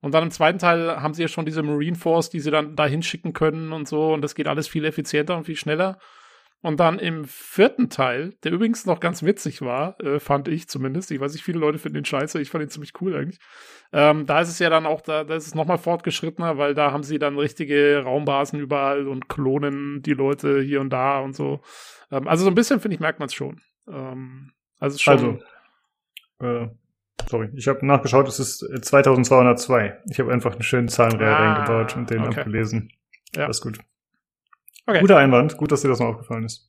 [0.00, 2.76] Und dann im zweiten Teil haben sie ja schon diese Marine Force, die sie dann
[2.76, 5.98] dahin schicken können und so und das geht alles viel effizienter und viel schneller.
[6.60, 11.12] Und dann im vierten Teil, der übrigens noch ganz witzig war, äh, fand ich zumindest.
[11.12, 13.38] Ich weiß nicht, viele Leute finden den scheiße, ich fand ihn ziemlich cool eigentlich.
[13.92, 16.90] Ähm, da ist es ja dann auch, da, da ist es nochmal fortgeschrittener, weil da
[16.90, 21.60] haben sie dann richtige Raumbasen überall und klonen die Leute hier und da und so.
[22.10, 23.60] Ähm, also so ein bisschen, finde ich, merkt man es schon.
[23.90, 25.42] Ähm, also schon.
[26.40, 26.68] Also, äh,
[27.28, 29.98] sorry, ich habe nachgeschaut, es ist 2202.
[30.10, 32.40] Ich habe einfach einen schönen Zahlenreihe ah, reingebaut und den okay.
[32.40, 32.90] abgelesen.
[33.34, 33.44] Ja.
[33.44, 33.78] Alles gut.
[34.86, 35.00] Okay.
[35.00, 36.66] Guter Einwand, gut, dass dir das noch aufgefallen ist.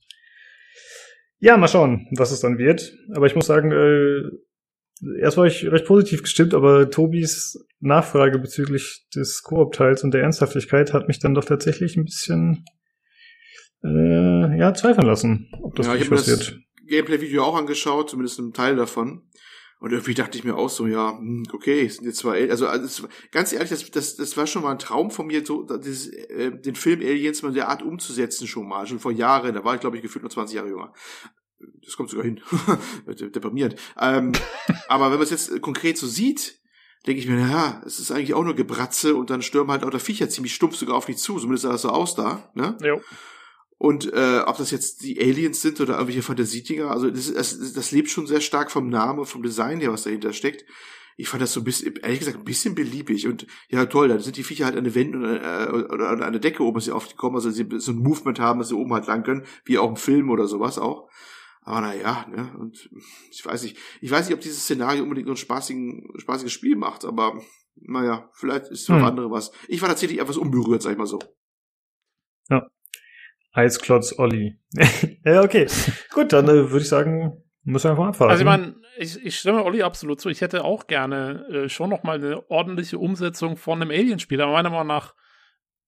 [1.38, 2.92] Ja, mal schauen, was es dann wird.
[3.14, 9.06] Aber ich muss sagen, äh, erst war ich recht positiv gestimmt, aber Tobis Nachfrage bezüglich
[9.14, 12.66] des Koop-Teils und der Ernsthaftigkeit hat mich dann doch tatsächlich ein bisschen
[13.82, 16.60] äh, ja, zweifeln lassen, ob das ja, wirklich passiert.
[16.90, 19.22] Gameplay-Video auch angeschaut, zumindest einen Teil davon.
[19.80, 23.08] Und irgendwie dachte ich mir auch so, ja, hm, okay, sind jetzt zwar, also, also
[23.32, 26.50] ganz ehrlich, das, das, das war schon mal ein Traum von mir, so dieses, äh,
[26.52, 29.54] den Film Aliens mal der Art umzusetzen schon mal, schon vor Jahren.
[29.54, 30.92] Da war ich, glaube ich, gefühlt nur 20 Jahre jünger.
[31.82, 32.42] Das kommt sogar hin.
[33.06, 33.80] Deprimiert.
[33.98, 34.32] Ähm,
[34.88, 36.60] aber wenn man es jetzt konkret so sieht,
[37.06, 39.90] denke ich mir, ja, es ist eigentlich auch nur Gebratze und dann stürmen halt auch
[39.90, 41.38] der Viecher ziemlich stumpf sogar auf dich zu.
[41.38, 42.50] Zumindest sah das so aus da.
[42.54, 42.76] Ne?
[42.82, 43.00] Jo.
[43.82, 47.92] Und äh, ob das jetzt die Aliens sind oder irgendwelche Fantasietiger, also das, das, das
[47.92, 50.66] lebt schon sehr stark vom Namen vom Design her, was dahinter steckt.
[51.16, 53.26] Ich fand das so ein bisschen, ehrlich gesagt, ein bisschen beliebig.
[53.26, 56.40] Und ja, toll, da sind die Viecher halt an der Wände äh, oder an der
[56.42, 59.22] Decke oben, sie aufkommen, also sie so ein Movement haben, dass sie oben halt lang
[59.22, 61.08] können, wie auch im Film oder sowas auch.
[61.62, 62.90] Aber naja, ne, und
[63.30, 66.76] ich weiß nicht, ich weiß nicht, ob dieses Szenario unbedingt so ein spaßigen, spaßiges Spiel
[66.76, 67.40] macht, aber
[67.76, 69.04] naja, vielleicht ist für hm.
[69.04, 69.52] andere was.
[69.68, 71.18] Ich war tatsächlich etwas unberührt, sag ich mal so.
[73.52, 74.58] Eisklotz Olli.
[75.24, 75.66] ja, okay.
[76.12, 78.30] Gut, dann äh, würde ich sagen, müssen wir einfach abfahren.
[78.30, 80.28] Also ich meine, ich, ich stimme Olli absolut zu.
[80.28, 84.40] Ich hätte auch gerne äh, schon noch mal eine ordentliche Umsetzung von einem Alien-Spiel.
[84.40, 85.14] Aber meiner Meinung nach,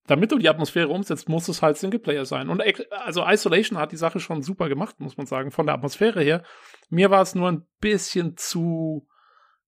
[0.07, 2.49] damit du die Atmosphäre umsetzt, muss es halt Singleplayer sein.
[2.49, 6.23] Und also Isolation hat die Sache schon super gemacht, muss man sagen, von der Atmosphäre
[6.23, 6.43] her.
[6.91, 9.07] Mir war es nur ein bisschen zu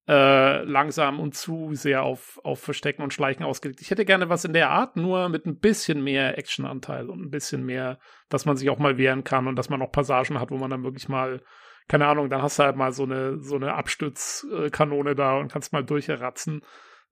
[0.06, 3.80] äh, langsam und zu sehr auf, auf Verstecken und Schleichen ausgelegt.
[3.80, 7.30] Ich hätte gerne was in der Art, nur mit ein bisschen mehr Actionanteil und ein
[7.30, 7.98] bisschen mehr,
[8.28, 10.70] dass man sich auch mal wehren kann und dass man auch Passagen hat, wo man
[10.70, 11.40] dann wirklich mal,
[11.88, 15.72] keine Ahnung, dann hast du halt mal so eine, so eine Abstützkanone da und kannst
[15.72, 16.60] mal durchratzen.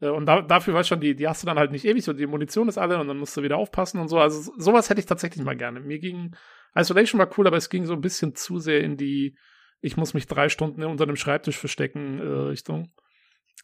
[0.01, 2.13] Äh, und da, dafür, du schon, die, die hast du dann halt nicht ewig, so
[2.13, 4.19] die Munition ist alle und dann musst du wieder aufpassen und so.
[4.19, 5.81] Also sowas hätte ich tatsächlich mal gerne.
[5.81, 6.37] Mir ging,
[6.75, 9.35] Isolation war cool, aber es ging so ein bisschen zu sehr in die,
[9.83, 12.95] ich muss mich drei Stunden unter einem Schreibtisch verstecken äh, Richtung.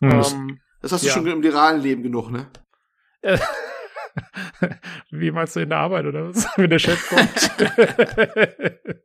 [0.01, 0.11] Mhm.
[0.11, 1.15] Ähm, das hast du ja.
[1.15, 2.51] schon im realen Leben genug, ne?
[5.11, 6.47] Wie meinst du in der Arbeit oder was?
[6.57, 7.51] Wenn der Chef kommt.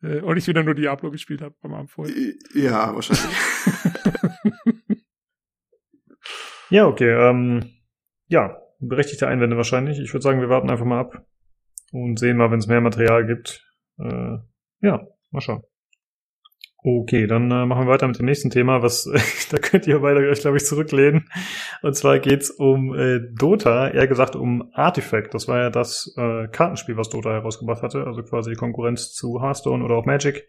[0.00, 2.14] Äh, und ich wieder nur Diablo gespielt habe am Abend vorher.
[2.54, 3.26] Ja, wahrscheinlich.
[6.70, 7.10] ja, okay.
[7.10, 7.72] Ähm,
[8.28, 9.98] ja, berechtigte Einwände wahrscheinlich.
[9.98, 11.26] Ich würde sagen, wir warten einfach mal ab
[11.90, 13.66] und sehen mal, wenn es mehr Material gibt.
[13.98, 14.38] Äh,
[14.82, 15.64] ja, mal schauen.
[16.84, 19.10] Okay, dann äh, machen wir weiter mit dem nächsten Thema, was
[19.50, 21.28] da könnt ihr beide euch, glaube ich, zurücklehnen.
[21.82, 25.34] Und zwar geht's um äh, Dota, eher gesagt um Artifact.
[25.34, 29.42] Das war ja das äh, Kartenspiel, was Dota herausgebracht hatte, also quasi die Konkurrenz zu
[29.42, 30.46] Hearthstone oder auch Magic.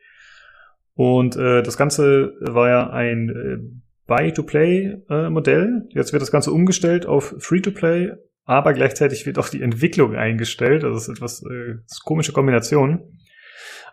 [0.94, 5.88] Und äh, das Ganze war ja ein äh, Buy-to-Play-Modell.
[5.90, 8.12] Äh, Jetzt wird das Ganze umgestellt auf Free-to-Play,
[8.46, 10.84] aber gleichzeitig wird auch die Entwicklung eingestellt.
[10.84, 13.19] Also das ist etwas äh, das ist komische Kombination.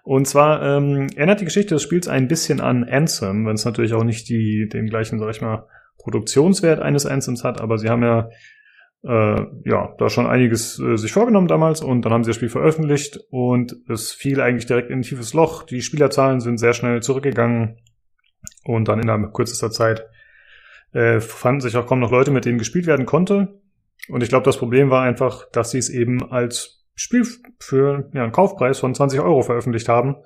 [0.07, 3.93] Und zwar ähm, erinnert die Geschichte des Spiels ein bisschen an Anthem, wenn es natürlich
[3.93, 5.67] auch nicht die, den gleichen, sag ich mal,
[5.99, 8.29] Produktionswert eines Anthems hat, aber sie haben ja
[9.03, 12.51] äh, ja da schon einiges äh, sich vorgenommen damals und dann haben sie das Spiel
[12.51, 15.65] veröffentlicht und es fiel eigentlich direkt in ein tiefes Loch.
[15.65, 17.81] Die Spielerzahlen sind sehr schnell zurückgegangen
[18.63, 20.07] und dann innerhalb kürzester Zeit
[20.93, 23.61] äh, fanden sich auch kaum noch Leute, mit denen gespielt werden konnte.
[24.09, 27.27] Und ich glaube, das Problem war einfach, dass sie es eben als Spiel
[27.61, 30.17] für ja, einen Kaufpreis von 20 Euro veröffentlicht haben.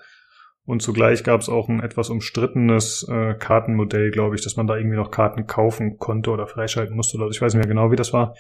[0.65, 4.77] Und zugleich gab es auch ein etwas umstrittenes äh, Kartenmodell, glaube ich, dass man da
[4.77, 7.19] irgendwie noch Karten kaufen konnte oder freischalten musste.
[7.19, 8.35] Oder ich weiß nicht mehr genau, wie das war.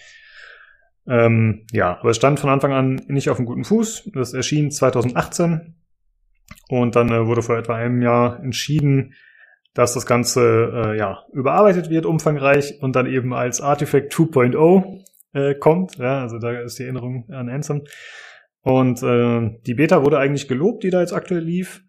[1.08, 4.10] Ähm, ja, aber es stand von Anfang an nicht auf einem guten Fuß.
[4.14, 5.74] Das erschien 2018
[6.68, 9.14] und dann äh, wurde vor etwa einem Jahr entschieden,
[9.74, 15.54] dass das Ganze äh, ja überarbeitet wird, umfangreich und dann eben als Artifact 2.0 äh,
[15.54, 15.96] kommt.
[15.96, 17.82] Ja, also da ist die Erinnerung an Ansem.
[18.62, 21.82] Und äh, die Beta wurde eigentlich gelobt, die da jetzt aktuell lief,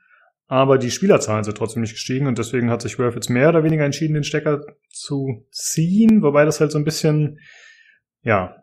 [0.47, 3.63] aber die Spielerzahlen sind trotzdem nicht gestiegen und deswegen hat sich Valve jetzt mehr oder
[3.63, 7.39] weniger entschieden, den Stecker zu ziehen, wobei das halt so ein bisschen,
[8.21, 8.57] ja,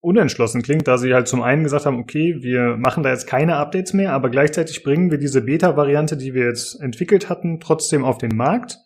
[0.00, 3.56] unentschlossen klingt, da sie halt zum einen gesagt haben, okay, wir machen da jetzt keine
[3.56, 8.18] Updates mehr, aber gleichzeitig bringen wir diese Beta-Variante, die wir jetzt entwickelt hatten, trotzdem auf
[8.18, 8.78] den Markt.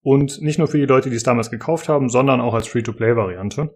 [0.00, 3.74] Und nicht nur für die Leute, die es damals gekauft haben, sondern auch als Free-to-Play-Variante.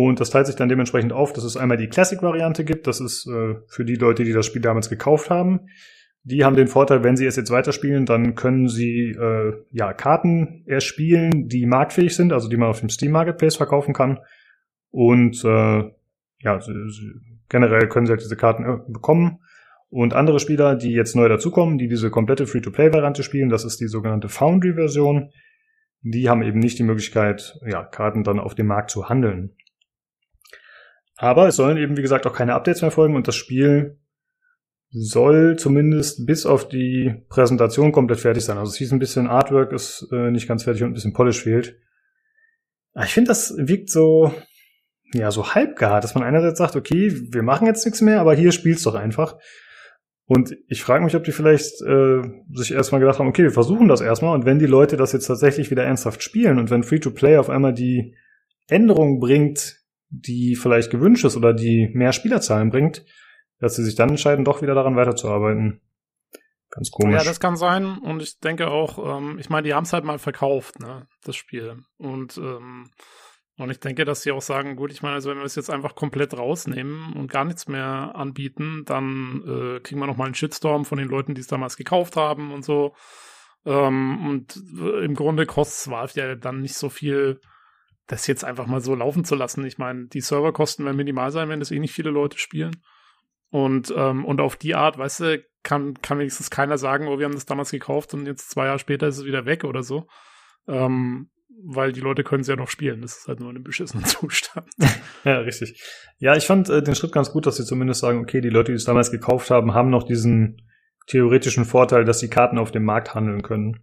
[0.00, 2.86] Und das teilt sich dann dementsprechend auf, dass es einmal die Classic-Variante gibt.
[2.86, 5.70] Das ist äh, für die Leute, die das Spiel damals gekauft haben.
[6.22, 10.62] Die haben den Vorteil, wenn sie es jetzt weiterspielen, dann können sie äh, ja Karten
[10.66, 14.20] erspielen, die marktfähig sind, also die man auf dem Steam Marketplace verkaufen kann.
[14.90, 15.90] Und äh,
[16.42, 16.60] ja,
[17.48, 19.40] generell können sie halt diese Karten äh, bekommen.
[19.88, 23.88] Und andere Spieler, die jetzt neu dazukommen, die diese komplette Free-to-Play-Variante spielen, das ist die
[23.88, 25.32] sogenannte Foundry-Version,
[26.02, 29.56] die haben eben nicht die Möglichkeit, ja, Karten dann auf dem Markt zu handeln.
[31.20, 33.98] Aber es sollen eben, wie gesagt, auch keine Updates mehr folgen und das Spiel
[34.90, 38.56] soll zumindest bis auf die Präsentation komplett fertig sein.
[38.56, 41.42] Also es hieß ein bisschen Artwork ist äh, nicht ganz fertig und ein bisschen Polish
[41.42, 41.76] fehlt.
[42.94, 44.32] Aber ich finde, das wirkt so,
[45.12, 48.52] ja, so halbgar, dass man einerseits sagt, okay, wir machen jetzt nichts mehr, aber hier
[48.52, 49.36] spielt's doch einfach.
[50.24, 52.22] Und ich frage mich, ob die vielleicht äh,
[52.52, 55.26] sich erstmal gedacht haben, okay, wir versuchen das erstmal und wenn die Leute das jetzt
[55.26, 58.14] tatsächlich wieder ernsthaft spielen und wenn Free-to-Play auf einmal die
[58.68, 59.78] Änderung bringt,
[60.10, 63.04] die vielleicht gewünscht ist oder die mehr Spielerzahlen bringt,
[63.58, 65.80] dass sie sich dann entscheiden, doch wieder daran weiterzuarbeiten.
[66.70, 67.14] Ganz komisch.
[67.14, 67.98] Ja, das kann sein.
[67.98, 71.36] Und ich denke auch, ähm, ich meine, die haben es halt mal verkauft, ne, das
[71.36, 71.78] Spiel.
[71.96, 72.90] Und ähm,
[73.56, 75.70] Und ich denke, dass sie auch sagen, gut, ich meine, also wenn wir es jetzt
[75.70, 80.34] einfach komplett rausnehmen und gar nichts mehr anbieten, dann äh, kriegen wir noch mal einen
[80.34, 82.94] Shitstorm von den Leuten, die es damals gekauft haben und so.
[83.66, 84.62] Ähm, und
[85.02, 87.40] im Grunde kostet es Valve ja dann nicht so viel,
[88.08, 89.64] das jetzt einfach mal so laufen zu lassen.
[89.64, 92.82] Ich meine, die Serverkosten werden minimal sein, wenn das eh nicht viele Leute spielen.
[93.50, 97.26] Und, ähm, und auf die Art, weißt du, kann, kann wenigstens keiner sagen, oh, wir
[97.26, 100.06] haben das damals gekauft und jetzt zwei Jahre später ist es wieder weg oder so.
[100.66, 101.30] Ähm,
[101.64, 103.02] weil die Leute können es ja noch spielen.
[103.02, 104.68] Das ist halt nur in einem beschissenen Zustand.
[105.24, 105.82] ja, richtig.
[106.18, 108.72] Ja, ich fand äh, den Schritt ganz gut, dass sie zumindest sagen, okay, die Leute,
[108.72, 110.62] die es damals gekauft haben, haben noch diesen
[111.08, 113.82] theoretischen Vorteil, dass sie Karten auf dem Markt handeln können.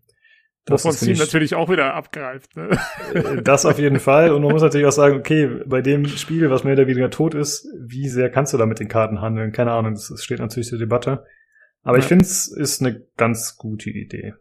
[0.65, 2.55] Das Wovon Steam natürlich auch wieder abgreift.
[2.57, 2.69] Ne?
[3.13, 4.31] Äh, das auf jeden Fall.
[4.31, 7.35] Und man muss natürlich auch sagen, okay, bei dem Spiel, was mehr oder weniger tot
[7.35, 9.51] ist, wie sehr kannst du da mit den Karten handeln?
[9.51, 11.23] Keine Ahnung, das steht natürlich zur Debatte.
[11.83, 12.03] Aber ja.
[12.03, 14.33] ich finde, es ist eine ganz gute Idee.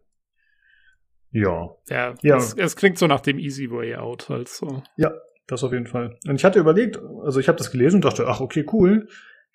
[1.31, 1.75] Ja.
[1.91, 2.37] Ja, ja.
[2.37, 4.83] Es, es, klingt so nach dem Easy Way Out halt so.
[4.97, 5.13] Ja,
[5.47, 6.17] das auf jeden Fall.
[6.27, 9.09] Und ich hatte überlegt, also ich habe das gelesen und dachte, ach okay, cool,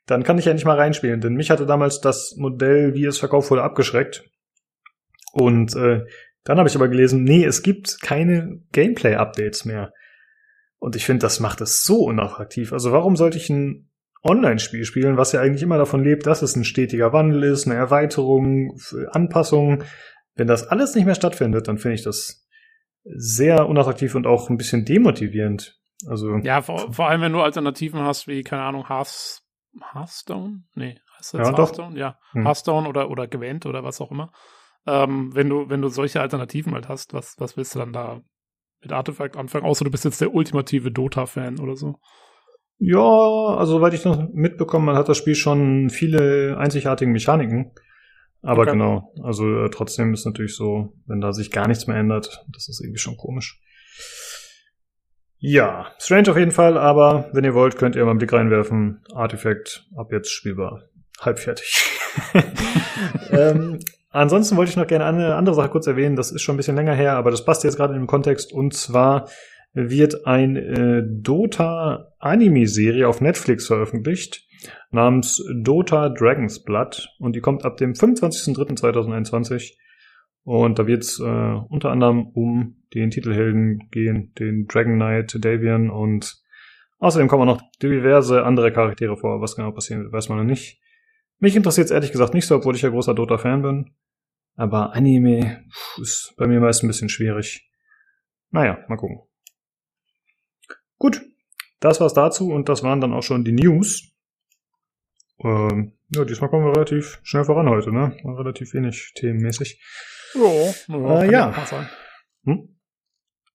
[0.06, 3.18] dann kann ich ja nicht mal reinspielen, denn mich hatte damals das Modell, wie es
[3.18, 4.30] verkauft wurde, abgeschreckt.
[5.32, 6.06] Und äh,
[6.44, 9.94] dann habe ich aber gelesen, nee, es gibt keine Gameplay-Updates mehr.
[10.80, 12.72] Und ich finde, das macht es so unattraktiv.
[12.74, 13.90] Also warum sollte ich ein
[14.24, 17.76] Online-Spiel spielen, was ja eigentlich immer davon lebt, dass es ein stetiger Wandel ist, eine
[17.76, 18.80] Erweiterung,
[19.12, 19.84] Anpassung,
[20.36, 22.48] wenn das alles nicht mehr stattfindet, dann finde ich das
[23.04, 25.80] sehr unattraktiv und auch ein bisschen demotivierend.
[26.08, 29.42] Also ja, vor, vor allem wenn du Alternativen hast wie keine Ahnung Hearth,
[29.94, 32.00] Hearthstone, nee, heißt das ja, Hearthstone, doch.
[32.00, 32.46] ja, hm.
[32.46, 34.32] Hearthstone oder oder Gwent oder was auch immer.
[34.90, 38.22] Ähm, wenn du wenn du solche Alternativen halt hast, was was willst du dann da
[38.82, 39.66] mit Artefakt anfangen?
[39.66, 41.96] Außer du bist jetzt der ultimative Dota-Fan oder so.
[42.80, 43.00] Ja,
[43.58, 47.74] also soweit ich noch mitbekommen, man hat das Spiel schon viele einzigartige Mechaniken.
[48.42, 48.72] Aber okay.
[48.72, 52.70] genau, also äh, trotzdem ist natürlich so, wenn da sich gar nichts mehr ändert, das
[52.70, 53.60] ist irgendwie schon komisch.
[55.40, 59.04] Ja, strange auf jeden Fall, aber wenn ihr wollt, könnt ihr mal einen Blick reinwerfen.
[59.14, 60.84] Artifact ab jetzt spielbar.
[61.20, 62.00] Halbfertig.
[63.32, 63.80] ähm,
[64.10, 66.16] ansonsten wollte ich noch gerne eine andere Sache kurz erwähnen.
[66.16, 68.54] Das ist schon ein bisschen länger her, aber das passt jetzt gerade in den Kontext.
[68.54, 69.30] Und zwar
[69.74, 74.48] wird ein äh, Dota-Anime-Serie auf Netflix veröffentlicht
[74.92, 79.74] namens Dota Dragon's Blood und die kommt ab dem 25.03.2021
[80.44, 85.90] und da wird es äh, unter anderem um den Titelhelden gehen, den Dragon Knight Davian
[85.90, 86.42] und
[86.98, 89.42] außerdem kommen noch diverse andere Charaktere vor.
[89.42, 90.82] Was genau passieren wird, weiß man noch nicht.
[91.40, 93.96] Mich interessiert es ehrlich gesagt nicht so, obwohl ich ja großer Dota-Fan bin.
[94.56, 95.66] Aber Anime
[96.02, 97.72] ist bei mir meist ein bisschen schwierig.
[98.52, 99.22] Naja, mal gucken.
[100.98, 101.22] Gut,
[101.80, 104.12] das war's dazu und das waren dann auch schon die News.
[105.42, 108.18] Ähm, ja, diesmal kommen wir relativ schnell voran heute, ne?
[108.26, 109.82] Relativ wenig themenmäßig.
[110.34, 111.52] Jo, ja, äh, ja.
[111.52, 111.90] ja
[112.44, 112.80] hm?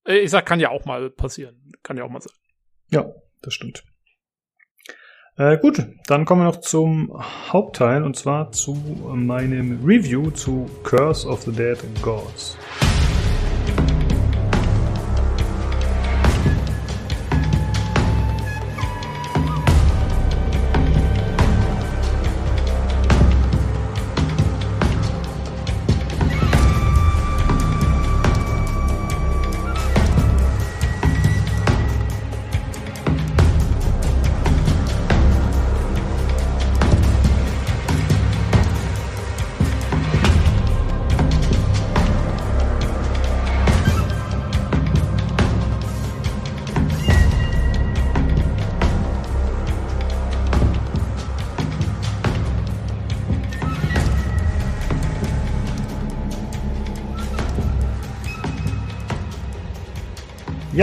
[0.07, 1.73] Äh, ich sag, kann ja auch mal passieren.
[1.83, 2.33] Kann ja auch mal sein.
[2.91, 3.13] Ja,
[3.43, 3.85] das stimmt.
[5.37, 7.13] Äh, gut, dann kommen wir noch zum
[7.51, 8.75] Hauptteil und zwar zu
[9.15, 12.57] meinem Review zu Curse of the Dead Gods.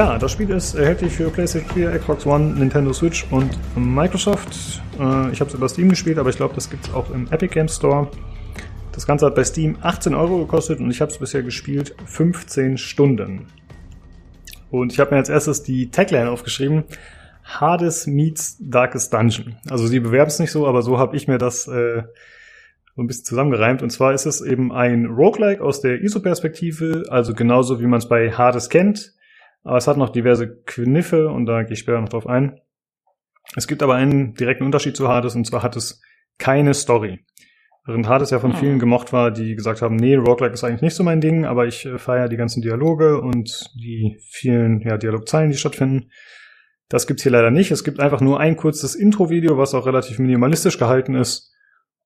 [0.01, 4.81] Ja, das Spiel ist erhältlich für PlayStation 4, Xbox One, Nintendo Switch und Microsoft.
[4.99, 7.27] Äh, ich habe es über Steam gespielt, aber ich glaube, das gibt es auch im
[7.31, 8.09] Epic Games Store.
[8.93, 12.79] Das Ganze hat bei Steam 18 Euro gekostet und ich habe es bisher gespielt 15
[12.79, 13.45] Stunden.
[14.71, 16.85] Und ich habe mir als erstes die Tagline aufgeschrieben.
[17.43, 19.57] Hades meets Darkest Dungeon.
[19.69, 22.01] Also sie bewerben es nicht so, aber so habe ich mir das äh,
[22.95, 23.83] so ein bisschen zusammengereimt.
[23.83, 28.09] Und zwar ist es eben ein Roguelike aus der ISO-Perspektive, also genauso wie man es
[28.09, 29.13] bei Hades kennt.
[29.63, 32.59] Aber es hat noch diverse Kniffe und da gehe ich später noch drauf ein.
[33.55, 36.01] Es gibt aber einen direkten Unterschied zu Hades und zwar hat es
[36.37, 37.25] keine Story.
[37.85, 38.59] Während Hades ja von hm.
[38.59, 41.65] vielen gemocht war, die gesagt haben, nee, Roguelike ist eigentlich nicht so mein Ding, aber
[41.65, 46.11] ich äh, feiere die ganzen Dialoge und die vielen ja, Dialogzeilen, die stattfinden.
[46.89, 47.71] Das gibt's hier leider nicht.
[47.71, 51.51] Es gibt einfach nur ein kurzes Intro-Video, was auch relativ minimalistisch gehalten ist.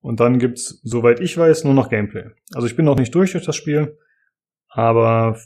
[0.00, 2.30] Und dann gibt's, soweit ich weiß, nur noch Gameplay.
[2.54, 3.98] Also ich bin noch nicht durch durch das Spiel,
[4.68, 5.36] aber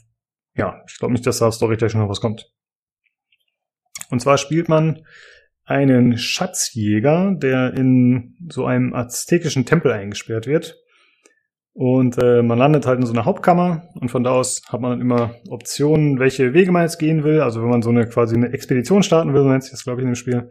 [0.55, 2.51] ja, ich glaube nicht, dass da storytechnisch noch was kommt.
[4.09, 5.05] Und zwar spielt man
[5.63, 10.77] einen Schatzjäger, der in so einem aztekischen Tempel eingesperrt wird.
[11.73, 14.91] Und äh, man landet halt in so einer Hauptkammer und von da aus hat man
[14.91, 17.39] dann immer Optionen, welche Wege man jetzt gehen will.
[17.39, 20.01] Also wenn man so eine quasi eine Expedition starten will, so nennt sich das, glaube
[20.01, 20.49] ich, in dem Spiel,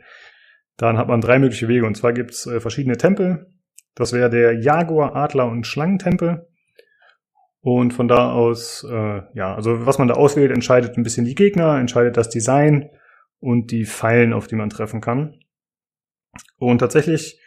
[0.78, 1.84] dann hat man drei mögliche Wege.
[1.84, 3.52] Und zwar gibt's äh, verschiedene Tempel.
[3.94, 6.48] Das wäre der Jaguar, Adler und Schlangentempel.
[7.62, 11.34] Und von da aus, äh, ja, also was man da auswählt, entscheidet ein bisschen die
[11.34, 12.88] Gegner, entscheidet das Design
[13.38, 15.38] und die Pfeilen, auf die man treffen kann.
[16.56, 17.40] Und tatsächlich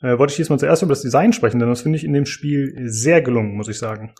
[0.00, 2.26] äh, wollte ich diesmal zuerst über das Design sprechen, denn das finde ich in dem
[2.26, 4.14] Spiel sehr gelungen, muss ich sagen.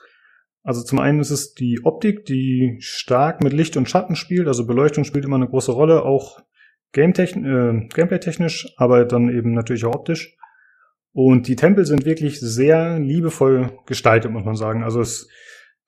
[0.64, 4.66] Also zum einen ist es die Optik, die stark mit Licht und Schatten spielt, also
[4.66, 6.40] Beleuchtung spielt immer eine große Rolle, auch
[6.92, 10.36] Game-techn- äh, Gameplay-technisch, aber dann eben natürlich auch optisch.
[11.12, 14.84] Und die Tempel sind wirklich sehr liebevoll gestaltet, muss man sagen.
[14.84, 15.28] Also es,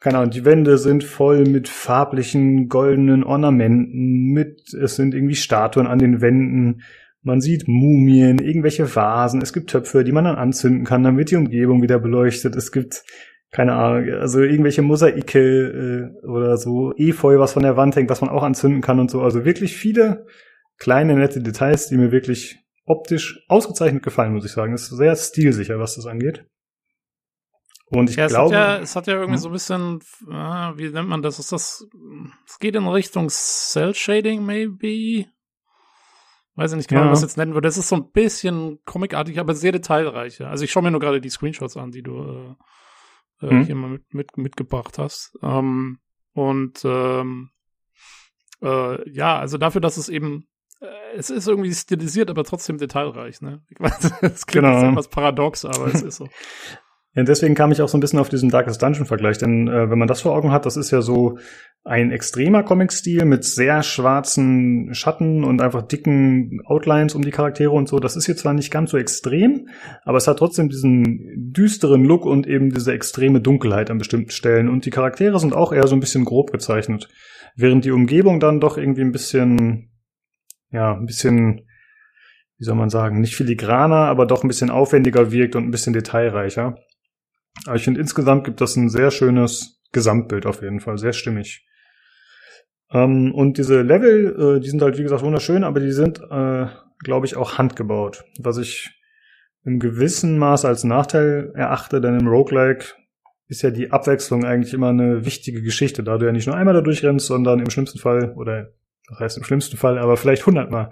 [0.01, 5.87] keine Ahnung, die Wände sind voll mit farblichen goldenen Ornamenten, mit, es sind irgendwie Statuen
[5.87, 6.83] an den Wänden.
[7.23, 11.37] Man sieht Mumien, irgendwelche Vasen, es gibt Töpfe, die man dann anzünden kann, wird die
[11.37, 12.57] Umgebung wieder beleuchtet.
[12.57, 13.05] Es gibt,
[13.53, 18.23] keine Ahnung, also irgendwelche Mosaike äh, oder so Efeu, was von der Wand hängt, was
[18.23, 19.21] man auch anzünden kann und so.
[19.21, 20.25] Also wirklich viele
[20.79, 22.59] kleine, nette Details, die mir wirklich
[22.91, 24.73] optisch ausgezeichnet gefallen, muss ich sagen.
[24.75, 26.45] Es ist sehr stilsicher, was das angeht.
[27.87, 28.57] Und ich ja, es glaube.
[28.57, 29.41] Hat ja, es hat ja irgendwie Hm?
[29.41, 30.01] so ein bisschen,
[30.31, 31.39] ah, wie nennt man das?
[31.39, 31.87] Ist das,
[32.47, 35.27] es geht in Richtung Cell Shading, maybe?
[36.57, 37.11] Weiß ich nicht genau, Ja.
[37.11, 37.67] was ich jetzt nennen würde.
[37.69, 40.41] Das ist so ein bisschen comicartig, aber sehr detailreich.
[40.45, 42.57] Also ich schaue mir nur gerade die Screenshots an, die du
[43.41, 43.65] äh, äh, Hm.
[43.65, 45.37] hier mal mit, mit, mitgebracht hast.
[45.43, 45.99] Ähm,
[46.33, 47.51] und ähm,
[48.63, 50.47] äh, ja, also dafür, dass es eben
[51.17, 53.63] es ist irgendwie stilisiert, aber trotzdem detailreich, ne?
[53.69, 54.81] Ich weiß, es klingt Genau.
[54.81, 56.29] jetzt etwas paradox, aber es ist so.
[57.13, 59.91] Ja, deswegen kam ich auch so ein bisschen auf diesen Darkest Dungeon Vergleich, denn äh,
[59.91, 61.39] wenn man das vor Augen hat, das ist ja so
[61.83, 67.89] ein extremer Comic-Stil mit sehr schwarzen Schatten und einfach dicken Outlines um die Charaktere und
[67.89, 67.99] so.
[67.99, 69.67] Das ist hier zwar nicht ganz so extrem,
[70.05, 74.69] aber es hat trotzdem diesen düsteren Look und eben diese extreme Dunkelheit an bestimmten Stellen.
[74.69, 77.09] Und die Charaktere sind auch eher so ein bisschen grob gezeichnet,
[77.57, 79.90] während die Umgebung dann doch irgendwie ein bisschen,
[80.71, 81.67] ja, ein bisschen,
[82.59, 85.93] wie soll man sagen, nicht filigraner, aber doch ein bisschen aufwendiger wirkt und ein bisschen
[85.93, 86.77] detailreicher.
[87.67, 91.67] Aber ich finde, insgesamt gibt das ein sehr schönes Gesamtbild auf jeden Fall, sehr stimmig.
[92.93, 96.67] Ähm, und diese Level, äh, die sind halt, wie gesagt, wunderschön, aber die sind, äh,
[97.03, 98.25] glaube ich, auch handgebaut.
[98.39, 98.91] Was ich
[99.65, 102.87] im gewissen Maß als Nachteil erachte, denn im Roguelike
[103.49, 106.75] ist ja die Abwechslung eigentlich immer eine wichtige Geschichte, da du ja nicht nur einmal
[106.75, 108.71] da durchrennst, sondern im schlimmsten Fall, oder
[109.11, 110.91] das heißt im schlimmsten Fall, aber vielleicht hundertmal.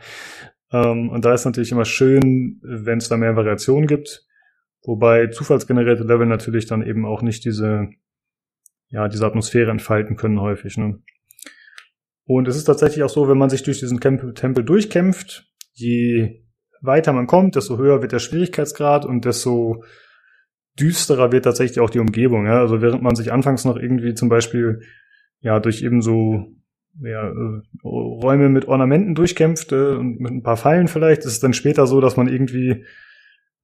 [0.73, 4.27] Ähm, und da ist natürlich immer schön, wenn es da mehr Variationen gibt.
[4.85, 7.89] Wobei zufallsgenerierte Level natürlich dann eben auch nicht diese,
[8.89, 10.77] ja, diese Atmosphäre entfalten können häufig.
[10.77, 11.01] Ne?
[12.25, 16.45] Und es ist tatsächlich auch so, wenn man sich durch diesen Tempel, durchkämpft, je
[16.81, 19.83] weiter man kommt, desto höher wird der Schwierigkeitsgrad und desto
[20.79, 22.47] düsterer wird tatsächlich auch die Umgebung.
[22.47, 22.61] Ja?
[22.61, 24.81] Also während man sich anfangs noch irgendwie zum Beispiel
[25.41, 26.58] ja durch eben so
[27.03, 31.53] ja, äh, Räume mit Ornamenten durchkämpft und mit ein paar Fallen vielleicht, ist es dann
[31.53, 32.85] später so, dass man irgendwie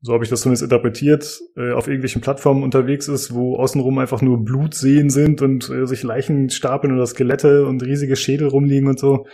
[0.00, 4.20] so habe ich das zumindest interpretiert, äh, auf irgendwelchen Plattformen unterwegs ist, wo außenrum einfach
[4.20, 8.98] nur Blutseen sind und äh, sich Leichen stapeln oder Skelette und riesige Schädel rumliegen und
[8.98, 9.26] so.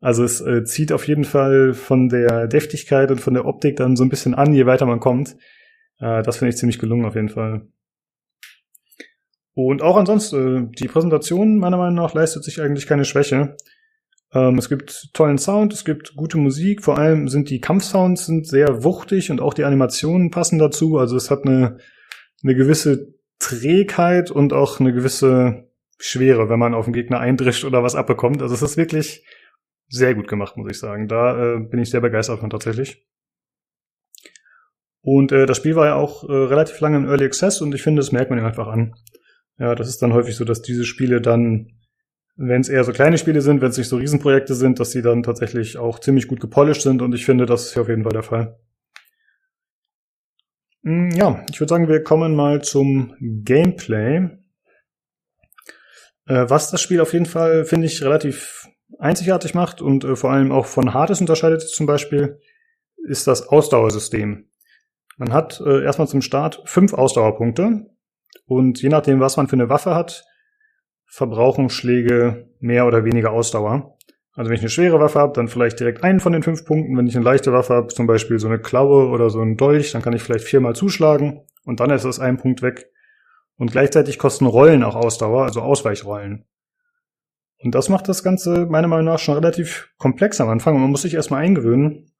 [0.00, 4.04] Also es zieht auf jeden Fall von der Deftigkeit und von der Optik dann so
[4.04, 5.36] ein bisschen an, je weiter man kommt.
[5.98, 7.66] Das finde ich ziemlich gelungen auf jeden Fall.
[9.54, 13.56] Und auch ansonsten, äh, die Präsentation meiner Meinung nach leistet sich eigentlich keine Schwäche.
[14.32, 18.46] Ähm, es gibt tollen Sound, es gibt gute Musik, vor allem sind die Kampfsounds sind
[18.46, 20.98] sehr wuchtig und auch die Animationen passen dazu.
[20.98, 21.78] Also es hat eine,
[22.42, 25.68] eine gewisse Trägheit und auch eine gewisse
[25.98, 28.42] Schwere, wenn man auf den Gegner eindrischt oder was abbekommt.
[28.42, 29.24] Also es ist wirklich
[29.88, 31.06] sehr gut gemacht, muss ich sagen.
[31.06, 33.06] Da äh, bin ich sehr begeistert von tatsächlich.
[35.00, 37.82] Und äh, das Spiel war ja auch äh, relativ lange im Early Access und ich
[37.82, 38.94] finde, das merkt man ihm einfach an.
[39.58, 41.74] Ja, das ist dann häufig so, dass diese Spiele dann
[42.36, 45.02] wenn es eher so kleine Spiele sind, wenn es nicht so Riesenprojekte sind, dass sie
[45.02, 48.02] dann tatsächlich auch ziemlich gut gepolished sind und ich finde, das ist hier auf jeden
[48.02, 48.58] Fall der Fall.
[50.82, 54.30] Mm, Ja, ich würde sagen, wir kommen mal zum Gameplay.
[56.26, 58.68] Äh, was das Spiel auf jeden Fall, finde ich, relativ
[58.98, 62.40] einzigartig macht und äh, vor allem auch von Hades unterscheidet zum Beispiel,
[63.06, 64.48] ist das Ausdauersystem.
[65.18, 67.86] Man hat äh, erstmal zum Start fünf Ausdauerpunkte
[68.46, 70.24] und je nachdem, was man für eine Waffe hat,
[71.06, 73.96] verbrauchen Schläge mehr oder weniger Ausdauer.
[74.32, 76.96] Also wenn ich eine schwere Waffe habe, dann vielleicht direkt einen von den fünf Punkten.
[76.96, 79.92] Wenn ich eine leichte Waffe habe, zum Beispiel so eine Klaue oder so ein Dolch,
[79.92, 82.90] dann kann ich vielleicht viermal zuschlagen und dann ist das ein Punkt weg.
[83.56, 86.44] Und gleichzeitig kosten Rollen auch Ausdauer, also Ausweichrollen.
[87.62, 90.90] Und das macht das Ganze meiner Meinung nach schon relativ komplex am Anfang und man
[90.90, 92.12] muss sich erstmal eingewöhnen.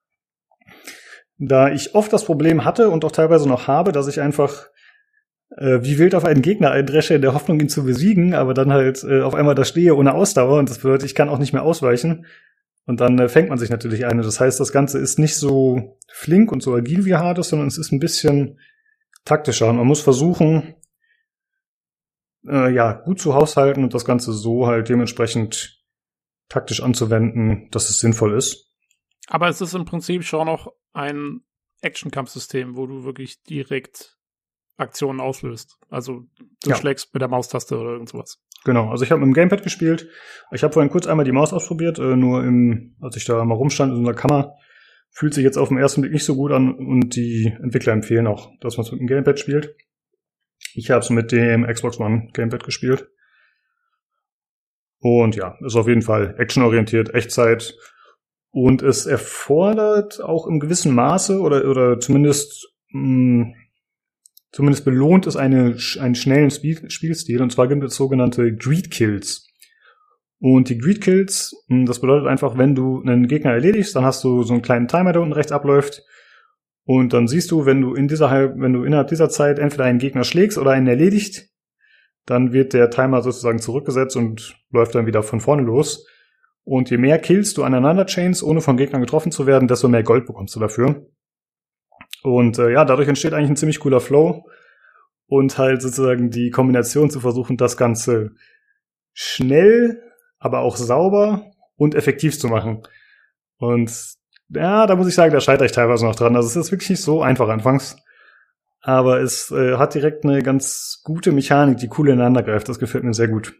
[1.39, 4.69] Da ich oft das Problem hatte und auch teilweise noch habe, dass ich einfach
[5.51, 8.73] äh, wie wild auf einen Gegner eindresche in der Hoffnung, ihn zu besiegen, aber dann
[8.73, 11.53] halt äh, auf einmal da stehe ohne Ausdauer und das bedeutet, ich kann auch nicht
[11.53, 12.27] mehr ausweichen.
[12.87, 14.23] Und dann äh, fängt man sich natürlich eine.
[14.23, 17.79] Das heißt, das Ganze ist nicht so flink und so agil wie Hades, sondern es
[17.79, 18.61] ist ein bisschen
[19.25, 19.69] taktischer.
[19.69, 20.75] Und man muss versuchen,
[22.47, 25.83] äh, ja, gut zu haushalten und das Ganze so halt dementsprechend
[26.49, 28.71] taktisch anzuwenden, dass es sinnvoll ist.
[29.29, 31.41] Aber es ist im Prinzip schon noch ein
[31.81, 34.14] Action-Kampfsystem, wo du wirklich direkt
[34.77, 35.79] Aktionen auslöst.
[35.89, 36.25] Also
[36.63, 36.77] du Ja.
[36.77, 38.41] schlägst mit der Maustaste oder irgend sowas.
[38.65, 40.09] Genau, also ich habe mit dem Gamepad gespielt.
[40.53, 43.55] Ich habe vorhin kurz einmal die Maus ausprobiert, äh, nur im, als ich da mal
[43.55, 44.55] rumstand in so einer Kammer,
[45.11, 48.27] fühlt sich jetzt auf den ersten Blick nicht so gut an und die Entwickler empfehlen
[48.27, 49.77] auch, dass man es mit dem Gamepad spielt.
[50.73, 53.09] Ich habe es mit dem Xbox One Gamepad gespielt.
[54.99, 57.77] Und ja, ist auf jeden Fall actionorientiert, Echtzeit.
[58.51, 63.53] Und es erfordert auch im gewissen Maße oder, oder zumindest mh,
[64.55, 67.43] zumindest belohnt es eine, einen schnellen Spiel, Spielstil.
[67.43, 69.49] Und zwar gibt es sogenannte Greed Kills.
[70.39, 74.23] Und die Greed Kills, mh, das bedeutet einfach, wenn du einen Gegner erledigst, dann hast
[74.23, 76.03] du so einen kleinen Timer, der unten rechts abläuft.
[76.85, 79.99] Und dann siehst du, wenn du in dieser, wenn du innerhalb dieser Zeit entweder einen
[79.99, 81.49] Gegner schlägst oder einen erledigt,
[82.25, 86.07] dann wird der Timer sozusagen zurückgesetzt und läuft dann wieder von vorne los.
[86.63, 90.05] Und je mehr Kills du aneinander chains, ohne von Gegnern getroffen zu werden, desto mehr
[90.05, 91.07] Gold bekommst du dafür.
[92.25, 94.47] Und äh, ja, dadurch entsteht eigentlich ein ziemlich cooler Flow
[95.27, 98.31] und halt sozusagen die Kombination zu versuchen, das Ganze
[99.13, 100.03] schnell,
[100.39, 102.83] aber auch sauber und effektiv zu machen.
[103.59, 103.93] Und
[104.49, 106.35] ja, da muss ich sagen, da scheitere ich teilweise noch dran.
[106.35, 107.99] Also es ist wirklich nicht so einfach anfangs.
[108.81, 112.71] Aber es äh, hat direkt eine ganz gute Mechanik, die cool ineinander greift.
[112.71, 113.55] Das gefällt mir sehr gut.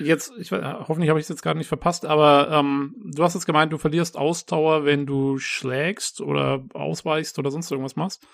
[0.00, 3.46] Jetzt, ich, hoffentlich habe ich es jetzt gerade nicht verpasst, aber ähm, du hast jetzt
[3.46, 8.26] gemeint, du verlierst Ausdauer, wenn du schlägst oder ausweichst oder sonst irgendwas machst.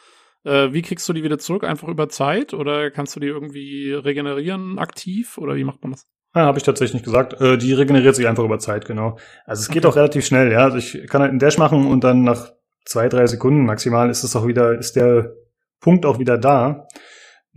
[0.44, 1.64] Äh, wie kriegst du die wieder zurück?
[1.64, 6.06] Einfach über Zeit oder kannst du die irgendwie regenerieren aktiv oder wie macht man das?
[6.34, 7.40] Ja, habe ich tatsächlich nicht gesagt.
[7.40, 9.18] Äh, die regeneriert sich einfach über Zeit, genau.
[9.44, 9.92] Also es geht Okay.
[9.92, 10.64] auch relativ schnell, ja.
[10.64, 12.52] Also ich kann halt einen Dash machen und dann nach
[12.84, 15.32] zwei, drei Sekunden maximal ist es auch wieder, ist der
[15.80, 16.86] Punkt auch wieder da.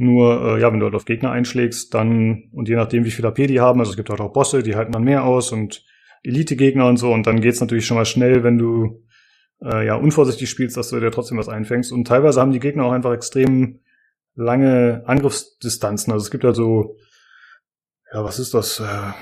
[0.02, 3.26] Nur, äh, ja, wenn du halt auf Gegner einschlägst, dann, und je nachdem, wie viel
[3.26, 5.84] AP die haben, also es gibt halt auch Bosse, die halten dann mehr aus und
[6.24, 9.04] Elite-Gegner und so, und dann geht's natürlich schon mal schnell, wenn du
[9.62, 11.92] äh, ja unvorsichtig spielst, dass du dir trotzdem was einfängst.
[11.92, 13.82] Und teilweise haben die Gegner auch einfach extrem
[14.36, 16.14] lange Angriffsdistanzen.
[16.14, 16.96] Also es gibt halt so,
[18.14, 18.80] ja, was ist das?
[18.80, 19.14] Äh,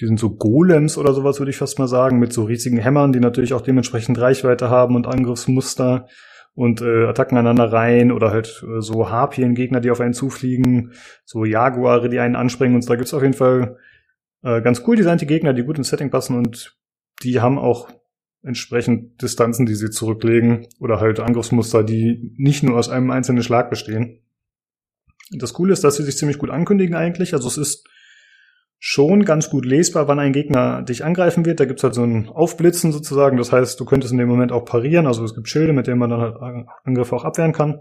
[0.00, 3.12] Die sind so Golems oder sowas, würde ich fast mal sagen, mit so riesigen Hämmern,
[3.12, 6.08] die natürlich auch dementsprechend Reichweite haben und Angriffsmuster
[6.54, 10.92] und äh, Attacken aneinander rein oder halt äh, so Harpien-Gegner, die auf einen zufliegen,
[11.24, 12.76] so Jaguare, die einen anspringen.
[12.76, 13.78] Und da gibt's auf jeden Fall
[14.42, 16.78] äh, ganz cool designte Gegner, die gut ins Setting passen und
[17.22, 17.88] die haben auch
[18.42, 23.70] entsprechend Distanzen, die sie zurücklegen oder halt Angriffsmuster, die nicht nur aus einem einzelnen Schlag
[23.70, 24.20] bestehen.
[25.30, 27.32] Das Coole ist, dass sie sich ziemlich gut ankündigen eigentlich.
[27.32, 27.88] Also es ist
[28.78, 31.60] schon ganz gut lesbar, wann ein Gegner dich angreifen wird.
[31.60, 33.38] Da gibt's halt so ein Aufblitzen sozusagen.
[33.38, 35.06] Das heißt, du könntest in dem Moment auch parieren.
[35.06, 36.36] Also es gibt Schilde, mit denen man dann halt
[36.84, 37.80] Angriffe auch abwehren kann.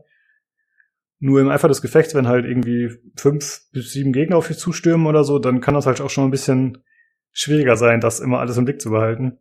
[1.20, 5.08] Nur im Eifer des Gefechts, wenn halt irgendwie fünf bis sieben Gegner auf dich zustürmen
[5.08, 6.84] oder so, dann kann das halt auch schon ein bisschen
[7.32, 9.40] schwieriger sein, das immer alles im Blick zu behalten.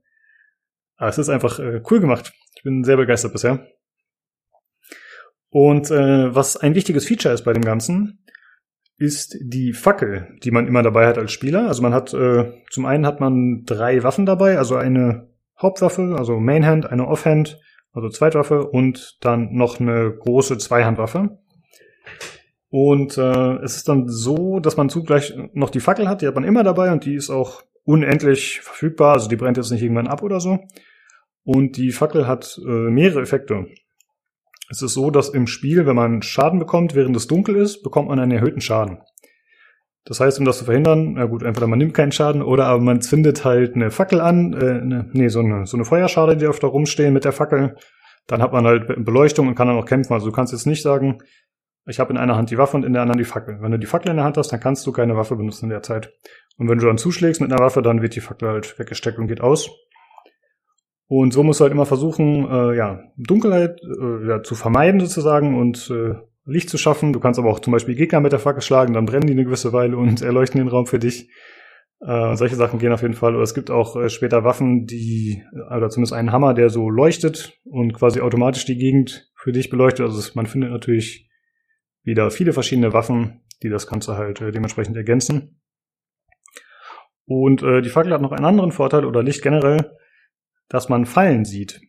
[0.97, 2.33] Aber es ist einfach äh, cool gemacht.
[2.57, 3.67] Ich bin sehr begeistert bisher.
[5.49, 8.25] Und äh, was ein wichtiges Feature ist bei dem Ganzen,
[9.03, 11.67] ist die Fackel, die man immer dabei hat als Spieler.
[11.67, 15.29] Also man hat äh, zum einen hat man drei Waffen dabei, also eine
[15.61, 17.61] Hauptwaffe, also Mainhand, eine Offhand,
[17.93, 21.39] also Zweitwaffe und dann noch eine große Zweihandwaffe.
[22.69, 26.37] Und äh, es ist dann so, dass man zugleich noch die Fackel hat, die hat
[26.37, 30.07] man immer dabei und die ist auch unendlich verfügbar, also die brennt jetzt nicht irgendwann
[30.07, 30.61] ab oder so.
[31.43, 33.67] Und die Fackel hat äh, mehrere Effekte.
[34.73, 38.09] Es ist so, dass im Spiel, wenn man Schaden bekommt, während es dunkel ist, bekommt
[38.09, 39.01] man einen erhöhten Schaden.
[40.07, 42.83] Das heißt, um das zu verhindern, na gut, entweder man nimmt keinen Schaden oder aber
[42.83, 46.47] man zündet halt eine Fackel an, äh, eine, nee, so eine, so eine Feuerschale, die
[46.47, 47.77] öfter rumstehen mit der Fackel.
[48.27, 50.15] Dann hat man halt Beleuchtung und kann dann auch kämpfen.
[50.15, 51.19] Also du kannst jetzt nicht sagen,
[51.87, 53.59] ich habe in einer Hand die Waffe und in der anderen die Fackel.
[53.61, 55.71] Wenn du die Fackel in der Hand hast, dann kannst du keine Waffe benutzen in
[55.71, 56.15] der Zeit.
[56.57, 59.27] Und wenn du dann zuschlägst mit einer Waffe, dann wird die Fackel halt weggesteckt und
[59.27, 59.69] geht aus.
[61.15, 65.59] Und so musst du halt immer versuchen, äh, ja, Dunkelheit äh, ja, zu vermeiden sozusagen
[65.59, 66.15] und äh,
[66.47, 67.13] Licht zu schaffen.
[67.13, 69.45] Du kannst aber auch zum Beispiel Gegner mit der Fackel schlagen, dann brennen die eine
[69.45, 71.29] gewisse Weile und erleuchten den Raum für dich.
[72.01, 73.35] Äh, solche Sachen gehen auf jeden Fall.
[73.35, 76.89] Oder es gibt auch äh, später Waffen, die, äh, oder zumindest einen Hammer, der so
[76.89, 80.07] leuchtet und quasi automatisch die Gegend für dich beleuchtet.
[80.07, 81.29] Also man findet natürlich
[82.05, 85.61] wieder viele verschiedene Waffen, die das Ganze halt äh, dementsprechend ergänzen.
[87.27, 89.91] Und äh, die Fackel hat noch einen anderen Vorteil oder Licht generell,
[90.73, 91.83] dass man Fallen sieht.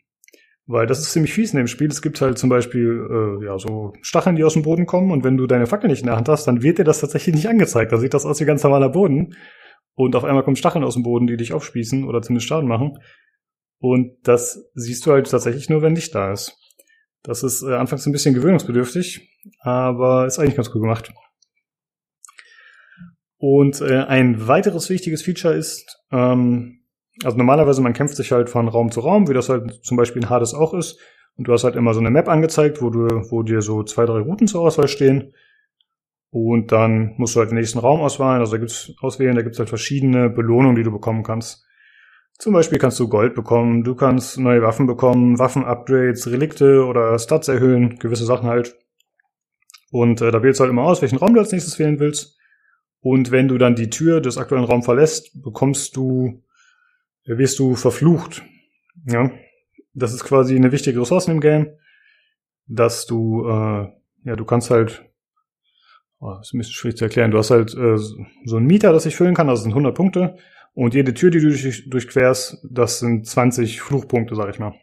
[0.65, 1.87] Weil das ist ziemlich fies in dem Spiel.
[1.87, 5.23] Es gibt halt zum Beispiel äh, ja so Stacheln, die aus dem Boden kommen und
[5.23, 7.47] wenn du deine Fackel nicht in der Hand hast, dann wird dir das tatsächlich nicht
[7.47, 7.91] angezeigt.
[7.91, 9.35] Da sieht das aus wie ganz normaler Boden.
[9.95, 12.97] Und auf einmal kommen Stacheln aus dem Boden, die dich aufspießen oder zumindest Schaden machen.
[13.79, 16.57] Und das siehst du halt tatsächlich nur, wenn Licht da ist.
[17.21, 19.29] Das ist äh, anfangs ein bisschen gewöhnungsbedürftig,
[19.59, 21.13] aber ist eigentlich ganz cool gemacht.
[23.37, 26.82] Und äh, ein weiteres wichtiges Feature ist, ähm,
[27.23, 30.23] also normalerweise man kämpft sich halt von Raum zu Raum, wie das halt zum Beispiel
[30.23, 30.99] in Hades auch ist.
[31.35, 34.05] Und du hast halt immer so eine Map angezeigt, wo du, wo dir so zwei,
[34.05, 35.33] drei Routen zur Auswahl stehen.
[36.29, 38.39] Und dann musst du halt den nächsten Raum auswählen.
[38.39, 41.65] Also da gibt's auswählen, da gibt's halt verschiedene Belohnungen, die du bekommen kannst.
[42.39, 47.47] Zum Beispiel kannst du Gold bekommen, du kannst neue Waffen bekommen, Waffen-Upgrades, Relikte oder Stats
[47.47, 48.75] erhöhen, gewisse Sachen halt.
[49.91, 52.37] Und äh, da wählst du halt immer aus, welchen Raum du als nächstes wählen willst.
[52.99, 56.41] Und wenn du dann die Tür des aktuellen Raums verlässt, bekommst du,
[57.25, 58.43] wirst du verflucht.
[59.05, 59.31] Ja,
[59.93, 61.77] das ist quasi eine wichtige Ressource im Game,
[62.67, 63.87] dass du, äh,
[64.23, 65.05] ja, du kannst halt,
[66.19, 69.03] oh, ist ein bisschen schwierig zu erklären, du hast halt äh, so einen Mieter, das
[69.03, 70.37] sich füllen kann, das sind 100 Punkte.
[70.75, 74.73] Und jede Tür, die du durch, durchquerst, das sind 20 Fluchpunkte, sag ich mal.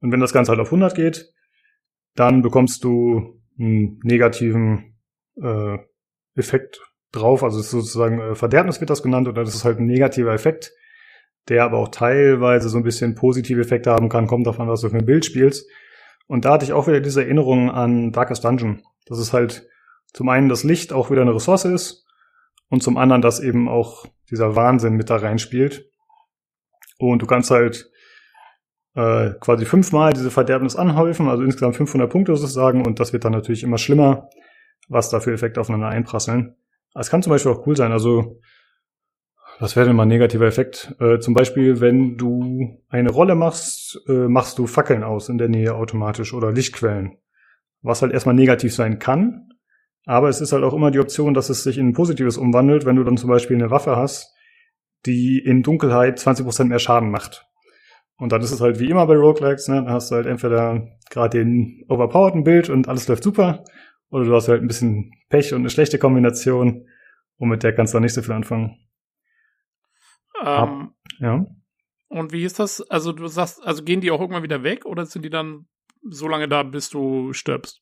[0.00, 1.32] Und wenn das Ganze halt auf 100 geht,
[2.14, 4.98] dann bekommst du einen negativen
[5.40, 5.78] äh,
[6.34, 6.80] Effekt
[7.12, 7.42] drauf.
[7.42, 10.72] Also sozusagen äh, Verderbnis wird das genannt oder das ist halt ein negativer Effekt,
[11.48, 14.90] der aber auch teilweise so ein bisschen positive Effekte haben kann, kommt davon, was du
[14.90, 15.68] für ein Bild spielst.
[16.26, 18.82] Und da hatte ich auch wieder diese Erinnerung an Darkest Dungeon.
[19.06, 19.66] Das ist halt
[20.12, 22.06] zum einen das Licht auch wieder eine Ressource ist
[22.68, 25.90] und zum anderen, dass eben auch dieser Wahnsinn mit da reinspielt.
[26.98, 27.90] Und du kannst halt
[28.94, 33.32] äh, quasi fünfmal diese Verderbnis anhäufen, also insgesamt 500 Punkte sozusagen, und das wird dann
[33.32, 34.28] natürlich immer schlimmer,
[34.88, 36.56] was da für Effekte aufeinander einprasseln.
[36.94, 38.40] Es kann zum Beispiel auch cool sein, also
[39.60, 40.94] was wäre denn mal ein negativer Effekt?
[41.00, 45.48] Äh, zum Beispiel, wenn du eine Rolle machst, äh, machst du Fackeln aus in der
[45.48, 47.18] Nähe automatisch oder Lichtquellen.
[47.82, 49.48] Was halt erstmal negativ sein kann,
[50.04, 52.86] aber es ist halt auch immer die Option, dass es sich in ein Positives umwandelt,
[52.86, 54.34] wenn du dann zum Beispiel eine Waffe hast,
[55.06, 57.44] die in Dunkelheit 20% mehr Schaden macht.
[58.16, 59.76] Und dann ist es halt wie immer bei Roguelikes, ne?
[59.76, 63.64] Dann hast du halt entweder gerade den overpowerten Bild und alles läuft super,
[64.10, 66.86] oder du hast halt ein bisschen Pech und eine schlechte Kombination
[67.36, 68.87] und mit der kannst du dann nicht so viel anfangen.
[70.44, 71.44] Ähm, Ja.
[72.08, 72.80] und wie ist das?
[72.90, 75.66] Also du sagst, also gehen die auch irgendwann wieder weg oder sind die dann
[76.08, 77.80] so lange da, bis du stirbst?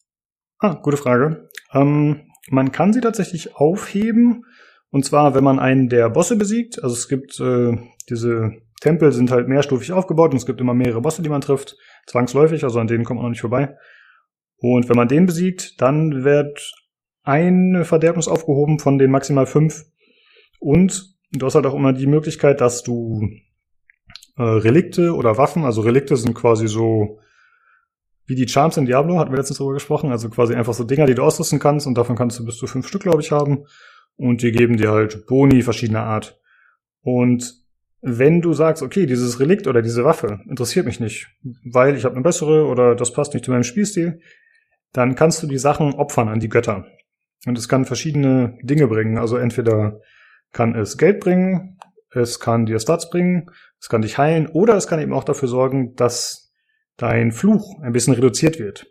[0.59, 1.49] Ah, gute Frage.
[1.73, 4.45] Ähm, man kann sie tatsächlich aufheben.
[4.91, 6.83] Und zwar, wenn man einen der Bosse besiegt.
[6.83, 7.77] Also es gibt äh,
[8.09, 11.77] diese Tempel sind halt mehrstufig aufgebaut und es gibt immer mehrere Bosse, die man trifft.
[12.07, 13.77] Zwangsläufig, also an denen kommt man noch nicht vorbei.
[14.59, 16.73] Und wenn man den besiegt, dann wird
[17.23, 19.85] eine Verderbnis aufgehoben von den maximal fünf.
[20.61, 23.29] Und du hast halt auch immer die Möglichkeit, dass du
[24.37, 27.19] äh, Relikte oder Waffen, also Relikte sind quasi so
[28.27, 31.07] wie die Charms in Diablo, hatten wir letztens drüber gesprochen, also quasi einfach so Dinger,
[31.07, 33.67] die du ausrüsten kannst und davon kannst du bis zu fünf Stück, glaube ich, haben.
[34.17, 36.41] Und die geben dir halt Boni verschiedener Art.
[37.03, 37.55] Und
[38.01, 41.29] wenn du sagst, okay, dieses Relikt oder diese Waffe interessiert mich nicht,
[41.65, 44.21] weil ich habe eine bessere oder das passt nicht zu meinem Spielstil,
[44.93, 46.87] dann kannst du die Sachen opfern an die Götter.
[47.47, 49.19] Und es kann verschiedene Dinge bringen.
[49.19, 50.01] Also entweder
[50.57, 51.79] kann es Geld bringen,
[52.11, 55.49] es kann dir Stats bringen, es kann dich heilen oder es kann eben auch dafür
[55.49, 56.53] sorgen, dass
[56.97, 58.87] dein Fluch ein bisschen reduziert wird.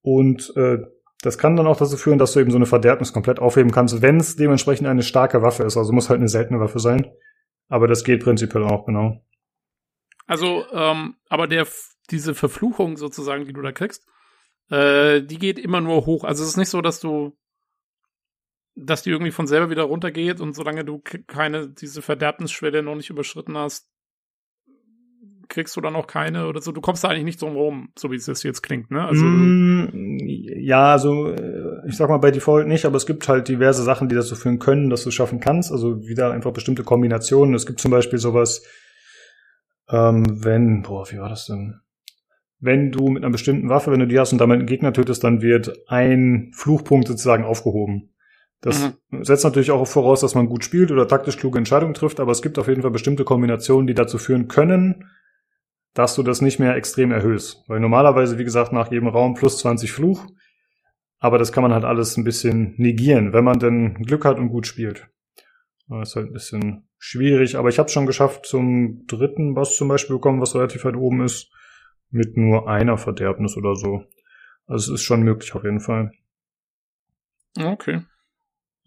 [0.00, 0.78] Und äh,
[1.22, 4.00] das kann dann auch dazu führen, dass du eben so eine Verderbnis komplett aufheben kannst,
[4.00, 5.76] wenn es dementsprechend eine starke Waffe ist.
[5.76, 7.10] Also muss halt eine seltene Waffe sein.
[7.68, 9.24] Aber das geht prinzipiell auch, genau.
[10.26, 11.66] Also, ähm, aber der,
[12.10, 14.06] diese Verfluchung sozusagen, die du da kriegst,
[14.70, 16.24] äh, die geht immer nur hoch.
[16.24, 17.36] Also es ist nicht so, dass du,
[18.76, 23.10] dass die irgendwie von selber wieder runtergeht und solange du keine, diese Verderbnisschwelle noch nicht
[23.10, 23.88] überschritten hast,
[25.48, 26.72] kriegst du dann auch keine oder so.
[26.72, 29.04] Du kommst da eigentlich nicht drum rum, so wie es jetzt klingt, ne?
[29.04, 33.48] Also, mm, ja, also äh, ich sag mal bei Default nicht, aber es gibt halt
[33.48, 35.70] diverse Sachen, die dazu führen können, dass du es schaffen kannst.
[35.70, 37.54] Also wieder einfach bestimmte Kombinationen.
[37.54, 38.66] Es gibt zum Beispiel sowas,
[39.88, 41.80] ähm, wenn, boah, wie war das denn?
[42.58, 45.22] Wenn du mit einer bestimmten Waffe, wenn du die hast und damit einen Gegner tötest,
[45.22, 48.13] dann wird ein Fluchpunkt sozusagen aufgehoben.
[48.64, 49.22] Das mhm.
[49.22, 52.40] setzt natürlich auch voraus, dass man gut spielt oder taktisch kluge Entscheidungen trifft, aber es
[52.40, 55.10] gibt auf jeden Fall bestimmte Kombinationen, die dazu führen können,
[55.92, 57.62] dass du das nicht mehr extrem erhöhst.
[57.68, 60.26] Weil normalerweise, wie gesagt, nach jedem Raum plus 20 Fluch.
[61.18, 64.48] Aber das kann man halt alles ein bisschen negieren, wenn man denn Glück hat und
[64.48, 65.08] gut spielt.
[65.88, 69.76] Das ist halt ein bisschen schwierig, aber ich habe es schon geschafft, zum dritten Boss
[69.76, 71.52] zum Beispiel bekommen, was relativ weit oben ist,
[72.08, 74.04] mit nur einer Verderbnis oder so.
[74.66, 76.12] Also es ist schon möglich auf jeden Fall.
[77.58, 78.00] Okay.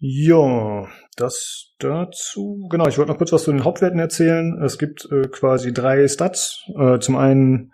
[0.00, 2.68] Ja, das dazu.
[2.70, 4.60] Genau, ich wollte noch kurz was zu den Hauptwerten erzählen.
[4.62, 6.64] Es gibt äh, quasi drei Stats.
[6.78, 7.72] Äh, zum einen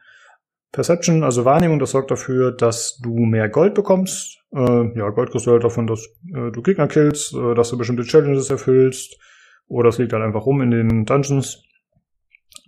[0.73, 4.39] Perception, also Wahrnehmung, das sorgt dafür, dass du mehr Gold bekommst.
[4.53, 7.77] Äh, ja, Gold kriegst du halt davon, dass äh, du Gegner killst, äh, dass du
[7.77, 9.19] bestimmte Challenges erfüllst.
[9.67, 11.63] Oder es liegt halt einfach rum in den Dungeons.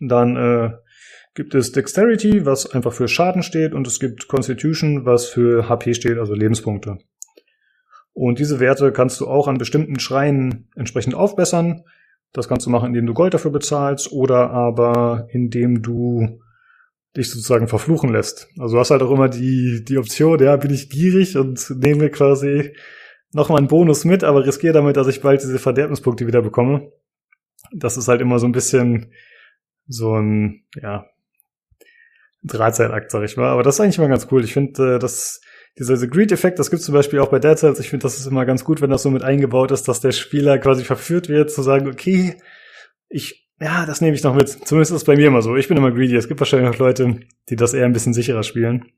[0.01, 0.71] Dann äh,
[1.35, 3.73] gibt es Dexterity, was einfach für Schaden steht.
[3.73, 6.99] Und es gibt Constitution, was für HP steht, also Lebenspunkte.
[8.17, 11.85] Und diese Werte kannst du auch an bestimmten Schreien entsprechend aufbessern.
[12.33, 16.41] Das kannst du machen, indem du Gold dafür bezahlst oder aber indem du
[17.15, 18.49] dich sozusagen verfluchen lässt.
[18.59, 22.09] Also du hast halt auch immer die, die Option, ja, bin ich gierig und nehme
[22.09, 22.75] quasi
[23.33, 26.91] nochmal einen Bonus mit, aber riskiere damit, dass ich bald diese Verderbnispunkte wieder bekomme.
[27.71, 29.13] Das ist halt immer so ein bisschen
[29.89, 31.05] so ein, ja,
[32.45, 33.51] Drahtseilakt, sag ich mal.
[33.51, 34.43] Aber das ist eigentlich immer ganz cool.
[34.43, 35.43] Ich finde, äh, das
[35.79, 37.81] dieser Greed-Effekt, das gibt es zum Beispiel auch bei Dead Cells.
[37.81, 40.13] Ich finde, das ist immer ganz gut, wenn das so mit eingebaut ist, dass der
[40.13, 42.37] Spieler quasi verführt wird, zu sagen, okay,
[43.09, 44.49] ich, ja, das nehme ich noch mit.
[44.49, 45.55] Zumindest ist es bei mir immer so.
[45.57, 46.17] Ich bin immer greedy.
[46.17, 47.21] Es gibt wahrscheinlich auch Leute,
[47.51, 48.91] die das eher ein bisschen sicherer spielen.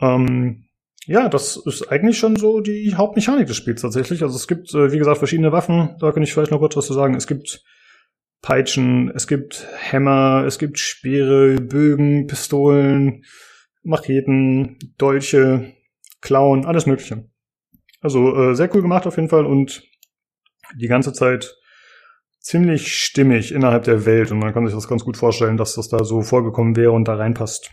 [0.00, 0.64] Ähm,
[1.06, 4.22] ja, das ist eigentlich schon so die Hauptmechanik des Spiels tatsächlich.
[4.22, 5.96] Also es gibt, äh, wie gesagt, verschiedene Waffen.
[6.00, 7.14] Da kann ich vielleicht noch kurz was zu sagen.
[7.14, 7.62] Es gibt
[8.40, 13.24] Peitschen, es gibt Hämmer, es gibt Speere, Bögen, Pistolen,
[13.82, 15.74] Macheten, Dolche,
[16.20, 17.28] Klauen, alles Mögliche.
[18.00, 19.82] Also äh, sehr cool gemacht auf jeden Fall und
[20.76, 21.56] die ganze Zeit
[22.40, 25.88] ziemlich stimmig innerhalb der Welt und man kann sich das ganz gut vorstellen, dass das
[25.88, 27.70] da so vorgekommen wäre und da reinpasst.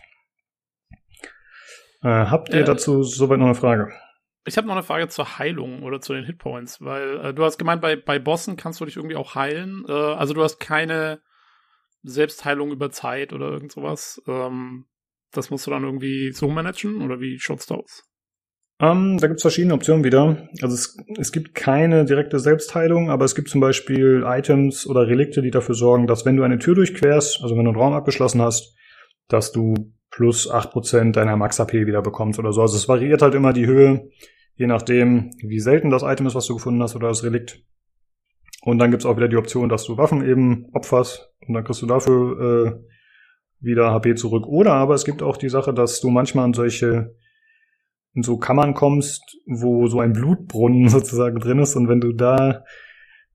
[2.02, 3.92] Äh, habt ihr äh, dazu soweit noch eine Frage?
[4.46, 7.58] Ich habe noch eine Frage zur Heilung oder zu den Hitpoints, weil äh, du hast
[7.58, 9.84] gemeint, bei, bei Bossen kannst du dich irgendwie auch heilen.
[9.86, 11.20] Äh, also du hast keine
[12.02, 14.22] Selbstheilung über Zeit oder irgend sowas.
[14.26, 14.86] Ähm,
[15.32, 18.04] das musst du dann irgendwie so managen oder wie schaut's da aus?
[18.80, 20.48] Um, ähm, da gibt's verschiedene Optionen wieder.
[20.62, 25.42] Also es, es gibt keine direkte Selbstheilung, aber es gibt zum Beispiel Items oder Relikte,
[25.42, 28.40] die dafür sorgen, dass wenn du eine Tür durchquerst, also wenn du einen Raum abgeschlossen
[28.40, 28.74] hast,
[29.28, 29.74] dass du
[30.10, 32.62] plus acht Prozent deiner Max-HP wieder bekommst oder so.
[32.62, 34.08] Also es variiert halt immer die Höhe,
[34.54, 37.62] je nachdem, wie selten das Item ist, was du gefunden hast oder das Relikt.
[38.62, 41.82] Und dann gibt's auch wieder die Option, dass du Waffen eben opferst und dann kriegst
[41.82, 42.89] du dafür äh,
[43.60, 44.46] wieder HP zurück.
[44.46, 47.14] Oder aber es gibt auch die Sache, dass du manchmal an solche
[48.12, 52.64] in so Kammern kommst, wo so ein Blutbrunnen sozusagen drin ist und wenn du da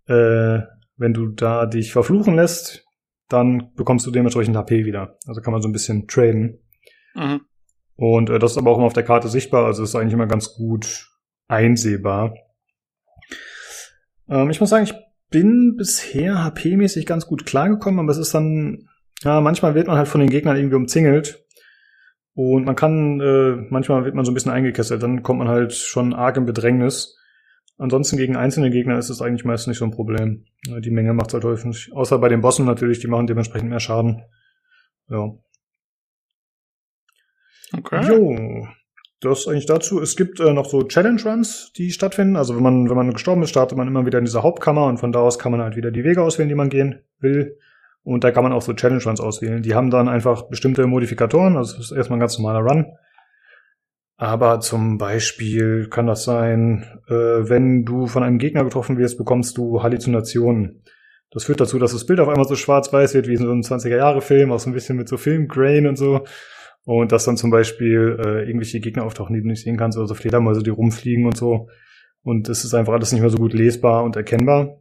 [0.08, 0.60] äh,
[0.98, 2.86] wenn du da dich verfluchen lässt,
[3.28, 5.18] dann bekommst du dementsprechend HP wieder.
[5.28, 6.60] Also kann man so ein bisschen traden.
[7.16, 7.42] Mhm.
[7.96, 10.28] Und äh, das ist aber auch immer auf der Karte sichtbar, also ist eigentlich immer
[10.28, 11.10] ganz gut
[11.48, 12.34] einsehbar.
[14.30, 14.94] Ähm, ich muss sagen, ich
[15.30, 18.90] bin bisher HP-mäßig ganz gut klargekommen, aber es ist dann
[19.24, 21.46] ja, manchmal wird man halt von den Gegnern irgendwie umzingelt.
[22.34, 25.74] Und man kann, äh, manchmal wird man so ein bisschen eingekesselt, dann kommt man halt
[25.74, 27.18] schon arg im Bedrängnis.
[27.78, 30.46] Ansonsten gegen einzelne Gegner ist es eigentlich meistens nicht so ein Problem.
[30.80, 31.92] Die Menge macht halt häufig.
[31.94, 34.24] Außer bei den Bossen natürlich, die machen dementsprechend mehr Schaden.
[35.10, 35.34] Ja.
[37.78, 38.08] Okay.
[38.08, 38.68] Jo.
[39.20, 40.02] Das eigentlich dazu.
[40.02, 42.36] Es gibt äh, noch so Challenge Runs, die stattfinden.
[42.36, 44.98] Also wenn man, wenn man gestorben ist, startet man immer wieder in dieser Hauptkammer und
[44.98, 47.58] von da aus kann man halt wieder die Wege auswählen, die man gehen will.
[48.06, 49.64] Und da kann man auch so Challenge Runs auswählen.
[49.64, 51.58] Die haben dann einfach bestimmte Modifikatoren.
[51.58, 52.86] Also das ist erstmal ein ganz normaler Run.
[54.16, 59.58] Aber zum Beispiel kann das sein, äh, wenn du von einem Gegner getroffen wirst, bekommst
[59.58, 60.84] du Halluzinationen.
[61.32, 63.62] Das führt dazu, dass das Bild auf einmal so schwarz-weiß wird, wie in so einem
[63.62, 66.26] 20er-Jahre-Film, auch so ein bisschen mit so Filmgrain und so.
[66.86, 70.08] Und dass dann zum Beispiel äh, irgendwelche Gegner auftauchen, die du nicht sehen kannst, oder
[70.08, 71.70] so Fledermäuse, die rumfliegen und so.
[72.22, 74.78] Und es ist einfach alles nicht mehr so gut lesbar und erkennbar.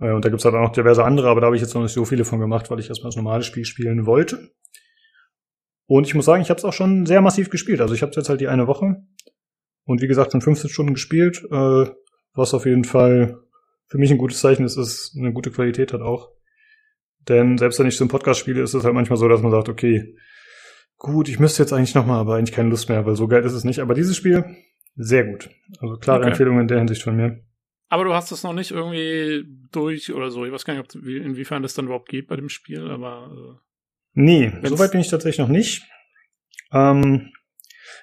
[0.00, 1.82] Äh, und da gibt's halt auch noch diverse andere, aber da habe ich jetzt noch
[1.82, 4.50] nicht so viele von gemacht, weil ich erstmal das normale Spiel spielen wollte.
[5.86, 7.80] Und ich muss sagen, ich habe es auch schon sehr massiv gespielt.
[7.80, 8.96] Also ich habe jetzt halt die eine Woche
[9.84, 11.86] und wie gesagt schon 15 Stunden gespielt, äh,
[12.32, 13.38] was auf jeden Fall
[13.86, 16.30] für mich ein gutes Zeichen ist, es eine gute Qualität hat auch.
[17.28, 19.50] Denn selbst wenn ich so einen Podcast spiele, ist es halt manchmal so, dass man
[19.50, 20.16] sagt, okay,
[20.98, 23.52] gut, ich müsste jetzt eigentlich nochmal, aber eigentlich keine Lust mehr, weil so geil ist
[23.52, 23.80] es nicht.
[23.80, 24.44] Aber dieses Spiel,
[24.96, 25.50] sehr gut.
[25.80, 26.28] Also klare okay.
[26.30, 27.43] Empfehlung in der Hinsicht von mir.
[27.94, 30.44] Aber du hast es noch nicht irgendwie durch oder so.
[30.44, 33.30] Ich weiß gar nicht, ob, inwiefern das dann überhaupt geht bei dem Spiel, aber.
[33.30, 33.60] Äh,
[34.14, 35.84] nee, soweit bin ich tatsächlich noch nicht.
[36.72, 37.30] Ähm,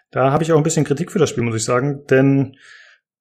[0.09, 2.55] da habe ich auch ein bisschen Kritik für das Spiel, muss ich sagen, denn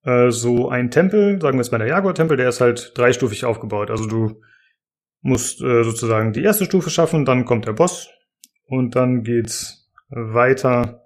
[0.04, 3.90] äh, so ein Tempel, sagen wir jetzt mal der Jaguar-Tempel, der ist halt dreistufig aufgebaut.
[3.90, 4.40] Also du
[5.22, 8.10] musst äh, sozusagen die erste Stufe schaffen, dann kommt der Boss
[8.66, 11.04] und dann geht's weiter.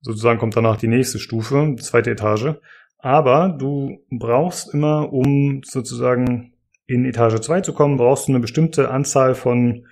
[0.00, 2.56] Sozusagen kommt danach die nächste Stufe, die zweite Etage.
[3.02, 6.54] Aber du brauchst immer, um sozusagen
[6.86, 9.86] in Etage 2 zu kommen, brauchst du eine bestimmte Anzahl von,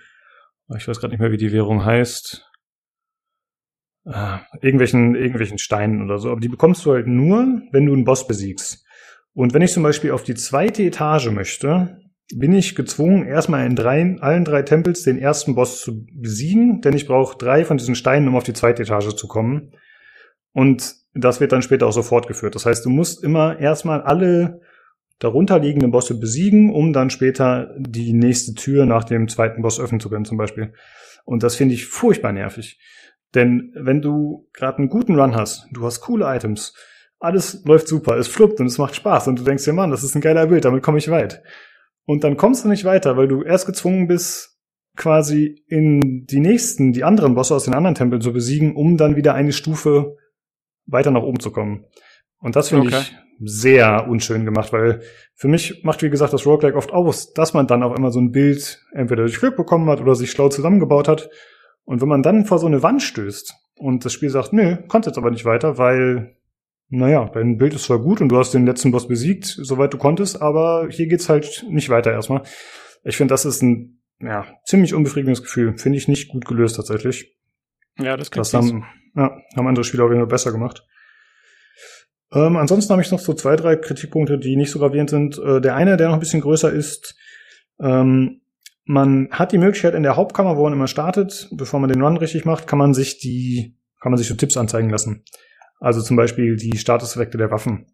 [0.77, 2.45] ich weiß gerade nicht mehr, wie die Währung heißt.
[4.09, 6.31] äh, irgendwelchen, irgendwelchen Steinen oder so.
[6.31, 8.85] Aber die bekommst du halt nur, wenn du einen Boss besiegst.
[9.35, 12.01] Und wenn ich zum Beispiel auf die zweite Etage möchte,
[12.35, 16.95] bin ich gezwungen, erstmal in drei, allen drei Tempels den ersten Boss zu besiegen, denn
[16.95, 19.73] ich brauche drei von diesen Steinen, um auf die zweite Etage zu kommen.
[20.53, 22.55] Und das wird dann später auch so fortgeführt.
[22.55, 24.61] Das heißt, du musst immer erstmal alle
[25.19, 30.11] darunterliegenden Bosse besiegen, um dann später die nächste Tür nach dem zweiten Boss öffnen zu
[30.11, 30.73] können, zum Beispiel.
[31.25, 32.79] Und das finde ich furchtbar nervig.
[33.35, 36.75] Denn wenn du gerade einen guten Run hast, du hast coole Items,
[37.19, 40.05] alles läuft super, es fluppt und es macht Spaß und du denkst dir, Mann, das
[40.05, 41.43] ist ein geiler Bild, damit komme ich weit.
[42.07, 44.57] Und dann kommst du nicht weiter, weil du erst gezwungen bist,
[44.97, 49.17] quasi in die nächsten, die anderen Bosse aus den anderen Tempeln zu besiegen, um dann
[49.17, 50.17] wieder eine Stufe
[50.89, 51.85] weiter nach oben zu kommen.
[52.41, 52.99] Und das finde okay.
[53.01, 55.03] ich sehr unschön gemacht, weil
[55.35, 58.21] für mich macht, wie gesagt, das Roguelike oft aus, dass man dann auch immer so
[58.21, 61.31] ein Bild entweder durch Glück bekommen hat oder sich schlau zusammengebaut hat.
[61.85, 65.07] Und wenn man dann vor so eine Wand stößt und das Spiel sagt, nö, kommt
[65.07, 66.37] jetzt aber nicht weiter, weil,
[66.89, 69.99] naja, dein Bild ist zwar gut und du hast den letzten Boss besiegt, soweit du
[69.99, 72.43] konntest, aber hier geht's halt nicht weiter erstmal.
[73.05, 75.79] Ich finde, das ist ein, ja, ziemlich unbefriedigendes Gefühl.
[75.79, 77.37] Finde ich nicht gut gelöst tatsächlich.
[77.99, 80.87] Ja, das, das haben, ja, haben andere Spieler auf jeden Fall besser gemacht.
[82.33, 85.39] Ähm, ansonsten habe ich noch so zwei, drei Kritikpunkte, die nicht so gravierend sind.
[85.39, 87.17] Äh, der eine, der noch ein bisschen größer ist,
[87.81, 88.43] ähm,
[88.85, 92.17] man hat die Möglichkeit in der Hauptkammer, wo man immer startet, bevor man den Run
[92.17, 95.25] richtig macht, kann man sich die, kann man sich so Tipps anzeigen lassen.
[95.81, 97.87] Also zum Beispiel die Statuseffekte der Waffen.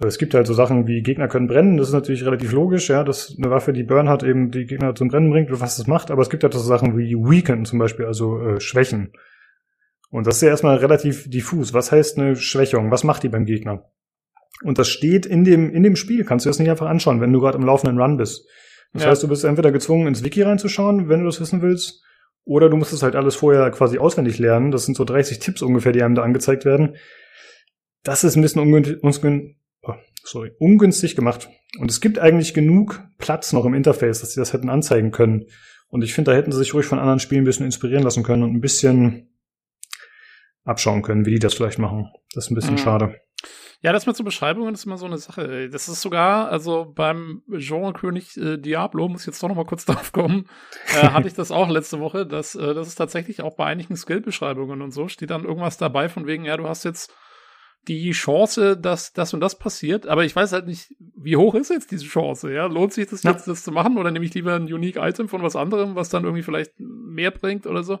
[0.00, 2.88] Äh, es gibt halt so Sachen wie Gegner können brennen, das ist natürlich relativ logisch,
[2.88, 5.86] ja, dass eine Waffe, die Burn hat, eben die Gegner zum Brennen bringt, was das
[5.86, 9.12] macht, aber es gibt halt so Sachen wie Weaken zum Beispiel, also äh, Schwächen.
[10.14, 11.74] Und das ist ja erstmal relativ diffus.
[11.74, 12.92] Was heißt eine Schwächung?
[12.92, 13.90] Was macht die beim Gegner?
[14.62, 16.24] Und das steht in dem, in dem Spiel.
[16.24, 18.46] Kannst du das nicht einfach anschauen, wenn du gerade im laufenden Run bist.
[18.92, 19.08] Das ja.
[19.08, 22.00] heißt, du bist entweder gezwungen, ins Wiki reinzuschauen, wenn du das wissen willst,
[22.44, 24.70] oder du musst es halt alles vorher quasi auswendig lernen.
[24.70, 26.94] Das sind so 30 Tipps ungefähr, die einem da angezeigt werden.
[28.04, 31.48] Das ist ein bisschen ungünstig, oh, sorry, ungünstig gemacht.
[31.80, 35.46] Und es gibt eigentlich genug Platz noch im Interface, dass sie das hätten anzeigen können.
[35.88, 38.22] Und ich finde, da hätten sie sich ruhig von anderen Spielen ein bisschen inspirieren lassen
[38.22, 39.33] können und ein bisschen
[40.64, 42.10] abschauen können, wie die das vielleicht machen.
[42.34, 42.78] Das ist ein bisschen mhm.
[42.78, 43.14] schade.
[43.80, 45.68] Ja, das mit so Beschreibungen ist immer so eine Sache.
[45.68, 49.84] Das ist sogar, also beim Genrekönig äh, Diablo, muss ich jetzt doch noch mal kurz
[49.86, 50.46] drauf kommen,
[50.94, 53.94] äh, hatte ich das auch letzte Woche, dass äh, das ist tatsächlich auch bei einigen
[53.94, 57.12] Skill-Beschreibungen und so, steht dann irgendwas dabei von wegen, ja, du hast jetzt
[57.86, 61.68] die Chance, dass das und das passiert, aber ich weiß halt nicht, wie hoch ist
[61.68, 62.64] jetzt diese Chance, ja?
[62.64, 63.32] Lohnt sich das ja.
[63.32, 66.08] jetzt, das zu machen oder nehme ich lieber ein Unique Item von was anderem, was
[66.08, 67.98] dann irgendwie vielleicht mehr bringt oder so?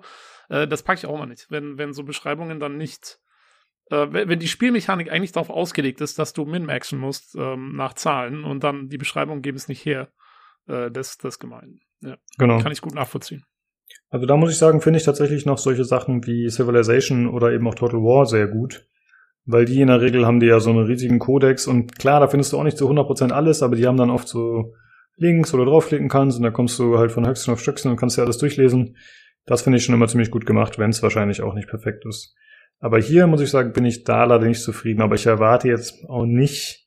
[0.48, 3.18] Äh, das packe ich auch mal nicht, wenn, wenn so Beschreibungen dann nicht,
[3.90, 8.44] äh, wenn die Spielmechanik eigentlich darauf ausgelegt ist, dass du min-maxen musst ähm, nach Zahlen
[8.44, 10.08] und dann die Beschreibung geben es nicht her,
[10.66, 11.80] äh, das, das gemein.
[12.00, 12.60] Ja, genau.
[12.60, 13.44] Kann ich gut nachvollziehen.
[14.10, 17.66] Also da muss ich sagen, finde ich tatsächlich noch solche Sachen wie Civilization oder eben
[17.66, 18.86] auch Total War sehr gut.
[19.46, 22.28] Weil die in der Regel haben die ja so einen riesigen Kodex und klar, da
[22.28, 24.72] findest du auch nicht zu 100% alles, aber die haben dann oft so
[25.16, 27.98] Links, wo du draufklicken kannst und da kommst du halt von Höchstchen auf Stöckchen und
[27.98, 28.96] kannst dir alles durchlesen.
[29.46, 32.34] Das finde ich schon immer ziemlich gut gemacht, wenn es wahrscheinlich auch nicht perfekt ist.
[32.80, 35.02] Aber hier muss ich sagen, bin ich da leider nicht zufrieden.
[35.02, 36.86] Aber ich erwarte jetzt auch nicht,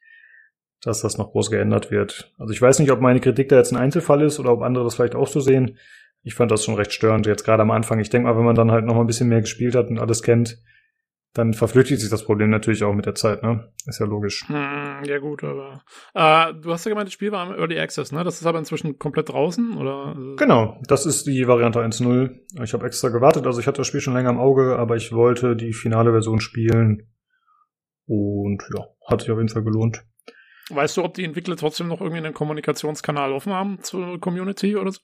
[0.81, 2.33] dass das noch groß geändert wird.
[2.37, 4.83] Also ich weiß nicht, ob meine Kritik da jetzt ein Einzelfall ist oder ob andere
[4.83, 5.77] das vielleicht auch so sehen.
[6.23, 7.99] Ich fand das schon recht störend jetzt gerade am Anfang.
[7.99, 9.99] Ich denke mal, wenn man dann halt noch mal ein bisschen mehr gespielt hat und
[9.99, 10.57] alles kennt,
[11.33, 13.71] dann verflüchtigt sich das Problem natürlich auch mit der Zeit, ne?
[13.85, 14.45] Ist ja logisch.
[14.47, 15.83] Hm, ja gut, aber
[16.13, 18.23] äh, du hast ja gemeint, das Spiel war im Early Access, ne?
[18.23, 20.15] Das ist aber inzwischen komplett draußen, oder?
[20.37, 22.63] Genau, das ist die Variante 1.0.
[22.63, 25.11] Ich habe extra gewartet, also ich hatte das Spiel schon länger im Auge, aber ich
[25.11, 27.07] wollte die finale Version spielen.
[28.07, 30.03] Und ja, hat sich auf jeden Fall gelohnt.
[30.69, 34.91] Weißt du, ob die Entwickler trotzdem noch irgendwie einen Kommunikationskanal offen haben zur Community oder
[34.91, 34.99] so?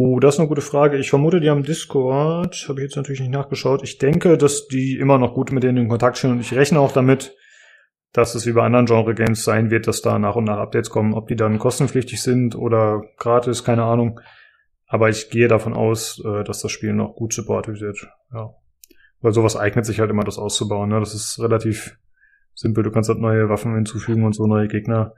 [0.00, 0.96] Oh, das ist eine gute Frage.
[0.96, 2.66] Ich vermute, die haben Discord.
[2.68, 3.82] Habe ich jetzt natürlich nicht nachgeschaut.
[3.82, 6.78] Ich denke, dass die immer noch gut mit denen in Kontakt stehen und ich rechne
[6.78, 7.36] auch damit,
[8.12, 11.14] dass es wie bei anderen Genre-Games sein wird, dass da nach und nach Updates kommen.
[11.14, 14.20] Ob die dann kostenpflichtig sind oder gratis, keine Ahnung.
[14.86, 18.08] Aber ich gehe davon aus, äh, dass das Spiel noch gut supportet wird.
[18.32, 18.54] Ja.
[19.20, 20.90] Weil sowas eignet sich halt immer, das auszubauen.
[20.90, 21.00] Ne?
[21.00, 21.98] Das ist relativ
[22.54, 22.84] simpel.
[22.84, 25.14] Du kannst halt neue Waffen hinzufügen und so neue Gegner.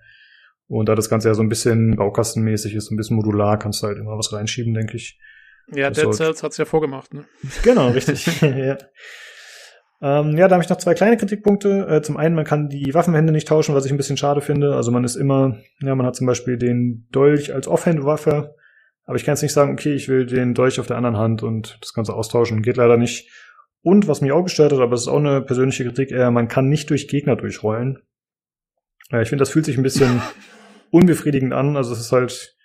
[0.70, 3.88] Und da das Ganze ja so ein bisschen baukastenmäßig ist, ein bisschen modular, kannst du
[3.88, 5.18] halt immer was reinschieben, denke ich.
[5.72, 7.24] Ja, das Dead Cells hat's ja vorgemacht, ne?
[7.64, 8.24] Genau, richtig.
[8.40, 8.78] ja.
[10.00, 11.88] Ähm, ja, da habe ich noch zwei kleine Kritikpunkte.
[11.88, 14.76] Äh, zum einen, man kann die Waffenhände nicht tauschen, was ich ein bisschen schade finde.
[14.76, 18.54] Also man ist immer, ja, man hat zum Beispiel den Dolch als Offhand-Waffe,
[19.06, 21.42] aber ich kann jetzt nicht sagen, okay, ich will den Dolch auf der anderen Hand
[21.42, 22.62] und das Ganze austauschen.
[22.62, 23.28] Geht leider nicht.
[23.82, 26.46] Und was mich auch gestört hat, aber es ist auch eine persönliche Kritik, äh, man
[26.46, 27.98] kann nicht durch Gegner durchrollen.
[29.10, 30.22] Ja, ich finde, das fühlt sich ein bisschen
[30.90, 31.76] unbefriedigend an.
[31.76, 32.56] Also es ist halt,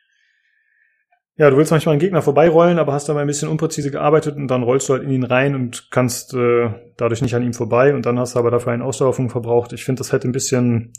[1.38, 4.48] ja, du willst manchmal einen Gegner vorbeirollen, aber hast dabei ein bisschen unpräzise gearbeitet und
[4.48, 7.94] dann rollst du halt in ihn rein und kannst äh, dadurch nicht an ihm vorbei
[7.94, 9.74] und dann hast du aber dafür einen Ausdauerfunk verbraucht.
[9.74, 10.94] Ich finde, das hätte ein bisschen,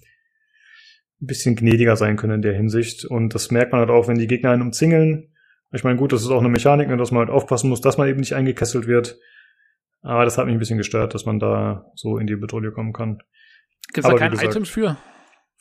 [1.21, 4.19] ein bisschen gnädiger sein können in der Hinsicht und das merkt man halt auch, wenn
[4.19, 5.33] die Gegner einen umzingeln.
[5.73, 7.99] Ich meine, gut, das ist auch eine Mechanik, ne, dass man halt aufpassen muss, dass
[7.99, 9.19] man eben nicht eingekesselt wird.
[10.03, 12.93] Aber das hat mich ein bisschen gestört, dass man da so in die Bedrohung kommen
[12.93, 13.19] kann.
[13.93, 14.97] Gibt es da kein Item für?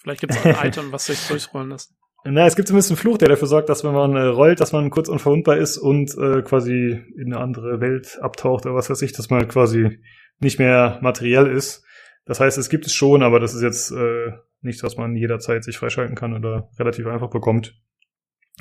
[0.05, 1.91] Vielleicht gibt es ein Item, was sich durchrollen lässt.
[2.25, 4.71] Na, es gibt zumindest einen Fluch, der dafür sorgt, dass wenn man äh, rollt, dass
[4.71, 9.01] man kurz unverwundbar ist und äh, quasi in eine andere Welt abtaucht oder was weiß
[9.01, 9.99] ich, dass man quasi
[10.39, 11.83] nicht mehr materiell ist.
[12.25, 15.63] Das heißt, es gibt es schon, aber das ist jetzt äh, nichts, was man jederzeit
[15.63, 17.73] sich freischalten kann oder relativ einfach bekommt.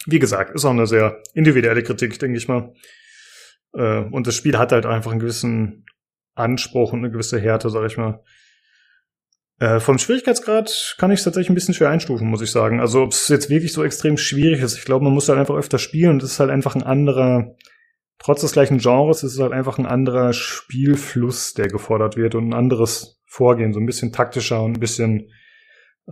[0.06, 2.72] Wie gesagt, ist auch eine sehr individuelle Kritik, denke ich mal.
[3.74, 5.84] Äh, und das Spiel hat halt einfach einen gewissen
[6.34, 8.22] Anspruch und eine gewisse Härte, sag ich mal.
[9.60, 12.80] Äh, vom Schwierigkeitsgrad kann ich es tatsächlich ein bisschen schwer einstufen, muss ich sagen.
[12.80, 14.76] Also ob es jetzt wirklich so extrem schwierig ist.
[14.76, 17.54] Ich glaube, man muss halt einfach öfter spielen und es ist halt einfach ein anderer,
[18.18, 22.48] trotz des gleichen Genres, ist es halt einfach ein anderer Spielfluss, der gefordert wird und
[22.48, 25.30] ein anderes Vorgehen, so ein bisschen taktischer und ein bisschen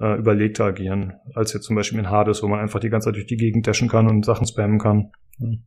[0.01, 3.17] äh, überlegter agieren, als jetzt zum Beispiel in Hades, wo man einfach die ganze Zeit
[3.17, 5.13] durch die Gegend dashen kann und Sachen spammen kann.
[5.39, 5.65] Hm.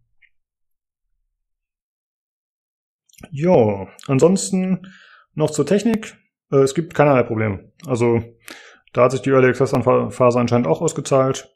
[3.32, 4.88] Ja, ansonsten
[5.34, 6.18] noch zur Technik.
[6.52, 7.72] Äh, es gibt keinerlei Probleme.
[7.86, 8.22] Also
[8.94, 11.54] da hat sich die Early Access Phase anscheinend auch ausgezahlt.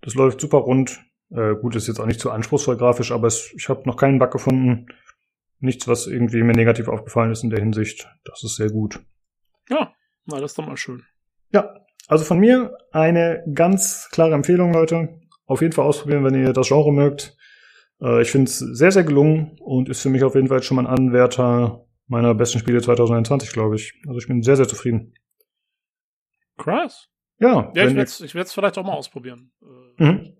[0.00, 1.00] Das läuft super rund.
[1.30, 4.18] Äh, gut, ist jetzt auch nicht zu anspruchsvoll grafisch, aber es, ich habe noch keinen
[4.18, 4.88] Bug gefunden.
[5.60, 8.08] Nichts, was irgendwie mir negativ aufgefallen ist in der Hinsicht.
[8.24, 9.00] Das ist sehr gut.
[9.68, 9.92] Ja,
[10.26, 11.02] na, das ist doch mal schön.
[11.52, 11.74] Ja,
[12.06, 15.20] also von mir eine ganz klare Empfehlung, Leute.
[15.46, 17.36] Auf jeden Fall ausprobieren, wenn ihr das Genre mögt.
[18.00, 20.76] Äh, ich finde es sehr, sehr gelungen und ist für mich auf jeden Fall schon
[20.76, 23.94] mal ein Anwärter meiner besten Spiele 2021, glaube ich.
[24.06, 25.14] Also ich bin sehr, sehr zufrieden.
[26.56, 27.08] Krass.
[27.38, 27.72] Ja.
[27.74, 29.52] Ja, ich werde es ich vielleicht auch mal ausprobieren.
[29.98, 30.36] Äh, mhm.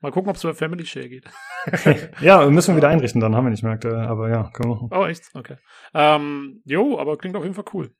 [0.00, 1.24] Mal gucken, ob es über Family Share geht.
[2.20, 3.78] ja, müssen wir wieder einrichten, dann haben wir nicht mehr.
[4.08, 4.90] Aber ja, können wir machen.
[4.92, 5.24] Oh, echt?
[5.34, 5.56] Okay.
[5.92, 7.90] Ähm, jo, aber klingt auf jeden Fall cool.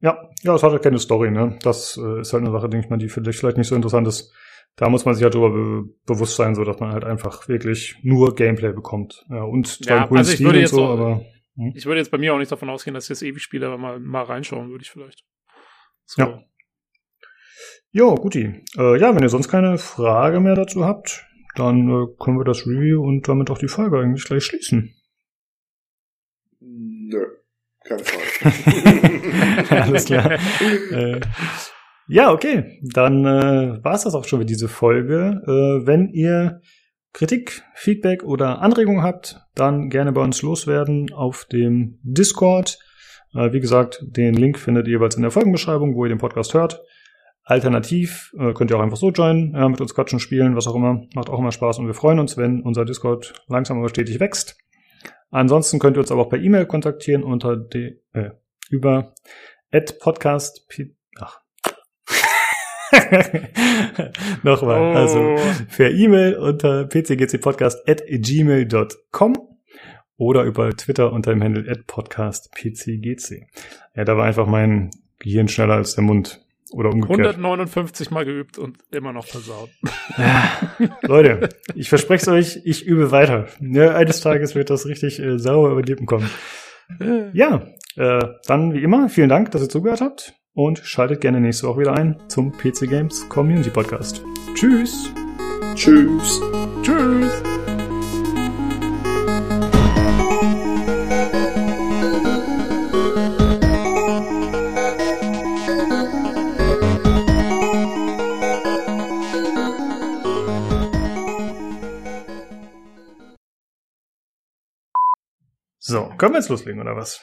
[0.00, 1.58] Ja, ja, es hat halt keine Story, ne?
[1.62, 3.76] Das äh, ist halt eine Sache, denke ich mal, die für dich vielleicht nicht so
[3.76, 4.34] interessant ist.
[4.76, 7.96] Da muss man sich halt darüber be bewusst sein, so dass man halt einfach wirklich
[8.02, 9.26] nur Gameplay bekommt.
[9.28, 11.24] Ja, und zwar ja, coolen also ich Stil würde und jetzt so, auch, aber.
[11.60, 11.72] Hm?
[11.74, 13.78] Ich würde jetzt bei mir auch nicht davon ausgehen, dass ich das ewig spiele, aber
[13.78, 15.24] mal, mal reinschauen würde ich vielleicht.
[16.06, 16.22] So.
[16.22, 16.44] Ja.
[17.92, 18.64] Jo, guti.
[18.78, 21.26] Äh, ja, wenn ihr sonst keine Frage mehr dazu habt,
[21.56, 24.94] dann äh, können wir das Review und damit auch die Folge eigentlich gleich schließen.
[26.60, 27.26] Nö,
[27.84, 29.70] keine Frage.
[29.82, 30.32] Alles klar.
[30.92, 31.20] äh,
[32.06, 32.80] ja, okay.
[32.82, 35.42] Dann äh, war es das auch schon für diese Folge.
[35.46, 36.60] Äh, wenn ihr
[37.12, 42.78] Kritik, Feedback oder Anregungen habt, dann gerne bei uns loswerden auf dem Discord.
[43.34, 46.54] Äh, wie gesagt, den Link findet ihr jeweils in der Folgenbeschreibung, wo ihr den Podcast
[46.54, 46.82] hört.
[47.44, 51.02] Alternativ äh, könnt ihr auch einfach so joinen, mit uns quatschen, spielen, was auch immer.
[51.14, 54.56] Macht auch immer Spaß und wir freuen uns, wenn unser Discord langsam aber stetig wächst.
[55.30, 58.30] Ansonsten könnt ihr uns aber auch per E-Mail kontaktieren unter de, äh,
[58.70, 59.14] über
[60.00, 60.66] podcast
[61.18, 61.40] ach.
[64.42, 64.96] Nochmal, Oh.
[64.96, 65.36] also
[65.76, 69.34] per E-Mail unter pcgcpodcast at gmail.com
[70.16, 73.46] oder über Twitter unter dem Handle at podcastpcgc.
[73.94, 76.40] Ja, da war einfach mein Gehirn schneller als der Mund.
[76.72, 77.34] Oder umgekehrt.
[77.36, 79.70] 159 Mal geübt und immer noch versaut.
[81.02, 83.48] Leute, ich verspreche es euch, ich übe weiter.
[83.60, 86.30] Ja, eines Tages wird das richtig äh, sauber über die Lippen kommen.
[87.32, 91.66] Ja, äh, dann wie immer, vielen Dank, dass ihr zugehört habt und schaltet gerne nächste
[91.66, 94.22] Woche wieder ein zum PC Games Community Podcast.
[94.54, 95.12] Tschüss!
[95.74, 96.40] Tschüss.
[96.82, 97.42] Tschüss.
[115.78, 117.20] So, können wir jetzt loslegen, oder was?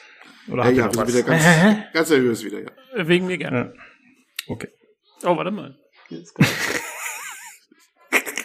[0.50, 1.12] Oder Ja, habt ihr ja, wir was?
[1.12, 2.70] sind wieder ganz, ganz seriös wieder, ja.
[3.08, 3.74] Wegen mir gerne.
[4.48, 4.68] Okay.
[5.24, 5.76] Oh, warte mal.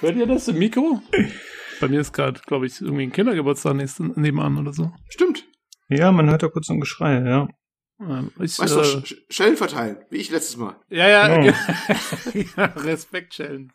[0.02, 1.02] Hört ihr das im Mikro?
[1.80, 4.92] Bei mir ist gerade, glaube ich, irgendwie ein Kindergeburtstag nächsten, nebenan oder so.
[5.10, 5.46] Stimmt.
[5.90, 7.48] Ja, man hört da kurz so ein Geschrei, ja.
[8.02, 10.76] Ähm, Ich, Weißt du, äh, Sch- Schellen verteilen, wie ich letztes Mal.
[10.90, 11.54] ja, ja, Ja.
[12.58, 13.72] ja, Respektschellen.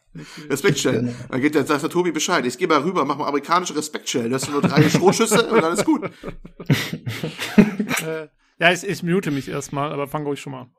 [0.50, 1.14] Respektschellen.
[1.30, 2.44] Dann geht der, sagt der Tobi Bescheid.
[2.44, 4.30] Ich gehe mal rüber, mach mal amerikanische Respektschellen.
[4.30, 6.10] Das sind nur drei Strohschüsse und dann ist gut.
[8.02, 10.74] äh, ja, ich, ich mute mich erstmal, aber fang ruhig schon mal an.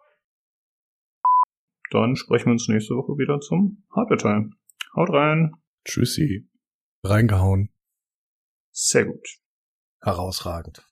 [1.91, 4.51] Dann sprechen wir uns nächste Woche wieder zum Hardware-Teil.
[4.95, 5.53] Haut rein.
[5.85, 6.47] Tschüssi.
[7.03, 7.69] Reingehauen.
[8.71, 9.27] Sehr gut.
[10.01, 10.85] Herausragend.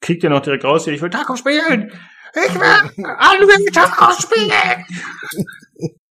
[0.00, 1.90] Kriegt ihr noch direkt raus hier, ich will Taco spielen!
[2.34, 4.84] Ich will alle Taco spielen!